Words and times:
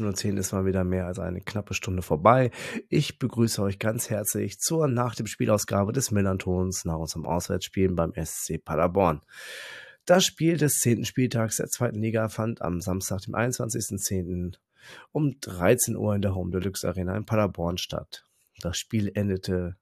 19.10 0.00 0.32
Uhr 0.32 0.38
ist 0.38 0.52
mal 0.52 0.66
wieder 0.66 0.84
mehr 0.84 1.06
als 1.06 1.18
eine 1.18 1.40
knappe 1.40 1.74
Stunde 1.74 2.02
vorbei. 2.02 2.50
Ich 2.88 3.18
begrüße 3.18 3.62
euch 3.62 3.78
ganz 3.78 4.10
herzlich 4.10 4.58
zur 4.58 4.88
nach 4.88 5.14
dem 5.14 5.26
Spielausgabe 5.26 5.92
des 5.92 6.10
Millantons 6.10 6.84
nach 6.84 6.98
unserem 6.98 7.26
Auswärtsspielen 7.26 7.96
beim 7.96 8.12
SC 8.14 8.64
Paderborn. 8.64 9.20
Das 10.06 10.24
Spiel 10.24 10.58
des 10.58 10.80
zehnten 10.80 11.04
Spieltags 11.04 11.56
der 11.56 11.68
zweiten 11.68 12.02
Liga 12.02 12.28
fand 12.28 12.60
am 12.60 12.80
Samstag, 12.80 13.22
dem 13.22 13.34
21.10. 13.34 14.56
um 15.12 15.40
13 15.40 15.96
Uhr 15.96 16.14
in 16.14 16.22
der 16.22 16.34
Home 16.34 16.50
Deluxe 16.50 16.86
Arena 16.86 17.16
in 17.16 17.24
Paderborn 17.24 17.78
statt. 17.78 18.24
Das 18.60 18.76
Spiel 18.78 19.10
endete 19.14 19.76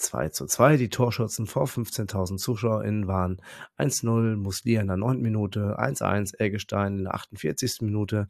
2 0.00 0.30
zu 0.30 0.46
2. 0.46 0.76
Die 0.76 0.88
Torschützen 0.88 1.46
vor 1.46 1.66
15.000 1.66 2.38
ZuschauerInnen 2.38 3.06
waren 3.06 3.40
1-0 3.78 4.36
Muslia 4.36 4.80
in 4.80 4.88
der 4.88 4.96
9. 4.96 5.20
Minute, 5.20 5.78
1-1 5.78 6.38
Eggestein 6.38 6.98
in 6.98 7.04
der 7.04 7.14
48. 7.14 7.82
Minute, 7.82 8.28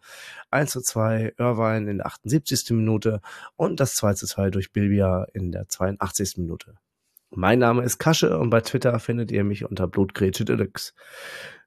1 0.50 0.72
zu 0.72 0.82
2 0.82 1.34
Irvine 1.38 1.90
in 1.90 1.98
der 1.98 2.06
78. 2.06 2.70
Minute 2.70 3.20
und 3.56 3.80
das 3.80 3.94
2 3.94 4.14
zu 4.14 4.26
2 4.26 4.50
durch 4.50 4.72
Bilbia 4.72 5.26
in 5.32 5.52
der 5.52 5.68
82. 5.68 6.36
Minute. 6.38 6.74
Mein 7.32 7.60
Name 7.60 7.84
ist 7.84 7.98
Kasche 7.98 8.38
und 8.38 8.50
bei 8.50 8.60
Twitter 8.60 8.98
findet 8.98 9.30
ihr 9.30 9.44
mich 9.44 9.64
unter 9.64 9.86
Blutgrätsche 9.86 10.44
Deluxe. 10.44 10.92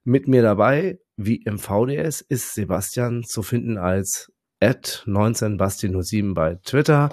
Mit 0.04 0.28
mir 0.28 0.42
dabei, 0.42 0.98
wie 1.16 1.36
im 1.36 1.58
VDS, 1.58 2.20
ist 2.20 2.52
Sebastian 2.52 3.24
zu 3.24 3.42
finden 3.42 3.78
als 3.78 4.30
at 4.64 5.04
19basti07 5.06 6.32
bei 6.32 6.54
Twitter. 6.64 7.10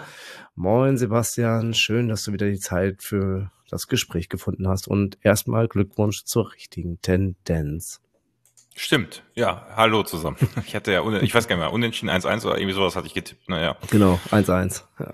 Moin 0.56 0.98
Sebastian, 0.98 1.74
schön, 1.74 2.08
dass 2.08 2.24
du 2.24 2.32
wieder 2.32 2.48
die 2.48 2.60
Zeit 2.60 3.04
für 3.04 3.52
das 3.70 3.88
Gespräch 3.88 4.30
gefunden 4.30 4.70
hast 4.70 4.88
und 4.88 5.18
erstmal 5.22 5.68
Glückwunsch 5.68 6.24
zur 6.24 6.54
richtigen 6.54 7.02
Tendenz. 7.02 8.00
Stimmt, 8.74 9.24
ja, 9.34 9.68
hallo 9.76 10.04
zusammen. 10.04 10.38
Ich 10.66 10.76
hatte 10.76 10.94
ja, 10.94 11.06
ich 11.22 11.36
weiß 11.36 11.50
gar 11.50 11.58
nicht 11.58 11.66
mehr, 11.66 11.74
unentschieden 11.74 12.10
1-1 12.10 12.46
oder 12.46 12.58
irgendwie 12.58 12.74
sowas 12.74 12.96
hatte 12.96 13.08
ich 13.08 13.14
getippt, 13.14 13.50
naja. 13.50 13.76
Genau, 13.90 14.18
1-1, 14.30 14.84
ja. 15.00 15.14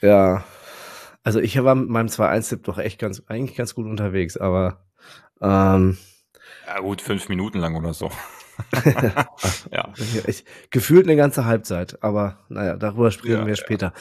ja. 0.00 0.08
Ja, 0.08 0.44
also 1.22 1.38
ich 1.38 1.62
war 1.62 1.76
mit 1.76 1.88
meinem 1.88 2.08
2-1-Tipp 2.08 2.64
doch 2.64 2.78
echt 2.78 2.98
ganz, 2.98 3.22
eigentlich 3.28 3.56
ganz 3.56 3.76
gut 3.76 3.86
unterwegs, 3.86 4.36
aber 4.36 4.84
ähm, 5.40 5.98
ja 6.66 6.80
gut, 6.80 7.00
fünf 7.00 7.28
Minuten 7.28 7.58
lang 7.58 7.76
oder 7.76 7.94
so. 7.94 8.10
ja. 9.72 9.92
Ich, 10.26 10.44
gefühlt 10.70 11.06
eine 11.06 11.16
ganze 11.16 11.44
Halbzeit, 11.44 12.02
aber 12.02 12.38
naja, 12.48 12.76
darüber 12.76 13.10
sprechen 13.10 13.40
ja, 13.40 13.46
wir 13.46 13.56
später. 13.56 13.92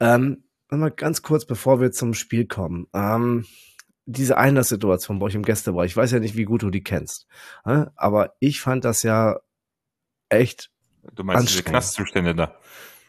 Ja. 0.00 0.16
Ähm, 0.16 0.44
mal 0.70 0.90
ganz 0.90 1.22
kurz, 1.22 1.44
bevor 1.44 1.80
wir 1.80 1.92
zum 1.92 2.14
Spiel 2.14 2.46
kommen. 2.46 2.86
Ähm, 2.92 3.46
diese 4.06 4.36
Einlasssituation 4.36 5.18
bei 5.18 5.26
euch 5.26 5.34
im 5.34 5.42
Gästebereich, 5.42 5.92
ich 5.92 5.96
weiß 5.96 6.10
ja 6.10 6.18
nicht, 6.18 6.36
wie 6.36 6.44
gut 6.44 6.62
du 6.62 6.70
die 6.70 6.82
kennst, 6.82 7.26
äh, 7.64 7.86
aber 7.96 8.34
ich 8.40 8.60
fand 8.60 8.84
das 8.84 9.02
ja 9.02 9.38
echt 10.28 10.70
Du 11.14 11.24
meinst 11.24 11.50
diese 11.50 11.62
Knastzustände 11.62 12.34
da? 12.34 12.54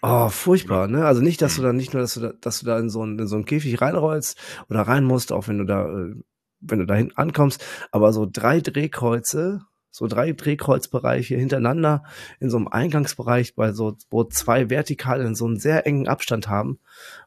Oh, 0.01 0.29
furchtbar, 0.29 0.87
ne? 0.87 1.05
Also 1.05 1.21
nicht, 1.21 1.41
dass 1.41 1.55
du 1.55 1.61
mhm. 1.61 1.65
da 1.65 1.73
nicht 1.73 1.93
nur, 1.93 2.01
dass 2.01 2.13
du 2.15 2.19
da, 2.19 2.33
dass 2.39 2.59
du 2.59 2.65
da 2.65 2.77
in 2.77 2.89
so 2.89 3.01
einen, 3.01 3.17
in 3.17 3.27
so 3.27 3.35
einen 3.35 3.45
Käfig 3.45 3.81
reinrollst 3.81 4.37
oder 4.69 4.81
rein 4.81 5.03
musst, 5.03 5.31
auch 5.31 5.47
wenn 5.47 5.57
du 5.57 5.65
da, 5.65 5.85
äh, 5.87 6.15
wenn 6.59 6.79
du 6.79 6.85
dahin 6.85 7.11
ankommst, 7.15 7.63
aber 7.91 8.13
so 8.13 8.27
drei 8.31 8.59
Drehkreuze, 8.59 9.61
so 9.95 10.07
drei 10.07 10.33
Drehkreuzbereiche 10.33 11.37
hintereinander 11.37 12.03
in 12.41 12.49
so 12.49 12.57
einem 12.57 12.67
Eingangsbereich, 12.67 13.55
bei 13.55 13.71
so, 13.71 13.95
wo 14.09 14.25
zwei 14.25 14.69
vertikal 14.69 15.21
in 15.21 15.35
so 15.35 15.45
einen 15.45 15.57
sehr 15.57 15.87
engen 15.87 16.09
Abstand 16.09 16.49
haben 16.49 16.79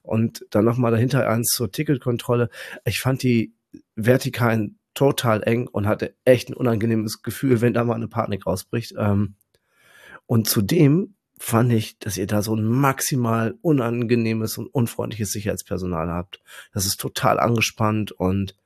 und 0.03 0.45
dann 0.51 0.67
nochmal 0.67 0.91
dahinter 0.91 1.27
eins 1.27 1.49
zur 1.49 1.73
Ticketkontrolle. 1.73 2.51
Ich 2.85 3.01
fand 3.01 3.23
die 3.23 3.55
vertikalen 3.97 4.79
total 4.93 5.43
eng 5.45 5.67
und 5.67 5.87
hatte 5.87 6.15
echt 6.27 6.51
ein 6.51 6.55
unangenehmes 6.55 7.23
Gefühl, 7.23 7.63
wenn 7.63 7.73
da 7.73 7.85
mal 7.85 7.95
eine 7.95 8.09
Panik 8.09 8.47
rausbricht. 8.47 8.93
Ähm, 8.99 9.37
und 10.27 10.47
zudem 10.47 11.15
fand 11.39 11.73
ich, 11.73 11.99
dass 11.99 12.19
ihr 12.19 12.27
da 12.27 12.43
so 12.43 12.55
ein 12.55 12.65
maximal 12.65 13.57
unangenehmes 13.63 14.59
und 14.59 14.67
unfreundliches 14.67 15.33
Sicherheitspersonal 15.33 16.11
habt. 16.11 16.43
Das 16.75 16.85
ist 16.85 17.01
total 17.01 17.41
angespannt 17.41 18.13
und 18.13 18.57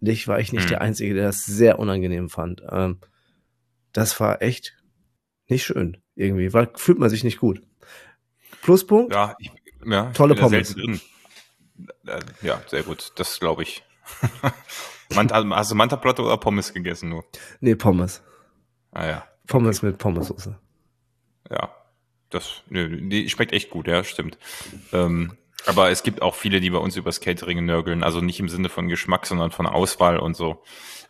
sicherlich 0.00 0.28
war 0.28 0.40
ich 0.40 0.52
nicht 0.52 0.64
hm. 0.64 0.70
der 0.70 0.80
Einzige, 0.80 1.14
der 1.14 1.26
das 1.26 1.44
sehr 1.44 1.78
unangenehm 1.78 2.28
fand. 2.28 2.62
Ähm, 2.70 2.98
das 3.92 4.18
war 4.20 4.42
echt 4.42 4.76
nicht 5.48 5.64
schön 5.64 5.98
irgendwie, 6.14 6.52
weil 6.52 6.70
fühlt 6.74 6.98
man 6.98 7.10
sich 7.10 7.24
nicht 7.24 7.38
gut. 7.38 7.62
Pluspunkt? 8.62 9.14
Ja, 9.14 9.34
ich, 9.38 9.52
ja 9.84 10.10
tolle 10.12 10.34
Pommes. 10.34 10.76
Äh, 10.76 12.20
ja, 12.42 12.60
sehr 12.66 12.82
gut, 12.82 13.12
das 13.16 13.38
glaube 13.38 13.62
ich. 13.62 13.84
Manta, 15.14 15.44
hast 15.50 15.70
du 15.70 15.74
Manta-Platte 15.74 16.22
oder 16.22 16.36
Pommes 16.36 16.74
gegessen 16.74 17.08
nur? 17.08 17.24
Nee, 17.60 17.74
Pommes. 17.74 18.22
Ah 18.90 19.06
ja. 19.06 19.28
Pommes 19.46 19.82
mit 19.82 19.98
Pommessoße 19.98 20.58
ja, 21.50 21.74
das 22.30 22.62
nö, 22.68 23.08
die 23.08 23.28
schmeckt 23.28 23.52
echt 23.52 23.70
gut, 23.70 23.86
ja, 23.86 24.04
stimmt. 24.04 24.38
Ähm, 24.92 25.36
aber 25.66 25.90
es 25.90 26.02
gibt 26.02 26.22
auch 26.22 26.34
viele, 26.34 26.60
die 26.60 26.70
bei 26.70 26.78
uns 26.78 26.96
übers 26.96 27.20
Catering 27.20 27.64
nörgeln, 27.64 28.02
also 28.02 28.20
nicht 28.20 28.40
im 28.40 28.48
Sinne 28.48 28.68
von 28.68 28.88
Geschmack, 28.88 29.26
sondern 29.26 29.50
von 29.50 29.66
Auswahl 29.66 30.18
und 30.18 30.36
so. 30.36 30.62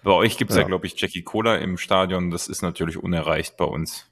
Bei 0.02 0.12
euch 0.12 0.36
gibt's 0.38 0.54
ja, 0.54 0.62
ja 0.62 0.66
glaube 0.66 0.86
ich, 0.86 1.00
Jackie 1.00 1.22
Cola 1.22 1.56
im 1.56 1.76
Stadion, 1.76 2.30
das 2.30 2.48
ist 2.48 2.62
natürlich 2.62 2.96
unerreicht 2.96 3.56
bei 3.56 3.64
uns. 3.64 4.06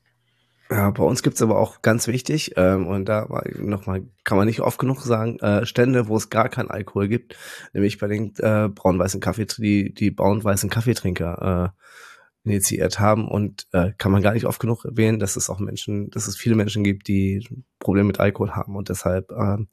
Ja, 0.69 0.91
bei 0.91 1.05
uns 1.05 1.23
gibt's 1.23 1.43
aber 1.43 1.59
auch 1.59 1.81
ganz 1.81 2.09
wichtig, 2.09 2.55
ähm, 2.57 2.89
und 2.89 3.05
da 3.05 3.29
nochmal, 3.55 4.03
kann 4.25 4.37
man 4.37 4.47
nicht 4.47 4.61
oft 4.61 4.81
genug 4.81 5.01
sagen, 5.03 5.39
äh, 5.39 5.65
Stände, 5.65 6.09
wo 6.09 6.17
es 6.17 6.29
gar 6.29 6.49
keinen 6.49 6.71
Alkohol 6.71 7.07
gibt, 7.07 7.37
nämlich 7.73 7.99
bei 7.99 8.09
den 8.09 8.35
äh, 8.39 8.69
braun-weißen 8.69 9.21
Kaffee, 9.21 9.47
die, 9.47 9.95
die 9.95 10.11
braun-weißen 10.11 10.69
Kaffeetrinker 10.69 11.73
äh, 11.77 11.83
initiiert 12.47 13.01
haben 13.01 13.29
und 13.29 13.67
äh, 13.73 13.93
kann 13.99 14.13
man 14.13 14.23
gar 14.23 14.33
nicht 14.33 14.47
oft 14.47 14.61
genug 14.61 14.85
erwähnen, 14.85 15.19
dass 15.19 15.37
es 15.37 15.51
auch 15.51 15.59
Menschen, 15.59 16.11
dass 16.11 16.29
es 16.29 16.37
viele 16.37 16.55
Menschen 16.55 16.85
gibt, 16.85 17.09
die 17.09 17.47
Probleme 17.79 18.07
mit 18.07 18.21
Alkohol 18.21 18.53
haben 18.53 18.77
und 18.77 18.89
deshalb 18.89 19.33
ähm, 19.33 19.69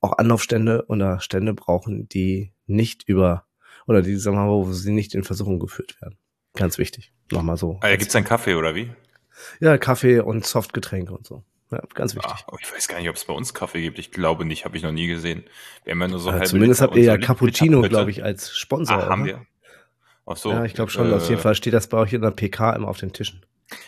auch 0.00 0.18
Anlaufstände 0.18 0.86
oder 0.88 1.20
Stände 1.20 1.54
brauchen, 1.54 2.08
die 2.08 2.52
nicht 2.66 3.04
über 3.06 3.44
oder 3.86 4.02
die, 4.02 4.16
sagen 4.16 4.36
wir 4.36 4.46
mal, 4.46 4.66
wo 4.66 4.72
sie 4.72 4.92
nicht 4.92 5.14
in 5.14 5.22
Versuchung 5.22 5.60
geführt 5.60 6.00
werden. 6.00 6.18
Ganz 6.54 6.78
wichtig. 6.78 7.12
Nochmal 7.30 7.56
so. 7.56 7.78
Ah, 7.82 7.88
ja, 7.88 7.96
gibt's 7.96 8.16
einen 8.16 8.24
Kaffee 8.24 8.54
oder 8.54 8.74
wie? 8.74 8.90
Ja, 9.60 9.78
Kaffee 9.78 10.20
und 10.20 10.44
Softgetränke 10.44 11.12
und 11.12 11.26
so. 11.26 11.44
Ja, 11.70 11.82
ganz 11.94 12.14
wichtig. 12.14 12.32
Ah, 12.32 12.56
ich 12.60 12.72
weiß 12.72 12.88
gar 12.88 12.98
nicht, 12.98 13.08
ob 13.08 13.16
es 13.16 13.24
bei 13.24 13.34
uns 13.34 13.52
Kaffee 13.52 13.82
gibt. 13.82 13.98
Ich 13.98 14.12
glaube 14.12 14.44
nicht, 14.44 14.64
habe 14.64 14.76
ich 14.76 14.82
noch 14.82 14.92
nie 14.92 15.08
gesehen. 15.08 15.44
Wir 15.84 15.92
haben 15.92 16.00
ja 16.00 16.08
nur 16.08 16.20
so 16.20 16.30
ja, 16.30 16.42
Zumindest 16.44 16.80
habt 16.80 16.96
ihr 16.96 17.02
ja 17.02 17.18
Cappuccino, 17.18 17.82
glaube 17.82 18.10
ich, 18.10 18.22
als 18.22 18.56
Sponsor. 18.56 18.96
Ah, 18.96 19.08
haben 19.08 19.24
wir. 19.24 19.44
Ach 20.26 20.36
so. 20.36 20.50
Ja, 20.50 20.64
ich 20.64 20.74
glaube 20.74 20.90
schon. 20.90 21.10
Äh, 21.10 21.14
auf 21.14 21.28
jeden 21.28 21.40
Fall 21.40 21.54
steht 21.54 21.72
das 21.72 21.88
bei 21.88 21.98
euch 21.98 22.12
in 22.12 22.22
der 22.22 22.32
PK 22.32 22.72
immer 22.72 22.88
auf 22.88 22.98
den 22.98 23.12
Tischen. 23.12 23.42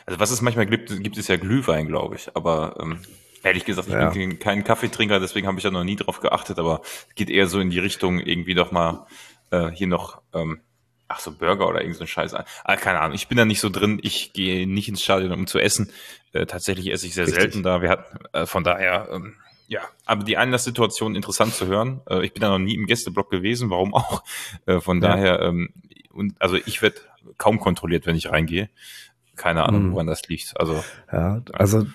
Also 0.07 0.19
was 0.19 0.31
es 0.31 0.41
manchmal 0.41 0.67
gibt, 0.67 1.03
gibt 1.03 1.19
es 1.19 1.29
ja 1.29 1.37
Glühwein, 1.37 1.87
glaube 1.87 2.17
ich. 2.17 2.31
Aber 2.35 2.77
ähm, 2.81 3.01
ehrlich 3.43 3.65
gesagt, 3.65 3.89
ich 3.89 3.95
ja. 3.95 4.11
bin 4.11 4.39
kein 4.39 4.65
Kaffeetrinker, 4.65 5.21
deswegen 5.21 5.47
habe 5.47 5.59
ich 5.59 5.63
da 5.65 5.71
noch 5.71 5.85
nie 5.85 5.97
drauf 5.97 6.21
geachtet. 6.21 6.59
Aber 6.59 6.81
es 7.09 7.15
geht 7.15 7.31
eher 7.31 7.47
so 7.47 7.61
in 7.61 7.71
die 7.71 7.79
Richtung, 7.79 8.21
irgendwie 8.21 8.55
doch 8.55 8.71
mal 8.71 9.07
äh, 9.51 9.71
hier 9.71 9.89
noch, 9.89 10.23
ähm, 10.33 10.61
ach 11.09 11.21
so, 11.21 11.33
Burger 11.33 11.69
oder 11.69 11.81
irgend 11.81 11.97
so 11.97 12.05
ein 12.05 12.09
Scheiß. 12.09 12.35
Ah, 12.35 12.77
keine 12.77 13.01
Ahnung, 13.01 13.15
ich 13.15 13.29
bin 13.29 13.37
da 13.37 13.45
nicht 13.45 13.61
so 13.61 13.69
drin. 13.69 13.99
Ich 14.03 14.33
gehe 14.33 14.67
nicht 14.67 14.89
ins 14.89 15.03
Stadion, 15.03 15.33
um 15.33 15.47
zu 15.47 15.59
essen. 15.59 15.91
Äh, 16.33 16.47
tatsächlich 16.47 16.93
esse 16.93 17.07
ich 17.07 17.15
sehr 17.15 17.27
Richtig. 17.27 17.43
selten 17.43 17.63
da. 17.63 17.83
Wir 17.83 17.91
hatten 17.91 18.19
äh, 18.33 18.47
von 18.47 18.65
daher... 18.65 19.09
Ähm, 19.11 19.35
ja, 19.71 19.83
aber 20.07 20.25
die 20.25 20.39
Einlasssituation 20.39 21.15
interessant 21.15 21.53
zu 21.53 21.67
hören. 21.67 22.01
Äh, 22.09 22.25
ich 22.25 22.33
bin 22.33 22.41
da 22.41 22.49
noch 22.49 22.59
nie 22.59 22.75
im 22.75 22.87
Gästeblock 22.87 23.31
gewesen, 23.31 23.69
warum 23.69 23.95
auch. 23.95 24.25
Äh, 24.65 24.81
von 24.81 25.03
ja. 25.03 25.09
daher, 25.09 25.43
ähm, 25.43 25.75
und 26.19 26.35
also 26.41 26.57
ich 26.57 26.83
werde 26.83 26.97
kaum 27.39 27.59
kontrolliert, 27.59 28.07
wenn 28.07 28.17
ich 28.17 28.31
reingehe. 28.31 28.69
Keine 29.37 29.65
Ahnung, 29.65 29.85
hm. 29.85 29.93
woran 29.93 30.07
das 30.09 30.27
liegt. 30.29 30.59
Also 30.59 30.83
ja, 31.13 31.43
also 31.53 31.87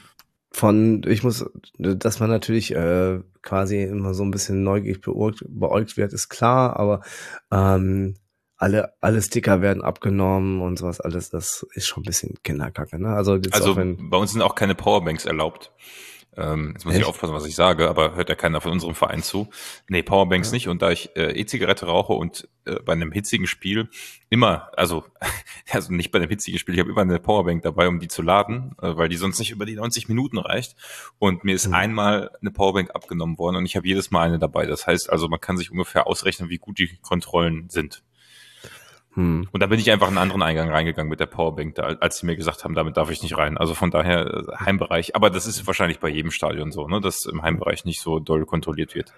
von, 0.52 1.02
ich 1.08 1.24
muss, 1.24 1.46
dass 1.78 2.20
man 2.20 2.30
natürlich 2.30 2.74
äh, 2.74 3.20
quasi 3.42 3.84
immer 3.84 4.14
so 4.14 4.24
ein 4.24 4.32
bisschen 4.32 4.64
neugierig 4.64 5.02
beäugt, 5.02 5.44
beäugt 5.48 5.98
wird, 5.98 6.14
ist 6.14 6.30
klar, 6.30 6.78
aber 6.80 7.02
ähm, 7.52 8.16
alle, 8.58 8.94
alle 9.02 9.22
Sticker 9.22 9.62
werden 9.62 9.84
abgenommen 9.84 10.62
und 10.62 10.78
sowas 10.78 11.02
alles, 11.02 11.30
das 11.30 11.66
ist 11.74 11.88
schon 11.88 12.04
ein 12.04 12.06
bisschen 12.06 12.36
Kinderkacke. 12.44 13.02
Ne? 13.02 13.10
Also, 13.10 13.40
also 13.52 13.76
wenn, 13.76 14.10
bei 14.10 14.18
uns 14.18 14.32
sind 14.32 14.42
auch 14.42 14.56
keine 14.56 14.76
Powerbanks 14.76 15.26
erlaubt. 15.26 15.72
Ähm, 16.38 16.72
jetzt 16.74 16.86
muss 16.86 16.94
Echt? 16.94 17.04
ich 17.04 17.08
aufpassen, 17.08 17.34
was 17.34 17.46
ich 17.46 17.56
sage, 17.56 17.90
aber 17.90 18.16
hört 18.16 18.30
ja 18.30 18.36
keiner 18.36 18.62
von 18.62 18.72
unserem 18.72 18.96
Verein 18.96 19.22
zu. 19.22 19.50
Nee, 19.88 20.04
Powerbanks 20.04 20.50
ja. 20.50 20.54
nicht. 20.54 20.68
Und 20.68 20.82
da 20.82 20.92
ich 20.92 21.16
äh, 21.16 21.40
E-Zigarette 21.40 21.86
rauche 21.86 22.14
und 22.14 22.48
äh, 22.66 22.76
bei 22.80 22.94
einem 22.94 23.12
hitzigen 23.12 23.48
Spiel 23.48 23.90
immer, 24.30 24.70
also, 24.78 25.04
also 25.72 25.94
nicht 25.94 26.12
bei 26.12 26.20
einem 26.20 26.30
hitzigen 26.30 26.60
Spiel, 26.60 26.76
ich 26.76 26.80
habe 26.80 26.92
immer 26.92 27.02
eine 27.02 27.20
Powerbank 27.20 27.64
dabei, 27.64 27.88
um 27.88 28.00
die 28.00 28.08
zu 28.08 28.22
laden, 28.22 28.76
äh, 28.82 28.96
weil 28.96 29.10
die 29.10 29.18
sonst 29.18 29.40
nicht 29.40 29.52
über 29.52 29.66
die 29.66 29.76
90 29.76 30.08
Minuten 30.08 30.38
reicht. 30.38 30.76
Und 31.20 31.44
mir 31.44 31.56
ist 31.56 31.68
mhm. 31.68 31.74
einmal 31.76 32.32
eine 32.42 32.52
Powerbank 32.52 32.92
abgenommen 32.96 33.38
worden 33.38 33.58
und 33.58 33.66
ich 33.66 33.76
habe 33.76 33.88
jedes 33.88 34.12
Mal 34.12 34.28
eine 34.28 34.40
dabei. 34.40 34.66
Das 34.66 34.88
heißt 34.88 35.10
also, 35.10 35.28
man 35.28 35.40
kann 35.40 35.58
sich 35.58 35.72
ungefähr 35.72 36.08
ausrechnen, 36.08 36.50
wie 36.50 36.58
gut 36.58 36.80
die 36.80 36.98
Kontrollen 37.02 37.70
sind. 37.70 38.04
Hm. 39.16 39.48
Und 39.52 39.60
da 39.60 39.68
bin 39.68 39.80
ich 39.80 39.92
einfach 39.92 40.08
einen 40.08 40.18
anderen 40.18 40.42
Eingang 40.42 40.70
reingegangen 40.70 41.10
mit 41.10 41.20
der 41.20 41.28
Powerbank, 41.28 41.76
da, 41.76 41.84
als 41.84 42.18
sie 42.18 42.26
mir 42.26 42.36
gesagt 42.36 42.64
haben, 42.64 42.74
damit 42.74 42.98
darf 42.98 43.12
ich 43.12 43.22
nicht 43.22 43.38
rein. 43.38 43.58
Also 43.58 43.76
von 43.76 43.92
daher 43.92 44.26
äh, 44.26 44.56
Heimbereich. 44.60 45.16
Aber 45.16 45.30
das 45.30 45.46
ist 45.46 45.68
wahrscheinlich 45.68 46.00
bei 46.00 46.10
jedem 46.10 46.32
Stadion 46.32 46.72
so, 46.72 46.88
ne, 46.88 47.00
dass 47.00 47.26
im 47.26 47.42
Heimbereich 47.42 47.86
nicht 47.86 48.02
so 48.02 48.20
doll 48.20 48.46
kontrolliert 48.46 48.96
wird. 48.96 49.14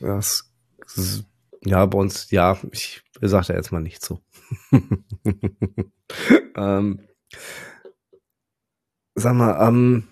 Das, 0.00 0.52
das 0.80 1.24
ja, 1.62 1.84
bei 1.86 1.98
uns, 1.98 2.30
ja, 2.30 2.58
ich 2.72 3.02
sage 3.20 3.46
da 3.48 3.54
jetzt 3.54 3.70
mal 3.70 3.80
nicht 3.80 4.02
so. 4.02 4.20
ähm, 6.56 7.00
sag 9.14 9.34
mal, 9.34 9.68
ähm, 9.68 10.08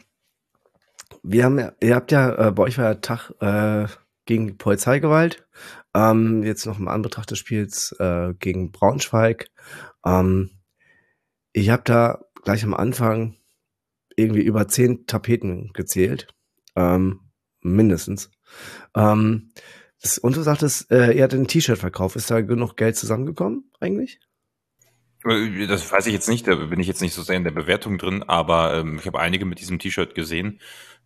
wir 1.23 1.45
haben, 1.45 1.59
ihr 1.81 1.95
habt 1.95 2.13
ja, 2.13 2.49
äh, 2.49 2.53
bei 2.53 2.65
euch 2.65 2.79
war 2.79 2.85
ja 2.85 2.95
Tag 2.95 3.33
äh, 3.41 3.87
gegen 4.27 4.59
Polizeigewalt. 4.59 5.47
Ähm, 5.95 6.43
jetzt 6.43 6.67
noch 6.67 6.79
im 6.79 6.89
Anbetracht 6.89 7.31
des 7.31 7.39
Spiels 7.39 7.95
äh, 7.99 8.35
gegen 8.39 8.71
Braunschweig. 8.73 9.51
Ähm, 10.05 10.51
ich 11.53 11.71
habe 11.71 11.83
da 11.85 12.21
gleich 12.45 12.65
am 12.65 12.75
Anfang 12.75 13.37
irgendwie 14.17 14.43
über 14.43 14.69
zehn 14.69 15.07
Tapeten 15.07 15.71
gezählt. 15.73 16.29
Ähm, 16.77 17.21
mindestens. 17.61 18.31
Ähm, 18.95 19.51
das, 20.01 20.19
und 20.19 20.37
du 20.37 20.43
sagtest, 20.43 20.91
äh, 20.91 21.13
ihr 21.13 21.25
hattet 21.25 21.41
ein 21.41 21.49
T-Shirt 21.49 21.79
verkauft. 21.79 22.17
Ist 22.17 22.31
da 22.31 22.41
genug 22.41 22.77
Geld 22.77 22.97
zusammengekommen 22.97 23.71
eigentlich? 23.81 24.21
Äh, 25.25 25.67
das 25.67 25.91
weiß 25.91 26.07
ich 26.07 26.13
jetzt 26.13 26.29
nicht, 26.29 26.47
da 26.47 26.55
bin 26.55 26.81
ich 26.81 26.87
jetzt 26.87 27.03
nicht 27.03 27.15
so 27.15 27.23
sehr 27.23 27.37
in 27.37 27.45
der 27.45 27.51
Bewertung 27.51 27.99
drin, 27.99 28.23
aber 28.23 28.75
ähm, 28.75 28.99
ich 28.99 29.07
habe 29.07 29.21
einige 29.21 29.45
mit 29.45 29.61
diesem 29.61 29.79
T-Shirt 29.79 30.15
gesehen. 30.15 30.61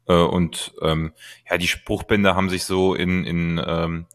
Äh, 0.07 0.15
und 0.15 0.75
ähm, 0.83 1.13
ja, 1.49 1.59
die 1.59 1.69
Spruchbänder 1.69 2.35
haben 2.35 2.51
sich 2.51 2.65
so 2.65 2.95
in, 2.95 3.25
in, 3.25 3.63
ähm, 3.65 4.07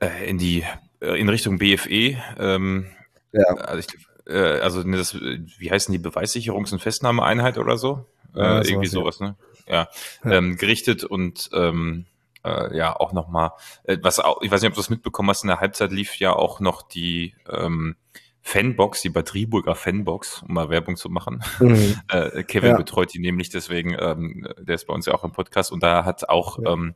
äh, 0.00 0.28
in 0.28 0.38
die 0.38 0.64
äh, 1.00 1.20
in 1.20 1.28
Richtung 1.28 1.58
BFE, 1.58 2.16
ähm, 2.38 2.86
ja. 3.32 3.44
also, 3.44 3.78
ich, 3.78 4.32
äh, 4.32 4.60
also 4.60 4.82
das, 4.82 5.14
wie 5.14 5.70
heißen 5.70 5.92
die 5.92 5.98
Beweissicherungs- 5.98 6.72
und 6.72 6.80
Festnahmeeinheit 6.80 7.58
oder 7.58 7.76
so? 7.76 8.06
Ja, 8.34 8.62
irgendwie 8.62 8.86
sowas, 8.86 9.18
ja. 9.18 9.26
ne? 9.26 9.36
Ja, 9.66 9.88
ja. 10.24 10.30
Ähm, 10.30 10.56
gerichtet 10.56 11.04
und 11.04 11.50
ähm, 11.52 12.06
äh, 12.44 12.76
ja 12.76 12.94
auch 12.94 13.12
nochmal, 13.12 13.52
äh, 13.84 13.98
was 14.02 14.18
auch, 14.18 14.42
ich 14.42 14.50
weiß 14.50 14.62
nicht, 14.62 14.68
ob 14.68 14.74
du 14.74 14.80
das 14.80 14.90
mitbekommen 14.90 15.30
hast, 15.30 15.42
in 15.42 15.48
der 15.48 15.60
Halbzeit 15.60 15.90
lief 15.90 16.16
ja 16.16 16.32
auch 16.32 16.60
noch 16.60 16.82
die 16.82 17.34
ähm, 17.48 17.96
Fanbox, 18.42 19.02
die 19.02 19.10
Batterieburger 19.10 19.74
Fanbox, 19.74 20.42
um 20.42 20.54
mal 20.54 20.70
Werbung 20.70 20.96
zu 20.96 21.08
machen. 21.08 21.42
Mhm. 21.58 22.00
äh, 22.08 22.42
Kevin 22.42 22.70
ja. 22.70 22.76
betreut 22.76 23.12
die 23.12 23.18
nämlich, 23.18 23.50
deswegen, 23.50 23.96
ähm, 23.98 24.48
der 24.58 24.74
ist 24.74 24.86
bei 24.86 24.94
uns 24.94 25.06
ja 25.06 25.14
auch 25.14 25.24
im 25.24 25.32
Podcast 25.32 25.70
und 25.72 25.82
da 25.82 26.04
hat 26.04 26.28
auch, 26.28 26.58
ja. 26.58 26.72
ähm, 26.72 26.94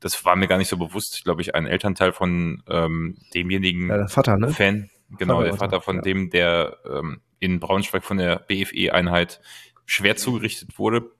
das 0.00 0.24
war 0.24 0.36
mir 0.36 0.48
gar 0.48 0.58
nicht 0.58 0.68
so 0.68 0.76
bewusst, 0.76 1.24
glaube 1.24 1.42
ich, 1.42 1.54
ein 1.54 1.66
Elternteil 1.66 2.12
von 2.12 2.62
ähm, 2.68 3.18
demjenigen 3.34 3.88
ja, 3.88 4.06
Vater, 4.08 4.36
ne? 4.36 4.48
Fan, 4.48 4.90
genau, 5.18 5.36
Vater, 5.36 5.48
der 5.48 5.58
Vater 5.58 5.80
von 5.80 6.00
dem, 6.00 6.30
der 6.30 6.78
ähm, 6.88 7.20
in 7.38 7.60
Braunschweig 7.60 8.04
von 8.04 8.16
der 8.16 8.38
BFE-Einheit 8.38 9.40
schwer 9.84 10.16
zugerichtet 10.16 10.78
wurde. 10.78 11.10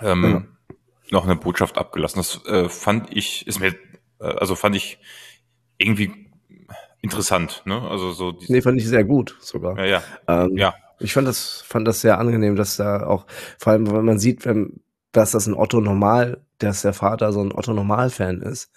Ähm, 0.00 0.48
noch 1.10 1.24
eine 1.24 1.36
Botschaft 1.36 1.78
abgelassen. 1.78 2.18
Das 2.18 2.44
äh, 2.46 2.68
fand 2.68 3.14
ich, 3.14 3.46
ist 3.46 3.60
mir, 3.60 3.74
äh, 4.20 4.24
also 4.24 4.54
fand 4.56 4.74
ich 4.74 4.98
irgendwie 5.78 6.24
interessant, 7.04 7.62
ne? 7.64 7.80
Also 7.80 8.12
so. 8.12 8.38
Nee, 8.48 8.60
fand 8.60 8.80
ich 8.80 8.88
sehr 8.88 9.04
gut 9.04 9.36
sogar. 9.40 9.78
Ja, 9.78 9.84
ja. 9.84 10.02
Ähm, 10.26 10.56
ja. 10.56 10.74
Ich 11.00 11.12
fand 11.12 11.28
das, 11.28 11.62
fand 11.66 11.86
das 11.86 12.00
sehr 12.00 12.18
angenehm, 12.18 12.56
dass 12.56 12.76
da 12.76 13.06
auch, 13.06 13.26
vor 13.58 13.72
allem, 13.72 13.90
wenn 13.90 14.04
man 14.04 14.18
sieht, 14.18 14.44
wenn, 14.44 14.80
dass 15.12 15.32
das 15.32 15.46
ein 15.46 15.54
Otto 15.54 15.80
Normal, 15.80 16.42
dass 16.58 16.82
der 16.82 16.92
Vater 16.92 17.32
so 17.32 17.40
ein 17.40 17.52
Otto 17.52 17.72
Normal-Fan 17.72 18.40
ist 18.42 18.70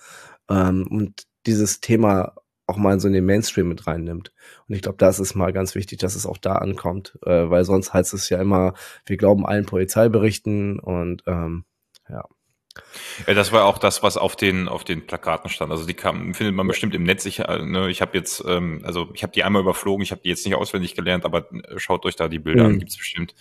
ähm, 0.49 0.87
und 0.89 1.23
dieses 1.45 1.79
Thema 1.79 2.33
auch 2.65 2.77
mal 2.77 2.99
so 2.99 3.07
in 3.07 3.13
den 3.13 3.25
Mainstream 3.25 3.69
mit 3.69 3.87
reinnimmt. 3.87 4.33
Und 4.67 4.75
ich 4.75 4.81
glaube, 4.81 4.97
das 4.97 5.19
ist 5.19 5.35
mal 5.35 5.53
ganz 5.53 5.73
wichtig, 5.73 5.99
dass 5.99 6.15
es 6.15 6.25
auch 6.25 6.37
da 6.37 6.55
ankommt, 6.55 7.17
äh, 7.25 7.49
weil 7.49 7.63
sonst 7.63 7.93
heißt 7.93 8.13
es 8.13 8.29
ja 8.29 8.41
immer, 8.41 8.73
wir 9.05 9.15
glauben 9.15 9.45
allen 9.45 9.65
Polizeiberichten 9.65 10.79
und 10.79 11.23
ähm, 11.27 11.63
ja. 12.09 12.25
Ja, 13.25 13.33
das 13.33 13.51
war 13.51 13.65
auch 13.65 13.77
das, 13.77 14.03
was 14.03 14.17
auf 14.17 14.35
den 14.35 14.67
auf 14.67 14.83
den 14.83 15.05
Plakaten 15.05 15.49
stand. 15.49 15.71
Also 15.71 15.85
die 15.85 15.93
kam, 15.93 16.33
findet 16.33 16.55
man 16.55 16.67
bestimmt 16.67 16.95
im 16.95 17.03
Netz. 17.03 17.25
Ich, 17.25 17.39
äh, 17.39 17.65
ne, 17.65 17.89
ich 17.89 18.01
habe 18.01 18.17
jetzt, 18.17 18.43
ähm, 18.47 18.81
also 18.83 19.09
ich 19.13 19.23
habe 19.23 19.33
die 19.33 19.43
einmal 19.43 19.61
überflogen. 19.61 20.03
Ich 20.03 20.11
habe 20.11 20.21
die 20.23 20.29
jetzt 20.29 20.45
nicht 20.45 20.55
auswendig 20.55 20.95
gelernt, 20.95 21.25
aber 21.25 21.51
äh, 21.51 21.77
schaut 21.77 22.05
euch 22.05 22.15
da 22.15 22.27
die 22.27 22.39
Bilder 22.39 22.63
mhm. 22.63 22.73
an. 22.73 22.79
Gibt's 22.79 22.97
bestimmt 22.97 23.35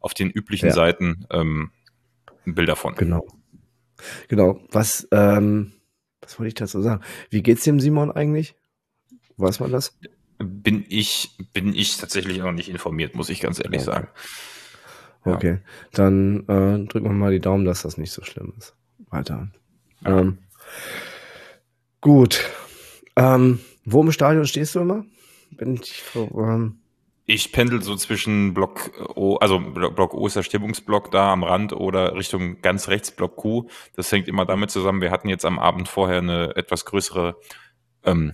auf 0.00 0.14
den 0.14 0.30
üblichen 0.30 0.68
ja. 0.68 0.74
Seiten 0.74 1.26
ähm, 1.30 1.70
Bilder 2.44 2.76
von. 2.76 2.94
Genau, 2.94 3.26
genau. 4.28 4.60
Was 4.70 5.06
ähm, 5.12 5.72
was 6.20 6.38
wollte 6.38 6.48
ich 6.48 6.54
dazu 6.54 6.80
sagen? 6.82 7.02
Wie 7.30 7.42
geht's 7.42 7.64
dem 7.64 7.80
Simon 7.80 8.10
eigentlich? 8.10 8.54
Weiß 9.36 9.60
man 9.60 9.72
das? 9.72 9.98
Bin 10.38 10.84
ich 10.88 11.36
bin 11.52 11.74
ich 11.74 11.96
tatsächlich 11.98 12.38
noch 12.38 12.52
nicht 12.52 12.68
informiert, 12.68 13.14
muss 13.14 13.28
ich 13.28 13.40
ganz 13.40 13.58
ehrlich 13.58 13.82
okay. 13.82 13.90
sagen. 13.90 14.08
Okay, 15.24 15.58
dann 15.92 16.40
äh, 16.48 16.86
drücken 16.86 17.04
wir 17.04 17.12
mal 17.12 17.32
die 17.32 17.40
Daumen, 17.40 17.64
dass 17.64 17.82
das 17.82 17.98
nicht 17.98 18.12
so 18.12 18.22
schlimm 18.22 18.54
ist. 18.56 18.74
Weiter. 19.10 19.48
Ähm, 20.04 20.38
gut. 22.00 22.48
Ähm, 23.16 23.60
wo 23.84 24.02
im 24.02 24.12
Stadion 24.12 24.46
stehst 24.46 24.74
du 24.74 24.80
immer? 24.80 25.04
Bin 25.50 25.74
ich, 25.74 26.02
ähm, 26.14 26.80
ich 27.26 27.52
pendel 27.52 27.82
so 27.82 27.96
zwischen 27.96 28.54
Block 28.54 28.90
O, 29.14 29.36
also 29.36 29.60
Block 29.60 30.14
O 30.14 30.26
ist 30.26 30.36
der 30.36 30.42
Stimmungsblock 30.42 31.10
da 31.10 31.32
am 31.32 31.44
Rand 31.44 31.72
oder 31.72 32.14
Richtung 32.14 32.60
ganz 32.62 32.88
rechts 32.88 33.10
Block 33.10 33.36
Q. 33.36 33.68
Das 33.94 34.10
hängt 34.10 34.28
immer 34.28 34.46
damit 34.46 34.70
zusammen. 34.70 35.00
Wir 35.00 35.10
hatten 35.10 35.28
jetzt 35.28 35.44
am 35.44 35.58
Abend 35.58 35.88
vorher 35.88 36.18
eine 36.18 36.56
etwas 36.56 36.84
größere 36.84 37.36
ähm, 38.04 38.32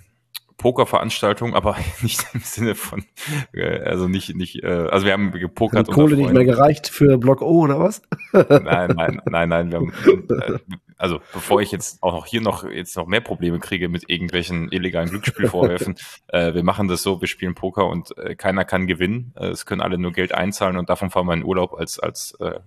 Pokerveranstaltung, 0.59 1.55
aber 1.55 1.77
nicht 2.03 2.25
im 2.33 2.41
Sinne 2.41 2.75
von, 2.75 3.05
äh, 3.53 3.81
also 3.81 4.09
nicht, 4.09 4.35
nicht, 4.35 4.63
äh, 4.63 4.67
also 4.67 5.07
wir 5.07 5.13
haben 5.13 5.33
gepokert. 5.33 5.89
Hat 5.89 5.95
Kohle 5.95 6.17
nicht 6.17 6.33
mehr 6.33 6.45
gereicht 6.45 6.89
für 6.89 7.19
Block 7.19 7.43
O 7.43 7.63
oder 7.63 7.79
was? 7.79 8.03
nein, 8.33 8.95
nein, 8.97 9.21
nein, 9.27 9.49
nein. 9.49 9.71
Wir 9.71 9.79
haben, 9.79 9.93
äh, 10.31 10.59
also 10.97 11.21
bevor 11.33 11.61
ich 11.61 11.73
jetzt 11.73 12.03
auch 12.03 12.13
noch 12.13 12.27
hier 12.27 12.41
noch 12.41 12.69
jetzt 12.69 12.97
noch 12.97 13.07
mehr 13.07 13.21
Probleme 13.21 13.59
kriege 13.59 13.89
mit 13.89 14.09
irgendwelchen 14.09 14.73
illegalen 14.73 15.11
Glücksspielvorwürfen, 15.11 15.97
äh, 16.29 16.55
wir 16.55 16.63
machen 16.63 16.89
das 16.89 17.03
so, 17.03 17.21
wir 17.21 17.29
spielen 17.29 17.55
Poker 17.55 17.87
und 17.87 18.17
äh, 18.17 18.35
keiner 18.35 18.65
kann 18.65 18.87
gewinnen. 18.87 19.33
Äh, 19.37 19.49
es 19.49 19.67
können 19.67 19.83
alle 19.83 19.99
nur 19.99 20.13
Geld 20.13 20.33
einzahlen 20.33 20.79
und 20.79 20.89
davon 20.89 21.11
fahren 21.11 21.27
wir 21.27 21.35
in 21.35 21.45
Urlaub 21.45 21.75
als 21.75 21.99
als 21.99 22.35
äh, 22.41 22.61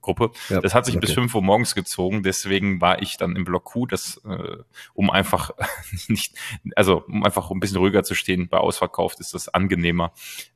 Gruppe. 0.00 0.30
Ja, 0.48 0.60
das 0.60 0.74
hat 0.74 0.86
sich 0.86 0.96
okay. 0.96 1.06
bis 1.06 1.14
fünf 1.14 1.34
Uhr 1.34 1.42
morgens 1.42 1.74
gezogen, 1.74 2.22
deswegen 2.22 2.80
war 2.80 3.02
ich 3.02 3.16
dann 3.16 3.36
im 3.36 3.44
Block 3.44 3.64
Q, 3.64 3.86
das, 3.86 4.20
äh, 4.28 4.56
um 4.94 5.10
einfach 5.10 5.50
nicht, 6.08 6.34
also 6.76 7.04
um 7.06 7.24
einfach 7.24 7.50
ein 7.50 7.60
bisschen 7.60 7.78
ruhiger 7.78 8.02
zu 8.02 8.14
stehen, 8.14 8.48
bei 8.48 8.58
ausverkauft 8.58 9.20
ist 9.20 9.34
das 9.34 9.48
angenehmer, 9.48 10.12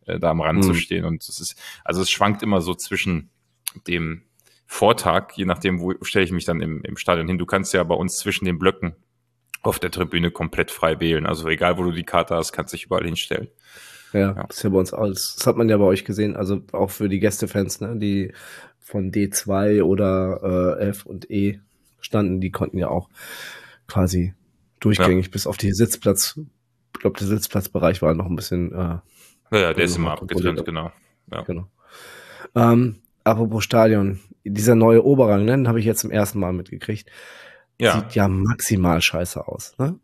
äh, 0.07 0.19
da 0.19 0.31
am 0.31 0.41
Rand 0.41 0.61
mhm. 0.61 0.63
zu 0.63 0.75
stehen. 0.75 1.05
Und 1.05 1.23
es 1.23 1.41
ist, 1.41 1.61
also 1.85 2.03
es 2.03 2.11
schwankt 2.11 2.43
immer 2.43 2.61
so 2.61 2.75
zwischen 2.75 3.31
dem 3.87 4.23
Vortag, 4.67 5.33
je 5.35 5.45
nachdem, 5.45 5.81
wo 5.81 5.93
stelle 6.03 6.25
ich 6.25 6.33
mich 6.33 6.47
dann 6.47 6.63
im, 6.63 6.83
im 6.83 6.97
Stadion 6.97 7.29
hin. 7.29 7.39
Du 7.39 7.45
kannst 7.47 7.75
ja 7.75 7.85
bei 7.85 7.95
uns 7.95 8.17
zwischen 8.17 8.47
den 8.47 8.59
Blöcken 8.59 8.97
auf 9.63 9.79
der 9.79 9.91
Tribüne 9.91 10.31
komplett 10.31 10.71
frei 10.71 10.99
wählen. 10.99 11.27
Also 11.27 11.47
egal, 11.49 11.79
wo 11.79 11.85
du 11.85 11.93
die 11.93 12.05
Karte 12.05 12.35
hast, 12.35 12.53
kannst 12.53 12.73
du 12.73 12.77
dich 12.77 12.87
überall 12.87 13.05
hinstellen. 13.05 13.49
Ja, 14.13 14.21
ja, 14.21 14.45
das 14.47 14.59
ist 14.59 14.63
ja 14.63 14.71
bei 14.71 14.79
uns 14.79 14.93
alles. 14.93 15.37
Das 15.37 15.47
hat 15.47 15.57
man 15.57 15.69
ja 15.69 15.77
bei 15.79 15.85
euch 15.85 16.05
gesehen, 16.05 16.37
also 16.37 16.63
auch 16.73 16.91
für 16.91 17.09
die 17.09 17.21
Gästefans, 17.21 17.81
ne, 17.81 17.97
die 17.97 18.33
von 18.79 19.11
D2 19.11 19.83
oder 19.83 20.77
äh, 20.79 20.89
F 20.89 21.07
und 21.07 21.31
E 21.31 21.61
standen, 22.01 22.41
die 22.41 22.51
konnten 22.51 22.79
ja 22.79 22.89
auch 22.89 23.09
quasi 23.87 24.35
durchgängig 24.81 25.27
ja. 25.27 25.31
bis 25.31 25.47
auf 25.47 25.57
die 25.57 25.73
Sitzplatz, 25.73 26.39
ich 26.95 27.01
glaube, 27.01 27.19
der 27.19 27.29
Sitzplatzbereich 27.29 28.03
war 28.03 28.15
noch 28.15 28.27
ein 28.27 28.37
bisschen. 28.37 28.73
Äh, 28.73 28.77
ja, 28.77 29.03
ja, 29.51 29.73
der 29.73 29.85
ist 29.85 29.97
immer 29.97 30.13
abgetrennt, 30.13 30.65
genau. 30.65 30.91
Ja. 31.31 31.43
genau. 31.43 31.69
Ähm, 32.55 32.97
apropos 33.25 33.65
Stadion, 33.65 34.21
dieser 34.45 34.75
neue 34.75 35.05
Oberrang, 35.05 35.45
ne, 35.45 35.53
den 35.53 35.69
habe 35.69 35.81
ich 35.81 35.87
jetzt 35.87 36.01
zum 36.01 36.11
ersten 36.11 36.41
Mal 36.41 36.53
mitgekriegt. 36.53 37.11
Ja. 37.81 37.95
Sieht 37.95 38.15
ja 38.15 38.29
maximal 38.29 39.01
scheiße 39.01 39.47
aus. 39.47 39.75
Ne? 39.79 39.99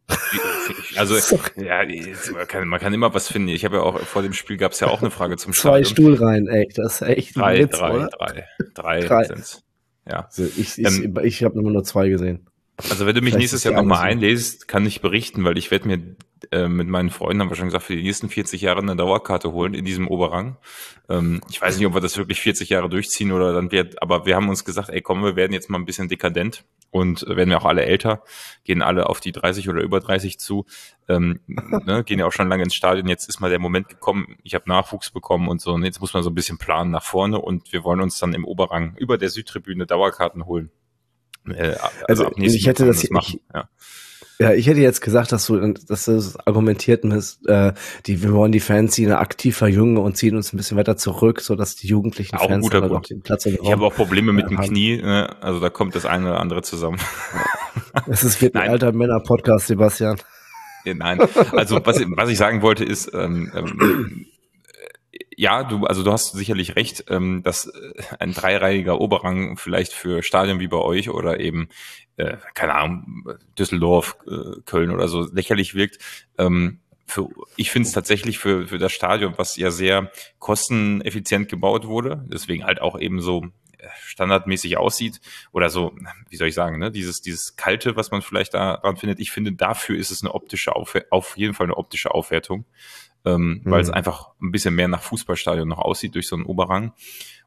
Also, 0.97 1.17
ja, 1.57 1.85
man 2.33 2.47
kann, 2.47 2.69
man 2.69 2.81
kann 2.81 2.95
immer 2.95 3.13
was 3.15 3.29
finden. 3.29 3.49
Ich 3.49 3.65
habe 3.65 3.77
ja 3.77 3.83
auch 3.83 3.99
vor 4.01 4.23
dem 4.23 4.33
Spiel 4.33 4.57
gab 4.57 4.73
es 4.73 4.81
ja 4.81 4.89
auch 4.89 5.01
eine 5.01 5.11
Frage 5.11 5.37
zum 5.37 5.53
Stadion. 5.53 5.85
Zwei 5.85 5.91
Stuhlreihen, 5.91 6.49
ey, 6.49 6.69
das 6.75 7.01
ist 7.01 7.09
echt 7.09 7.37
drei, 7.37 7.59
Witz, 7.61 7.79
drei, 7.79 7.91
oder? 7.95 8.09
drei, 8.09 8.45
drei, 8.75 9.01
drei 9.01 9.25
sind's. 9.25 9.63
Ja. 10.07 10.27
Also 10.27 10.45
ich 10.45 10.79
ich, 10.79 10.87
ähm, 10.87 11.19
ich 11.23 11.45
habe 11.45 11.61
nur 11.61 11.85
zwei 11.85 12.09
gesehen. 12.09 12.47
Also 12.91 13.07
wenn 13.07 13.15
du 13.15 13.21
mich 13.21 13.31
Vielleicht 13.31 13.39
nächstes 13.41 13.65
Jahr 13.65 13.75
nochmal 13.75 14.05
einlässt, 14.05 14.69
kann 14.69 14.87
ich 14.87 15.01
berichten, 15.01 15.45
weil 15.45 15.59
ich 15.59 15.71
werde 15.71 15.89
mir 15.89 15.99
äh, 16.53 16.69
mit 16.69 16.89
meinen 16.89 17.11
Freunden, 17.11 17.41
haben 17.41 17.51
wir 17.51 17.57
schon 17.57 17.67
gesagt, 17.67 17.85
für 17.85 17.97
die 17.97 18.03
nächsten 18.03 18.29
40 18.29 18.61
Jahre 18.61 18.81
eine 18.81 18.97
Dauerkarte 18.97 19.53
holen 19.53 19.75
in 19.75 19.85
diesem 19.85 20.09
Oberrang. 20.09 20.57
Ähm, 21.09 21.41
ich 21.51 21.61
weiß 21.61 21.77
nicht, 21.77 21.87
ob 21.87 21.95
wir 21.95 22.01
das 22.01 22.17
wirklich 22.17 22.41
40 22.41 22.69
Jahre 22.69 22.89
durchziehen 22.89 23.33
oder 23.33 23.53
dann 23.53 23.71
wird, 23.73 24.01
aber 24.03 24.27
wir 24.27 24.37
haben 24.37 24.49
uns 24.49 24.65
gesagt, 24.65 24.91
ey 24.91 25.01
komm, 25.01 25.23
wir 25.23 25.37
werden 25.37 25.53
jetzt 25.53 25.71
mal 25.71 25.79
ein 25.79 25.85
bisschen 25.85 26.09
dekadent 26.09 26.65
und 26.91 27.27
werden 27.29 27.51
wir 27.51 27.59
auch 27.59 27.65
alle 27.65 27.85
älter, 27.85 28.23
gehen 28.65 28.83
alle 28.83 29.09
auf 29.09 29.21
die 29.21 29.33
30 29.33 29.69
oder 29.69 29.83
über 29.83 30.01
30 30.01 30.39
zu, 30.39 30.67
ähm, 31.09 31.41
ne, 31.47 32.05
gehen 32.05 32.19
ja 32.19 32.27
auch 32.27 32.33
schon 32.33 32.49
lange 32.49 32.63
ins 32.63 32.75
Stadion. 32.75 33.09
Jetzt 33.09 33.29
ist 33.29 33.41
mal 33.41 33.51
der 33.51 33.59
Moment 33.59 33.89
gekommen, 33.89 34.37
ich 34.43 34.55
habe 34.55 34.69
Nachwuchs 34.69 35.11
bekommen 35.11 35.49
und 35.49 35.61
so, 35.61 35.73
und 35.73 35.85
jetzt 35.85 36.01
muss 36.01 36.15
man 36.15 36.23
so 36.23 36.31
ein 36.31 36.35
bisschen 36.35 36.59
planen 36.59 36.91
nach 36.91 37.05
vorne 37.05 37.41
und 37.41 37.73
wir 37.73 37.85
wollen 37.85 38.01
uns 38.01 38.19
dann 38.19 38.35
im 38.35 38.45
Oberrang 38.45 38.95
über 38.97 39.19
der 39.19 39.31
Südtribüne 39.31 39.87
Dauerkarten 39.87 40.47
holen. 40.47 40.71
Äh, 41.47 41.77
also, 42.07 42.27
also 42.27 42.33
ich 42.37 42.67
hätte 42.67 42.87
das, 42.87 43.05
ich, 43.05 43.11
ja. 43.55 43.69
Ja, 44.41 44.53
ich 44.53 44.69
hätte 44.69 44.81
jetzt 44.81 45.01
gesagt, 45.01 45.33
dass 45.33 45.47
du, 45.47 45.73
dass 45.73 46.05
du 46.05 46.23
argumentiert 46.45 47.03
bist, 47.03 47.45
äh, 47.49 47.73
die, 48.07 48.23
wir 48.23 48.33
wollen 48.33 48.53
die 48.53 48.61
Fans 48.61 48.95
die 48.95 49.09
aktiv 49.11 49.57
verjüngen 49.57 49.97
und 49.97 50.17
ziehen 50.17 50.37
uns 50.37 50.53
ein 50.53 50.57
bisschen 50.57 50.77
weiter 50.77 50.97
zurück, 50.97 51.41
so 51.41 51.57
dass 51.57 51.75
die 51.75 51.89
jugendlichen 51.89 52.37
auch 52.37 52.47
Fans 52.47 52.63
guter 52.63 52.89
Grund. 52.89 53.11
den 53.11 53.23
Platz 53.23 53.47
Ich 53.47 53.73
habe 53.73 53.85
auch 53.85 53.95
Probleme 53.95 54.33
mit 54.33 54.49
dem 54.49 54.61
Knie, 54.61 54.99
ne? 54.99 55.37
also 55.41 55.59
da 55.59 55.71
kommt 55.71 55.97
das 55.97 56.07
eine 56.07 56.31
oder 56.31 56.41
andere 56.41 56.63
zusammen. 56.63 56.99
Es 58.07 58.23
ist 58.23 58.41
wie 58.41 58.55
ein 58.55 58.69
alter 58.71 58.93
Männer-Podcast, 58.93 59.67
Sebastian. 59.67 60.19
Nein, 60.85 61.21
also 61.53 61.81
was, 61.85 62.01
was 62.17 62.29
ich 62.31 62.39
sagen 62.39 62.63
wollte 62.63 62.85
ist, 62.85 63.11
ähm, 63.13 63.51
ähm, 63.55 64.27
ja, 65.39 65.63
du, 65.63 65.85
also 65.87 66.03
du 66.03 66.11
hast 66.11 66.33
sicherlich 66.33 66.75
recht, 66.75 67.05
ähm, 67.11 67.45
dass 67.45 67.67
äh, 67.67 67.93
ein 68.19 68.35
dreireihiger 68.35 69.01
Oberrang 69.01 69.57
vielleicht 69.57 69.93
für 69.93 70.25
Stadien 70.25 70.59
wie 70.59 70.67
bei 70.67 70.79
euch 70.79 71.11
oder 71.11 71.39
eben, 71.39 71.69
äh, 72.17 72.39
keine 72.55 72.75
Ahnung, 72.75 73.25
Düsseldorf, 73.57 74.17
äh, 74.27 74.61
Köln 74.67 74.91
oder 74.91 75.07
so 75.07 75.29
lächerlich 75.33 75.77
wirkt. 75.77 75.99
Ähm, 76.39 76.81
für, 77.07 77.29
ich 77.55 77.71
finde 77.71 77.87
es 77.87 77.93
tatsächlich 77.93 78.41
für, 78.41 78.67
für 78.67 78.79
das 78.79 78.91
Stadion, 78.91 79.35
was 79.37 79.57
ja 79.57 79.71
sehr 79.71 80.11
kosteneffizient 80.41 81.49
gebaut 81.49 81.87
wurde, 81.87 82.27
deswegen 82.27 82.65
halt 82.65 82.81
auch 82.81 82.99
eben 82.99 83.21
so 83.21 83.45
äh, 83.79 83.87
standardmäßig 84.07 84.77
aussieht 84.77 85.21
oder 85.53 85.71
so, 85.71 85.95
wie 86.31 86.37
soll 86.37 86.49
ich 86.49 86.55
sagen, 86.55 86.81
ne, 86.81 86.91
dieses, 86.91 87.23
dieses 87.23 87.55
kalte, 87.55 87.95
was 87.95 88.11
man 88.11 88.23
vielleicht 88.23 88.55
da 88.55 88.79
dran 88.79 88.97
findet. 88.97 89.21
Ich 89.21 89.31
finde, 89.31 89.53
dafür 89.53 89.97
ist 89.97 90.11
es 90.11 90.21
eine 90.21 90.35
optische, 90.35 90.75
auf, 90.75 90.97
auf 91.11 91.37
jeden 91.37 91.55
Fall 91.55 91.67
eine 91.67 91.77
optische 91.77 92.13
Aufwertung 92.13 92.65
ähm, 93.29 93.61
mhm. 93.65 93.71
weil 93.71 93.81
es 93.81 93.91
einfach 93.91 94.31
ein 94.41 94.53
bisschen 94.53 94.75
mehr 94.75 94.89
nach 94.89 95.03
Fußballstadion 95.03 95.69
noch 95.69 95.79
aussieht 95.79 96.15
durch 96.15 96.29
so 96.29 96.37
einen 96.37 96.47
Oberrang. 96.47 96.93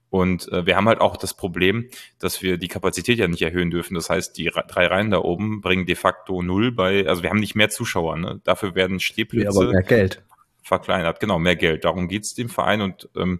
Und 0.09 0.51
äh, 0.51 0.65
wir 0.65 0.75
haben 0.75 0.89
halt 0.89 0.99
auch 0.99 1.15
das 1.15 1.33
Problem, 1.33 1.89
dass 2.19 2.41
wir 2.41 2.57
die 2.57 2.67
Kapazität 2.67 3.17
ja 3.17 3.29
nicht 3.29 3.41
erhöhen 3.41 3.71
dürfen. 3.71 3.95
Das 3.95 4.09
heißt, 4.09 4.37
die 4.37 4.51
drei 4.67 4.87
Reihen 4.87 5.09
da 5.09 5.19
oben 5.19 5.61
bringen 5.61 5.85
de 5.85 5.95
facto 5.95 6.41
null 6.41 6.73
bei, 6.73 7.07
also 7.07 7.23
wir 7.23 7.29
haben 7.29 7.39
nicht 7.39 7.55
mehr 7.55 7.69
Zuschauer. 7.69 8.17
Ne? 8.17 8.41
Dafür 8.43 8.75
werden 8.75 8.99
Stehplätze 8.99 9.57
aber 9.57 9.71
mehr 9.71 9.83
Geld. 9.83 10.21
verkleinert. 10.61 11.21
Genau, 11.21 11.39
mehr 11.39 11.55
Geld. 11.55 11.85
Darum 11.85 12.09
geht's 12.09 12.33
dem 12.33 12.49
Verein 12.49 12.81
und 12.81 13.07
ähm, 13.15 13.39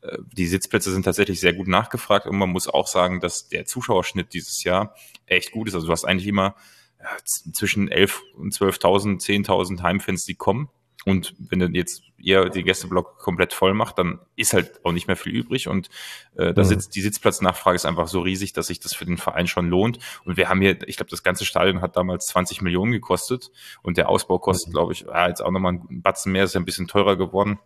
äh, 0.00 0.16
die 0.32 0.46
Sitzplätze 0.46 0.90
sind 0.90 1.02
tatsächlich 1.04 1.38
sehr 1.38 1.52
gut 1.52 1.68
nachgefragt 1.68 2.26
und 2.26 2.38
man 2.38 2.48
muss 2.48 2.66
auch 2.66 2.86
sagen, 2.86 3.20
dass 3.20 3.48
der 3.48 3.66
Zuschauerschnitt 3.66 4.32
dieses 4.32 4.64
Jahr 4.64 4.94
echt 5.26 5.52
gut 5.52 5.68
ist. 5.68 5.74
Also 5.74 5.86
du 5.86 5.92
hast 5.92 6.06
eigentlich 6.06 6.28
immer 6.28 6.56
ja, 6.98 7.10
zwischen 7.24 7.88
11 7.88 8.22
und 8.36 8.54
12.000, 8.54 9.20
10.000 9.20 9.82
Heimfans, 9.82 10.24
die 10.24 10.34
kommen. 10.34 10.70
Und 11.04 11.34
wenn 11.38 11.60
du 11.60 11.66
jetzt 11.66 12.02
eher 12.18 12.48
den 12.48 12.64
Gästeblock 12.64 13.18
komplett 13.18 13.52
voll 13.52 13.74
macht, 13.74 13.98
dann 13.98 14.18
ist 14.34 14.54
halt 14.54 14.84
auch 14.84 14.90
nicht 14.90 15.06
mehr 15.06 15.16
viel 15.16 15.32
übrig. 15.32 15.68
Und 15.68 15.88
äh, 16.34 16.52
da 16.52 16.62
mhm. 16.62 16.66
sitzt 16.66 16.96
die 16.96 17.02
Sitzplatznachfrage 17.02 17.76
ist 17.76 17.86
einfach 17.86 18.08
so 18.08 18.20
riesig, 18.20 18.52
dass 18.52 18.66
sich 18.66 18.80
das 18.80 18.94
für 18.94 19.04
den 19.04 19.16
Verein 19.16 19.46
schon 19.46 19.68
lohnt. 19.68 19.98
Und 20.24 20.36
wir 20.36 20.48
haben 20.48 20.60
hier, 20.60 20.76
ich 20.88 20.96
glaube, 20.96 21.10
das 21.10 21.22
ganze 21.22 21.44
Stadion 21.44 21.80
hat 21.80 21.96
damals 21.96 22.26
20 22.26 22.62
Millionen 22.62 22.90
gekostet 22.90 23.50
und 23.82 23.96
der 23.98 24.08
Ausbau 24.08 24.38
kostet, 24.38 24.68
mhm. 24.68 24.72
glaube 24.72 24.92
ich, 24.94 25.02
ja, 25.02 25.28
jetzt 25.28 25.42
auch 25.42 25.52
nochmal 25.52 25.74
ein 25.74 26.02
Batzen 26.02 26.32
mehr, 26.32 26.44
ist 26.44 26.54
ja 26.54 26.60
ein 26.60 26.64
bisschen 26.64 26.88
teurer 26.88 27.16
geworden 27.16 27.60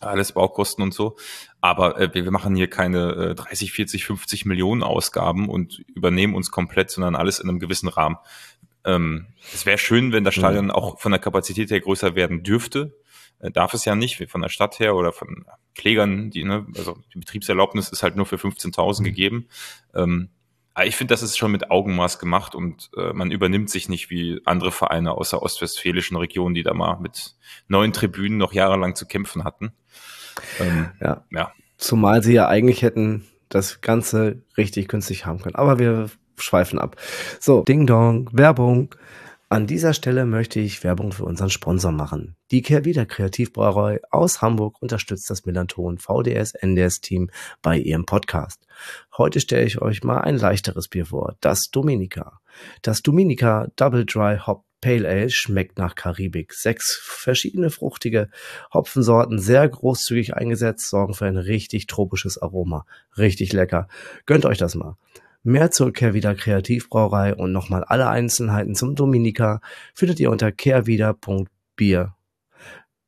alles 0.00 0.32
Baukosten 0.32 0.82
und 0.82 0.94
so. 0.94 1.16
Aber 1.60 1.98
äh, 1.98 2.12
wir 2.12 2.30
machen 2.30 2.54
hier 2.54 2.68
keine 2.68 3.12
äh, 3.12 3.34
30, 3.34 3.72
40, 3.72 4.04
50 4.04 4.44
Millionen 4.44 4.82
Ausgaben 4.82 5.48
und 5.48 5.82
übernehmen 5.94 6.34
uns 6.34 6.50
komplett, 6.50 6.90
sondern 6.90 7.16
alles 7.16 7.38
in 7.38 7.48
einem 7.48 7.60
gewissen 7.60 7.88
Rahmen. 7.88 8.16
Ähm, 8.86 9.26
es 9.52 9.66
wäre 9.66 9.78
schön, 9.78 10.12
wenn 10.12 10.24
das 10.24 10.34
Stadion 10.34 10.70
auch 10.70 11.00
von 11.00 11.12
der 11.12 11.20
Kapazität 11.20 11.70
her 11.70 11.80
größer 11.80 12.14
werden 12.14 12.42
dürfte. 12.42 12.96
Äh, 13.40 13.50
darf 13.50 13.74
es 13.74 13.84
ja 13.84 13.94
nicht, 13.94 14.24
von 14.30 14.40
der 14.40 14.48
Stadt 14.48 14.78
her 14.78 14.94
oder 14.94 15.12
von 15.12 15.44
Klägern, 15.74 16.30
die, 16.30 16.44
ne, 16.44 16.66
also 16.76 16.96
die 17.12 17.18
Betriebserlaubnis 17.18 17.88
ist 17.90 18.02
halt 18.02 18.16
nur 18.16 18.26
für 18.26 18.36
15.000 18.36 19.00
mhm. 19.00 19.04
gegeben. 19.04 19.48
Ähm, 19.94 20.30
aber 20.72 20.86
ich 20.86 20.96
finde, 20.96 21.14
das 21.14 21.22
ist 21.22 21.36
schon 21.36 21.52
mit 21.52 21.70
Augenmaß 21.70 22.18
gemacht 22.18 22.54
und 22.54 22.90
äh, 22.96 23.12
man 23.12 23.30
übernimmt 23.30 23.70
sich 23.70 23.88
nicht 23.88 24.10
wie 24.10 24.40
andere 24.44 24.70
Vereine 24.70 25.12
aus 25.12 25.30
der 25.30 25.42
ostwestfälischen 25.42 26.16
Region, 26.16 26.54
die 26.54 26.62
da 26.62 26.74
mal 26.74 26.98
mit 27.00 27.34
neuen 27.66 27.92
Tribünen 27.92 28.38
noch 28.38 28.52
jahrelang 28.52 28.94
zu 28.94 29.06
kämpfen 29.06 29.42
hatten. 29.44 29.72
Ähm, 30.60 30.90
ja. 31.00 31.24
ja. 31.30 31.52
Zumal 31.78 32.22
sie 32.22 32.34
ja 32.34 32.46
eigentlich 32.48 32.82
hätten 32.82 33.26
das 33.48 33.80
Ganze 33.80 34.42
richtig 34.56 34.88
günstig 34.88 35.24
haben 35.24 35.40
können. 35.40 35.54
Aber 35.54 35.78
wir 35.78 36.10
schweifen 36.42 36.78
ab. 36.78 36.96
So, 37.40 37.62
Ding 37.62 37.86
Dong, 37.86 38.28
Werbung. 38.32 38.94
An 39.48 39.68
dieser 39.68 39.92
Stelle 39.92 40.26
möchte 40.26 40.58
ich 40.58 40.82
Werbung 40.82 41.12
für 41.12 41.24
unseren 41.24 41.50
Sponsor 41.50 41.92
machen. 41.92 42.34
Die 42.50 42.62
Kehrwieder 42.62 43.06
Kreativbrauerei 43.06 44.00
aus 44.10 44.42
Hamburg 44.42 44.82
unterstützt 44.82 45.30
das 45.30 45.46
Millanton 45.46 45.98
VDS 45.98 46.54
NDS 46.54 47.00
Team 47.00 47.30
bei 47.62 47.78
ihrem 47.78 48.06
Podcast. 48.06 48.66
Heute 49.16 49.38
stelle 49.38 49.64
ich 49.64 49.80
euch 49.80 50.02
mal 50.02 50.20
ein 50.22 50.36
leichteres 50.36 50.88
Bier 50.88 51.06
vor, 51.06 51.36
das 51.40 51.70
Dominica. 51.70 52.40
Das 52.82 53.02
Dominica 53.02 53.68
Double 53.76 54.04
Dry 54.04 54.36
Hop 54.44 54.64
Pale 54.80 55.08
Ale 55.08 55.30
schmeckt 55.30 55.78
nach 55.78 55.94
Karibik. 55.94 56.52
Sechs 56.52 57.00
verschiedene 57.02 57.70
fruchtige 57.70 58.28
Hopfensorten, 58.74 59.38
sehr 59.38 59.68
großzügig 59.68 60.34
eingesetzt, 60.34 60.90
sorgen 60.90 61.14
für 61.14 61.26
ein 61.26 61.36
richtig 61.36 61.86
tropisches 61.86 62.36
Aroma. 62.40 62.84
Richtig 63.16 63.52
lecker. 63.52 63.88
Gönnt 64.26 64.44
euch 64.44 64.58
das 64.58 64.74
mal. 64.74 64.96
Mehr 65.46 65.70
zur 65.70 65.92
Kehrwieder 65.92 66.34
Kreativbrauerei 66.34 67.32
und 67.32 67.52
nochmal 67.52 67.84
alle 67.84 68.08
Einzelheiten 68.08 68.74
zum 68.74 68.96
Dominika 68.96 69.60
findet 69.94 70.18
ihr 70.18 70.32
unter 70.32 70.50
kehrwieder.bier. 70.50 72.16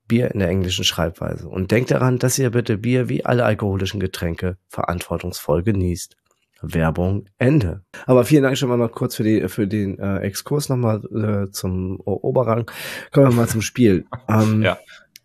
Bier 0.07 0.30
in 0.30 0.38
der 0.38 0.49
englischen 0.49 0.85
Schreibweise. 0.85 1.49
Und 1.49 1.73
denkt 1.73 1.90
daran, 1.90 2.21
dass 2.21 2.38
ihr 2.38 2.50
bitte 2.50 2.78
Bier 2.78 3.09
wie 3.09 3.26
alle 3.26 3.45
alkoholischen 3.45 3.99
Getränke 3.99 4.57
verantwortungsvoll 4.68 5.64
genießt. 5.64 6.16
Werbung 6.62 7.25
Ende. 7.38 7.83
Aber 8.07 8.25
vielen 8.25 8.45
Dank 8.45 8.57
schon 8.57 8.68
mal 8.68 8.88
kurz 8.88 9.16
für, 9.16 9.25
die, 9.25 9.49
für 9.49 9.66
den 9.66 9.99
äh, 9.99 10.18
Exkurs 10.18 10.68
nochmal 10.68 11.02
äh, 11.07 11.50
zum 11.50 11.99
Oberrang. 12.04 12.71
Kommen 13.11 13.30
wir 13.30 13.35
mal 13.35 13.49
zum 13.49 13.62
Spiel. 13.62 14.07
Ähm, 14.28 14.62
ja. 14.62 14.78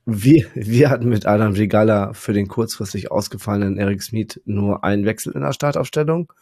Wir, 0.06 0.48
wir 0.54 0.90
hatten 0.90 1.08
mit 1.08 1.26
Adam 1.26 1.56
Vigala 1.56 2.12
für 2.14 2.34
den 2.34 2.50
kurzfristig 2.50 3.12
ausgefallenen 3.12 3.78
Eric 3.78 4.02
Smith 4.02 4.42
nur 4.44 4.84
einen 4.84 5.06
Wechsel 5.06 5.32
in 5.34 5.42
der 5.42 5.54
Startaufstellung 5.54 6.34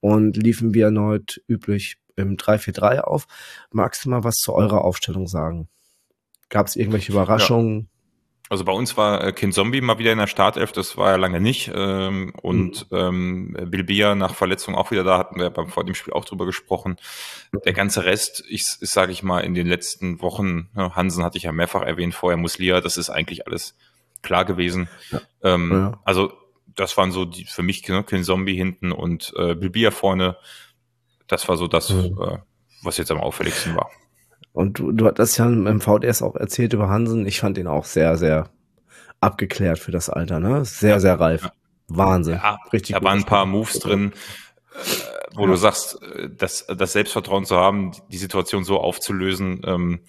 und 0.00 0.36
liefen 0.36 0.74
wir 0.74 0.86
erneut 0.86 1.40
üblich 1.48 1.96
im 2.16 2.36
3-4-3 2.36 3.00
auf. 3.00 3.26
Magst 3.70 4.04
du 4.04 4.10
mal 4.10 4.24
was 4.24 4.36
zu 4.36 4.54
eurer 4.54 4.84
Aufstellung 4.84 5.26
sagen? 5.26 5.68
Gab 6.48 6.66
es 6.66 6.76
irgendwelche 6.76 7.12
Überraschungen? 7.12 7.80
Ja. 7.80 7.86
Also 8.48 8.64
bei 8.64 8.72
uns 8.72 8.96
war 8.96 9.24
äh, 9.24 9.32
Kind 9.32 9.54
Zombie 9.54 9.80
mal 9.80 9.98
wieder 9.98 10.12
in 10.12 10.18
der 10.18 10.28
Startelf, 10.28 10.70
das 10.70 10.96
war 10.96 11.10
ja 11.10 11.16
lange 11.16 11.40
nicht. 11.40 11.70
Ähm, 11.74 12.32
und 12.40 12.90
mhm. 12.92 12.96
ähm, 12.96 13.56
Bilbia 13.70 14.14
nach 14.14 14.36
Verletzung 14.36 14.76
auch 14.76 14.92
wieder 14.92 15.02
da, 15.02 15.18
hatten 15.18 15.40
wir 15.40 15.50
beim 15.50 15.68
vor 15.68 15.84
dem 15.84 15.96
Spiel 15.96 16.12
auch 16.12 16.24
drüber 16.24 16.46
gesprochen. 16.46 16.96
Der 17.64 17.72
ganze 17.72 18.04
Rest 18.04 18.40
ist, 18.40 18.80
ist 18.80 18.92
sage 18.92 19.10
ich 19.10 19.24
mal, 19.24 19.40
in 19.40 19.54
den 19.54 19.66
letzten 19.66 20.20
Wochen, 20.20 20.68
ne, 20.74 20.94
Hansen 20.94 21.24
hatte 21.24 21.38
ich 21.38 21.44
ja 21.44 21.52
mehrfach 21.52 21.82
erwähnt, 21.82 22.14
vorher 22.14 22.36
Muslia, 22.36 22.80
das 22.80 22.96
ist 22.96 23.10
eigentlich 23.10 23.48
alles 23.48 23.74
klar 24.22 24.44
gewesen. 24.44 24.88
Ja. 25.10 25.20
Ähm, 25.42 25.72
ja. 25.72 26.00
Also 26.04 26.32
das 26.76 26.96
waren 26.96 27.10
so 27.10 27.24
die 27.24 27.44
für 27.44 27.62
mich 27.62 27.86
ne, 27.88 28.04
Zombie 28.22 28.56
hinten 28.56 28.92
und 28.92 29.32
äh, 29.36 29.54
Bilbia 29.54 29.90
vorne. 29.90 30.36
Das 31.26 31.48
war 31.48 31.56
so 31.56 31.66
das, 31.66 31.90
mhm. 31.90 32.18
äh, 32.22 32.38
was 32.82 32.98
jetzt 32.98 33.10
am 33.10 33.18
auffälligsten 33.18 33.74
war. 33.74 33.90
Und 34.52 34.78
du, 34.78 34.92
du 34.92 35.06
hattest 35.06 35.36
ja 35.38 35.46
im 35.46 35.80
VDS 35.80 36.22
auch 36.22 36.36
erzählt 36.36 36.72
über 36.72 36.88
Hansen. 36.88 37.26
Ich 37.26 37.40
fand 37.40 37.58
ihn 37.58 37.66
auch 37.66 37.84
sehr, 37.84 38.16
sehr 38.16 38.48
abgeklärt 39.20 39.78
für 39.78 39.92
das 39.92 40.08
Alter, 40.08 40.40
ne? 40.40 40.64
Sehr, 40.64 40.90
ja, 40.90 41.00
sehr 41.00 41.18
reif. 41.18 41.42
Ja. 41.42 41.52
Wahnsinn. 41.88 42.34
Ja, 42.34 42.58
Richtig. 42.72 42.96
Da 42.96 43.02
waren 43.02 43.18
ein 43.18 43.24
paar 43.24 43.46
Moves 43.46 43.78
drin, 43.78 44.12
äh, 44.12 44.76
wo 45.34 45.42
ja. 45.42 45.48
du 45.48 45.56
sagst, 45.56 46.00
äh, 46.02 46.28
das, 46.30 46.66
das 46.66 46.92
Selbstvertrauen 46.92 47.44
zu 47.44 47.56
haben, 47.56 47.92
die 48.08 48.18
Situation 48.18 48.64
so 48.64 48.80
aufzulösen, 48.80 49.60
ähm, 49.64 50.00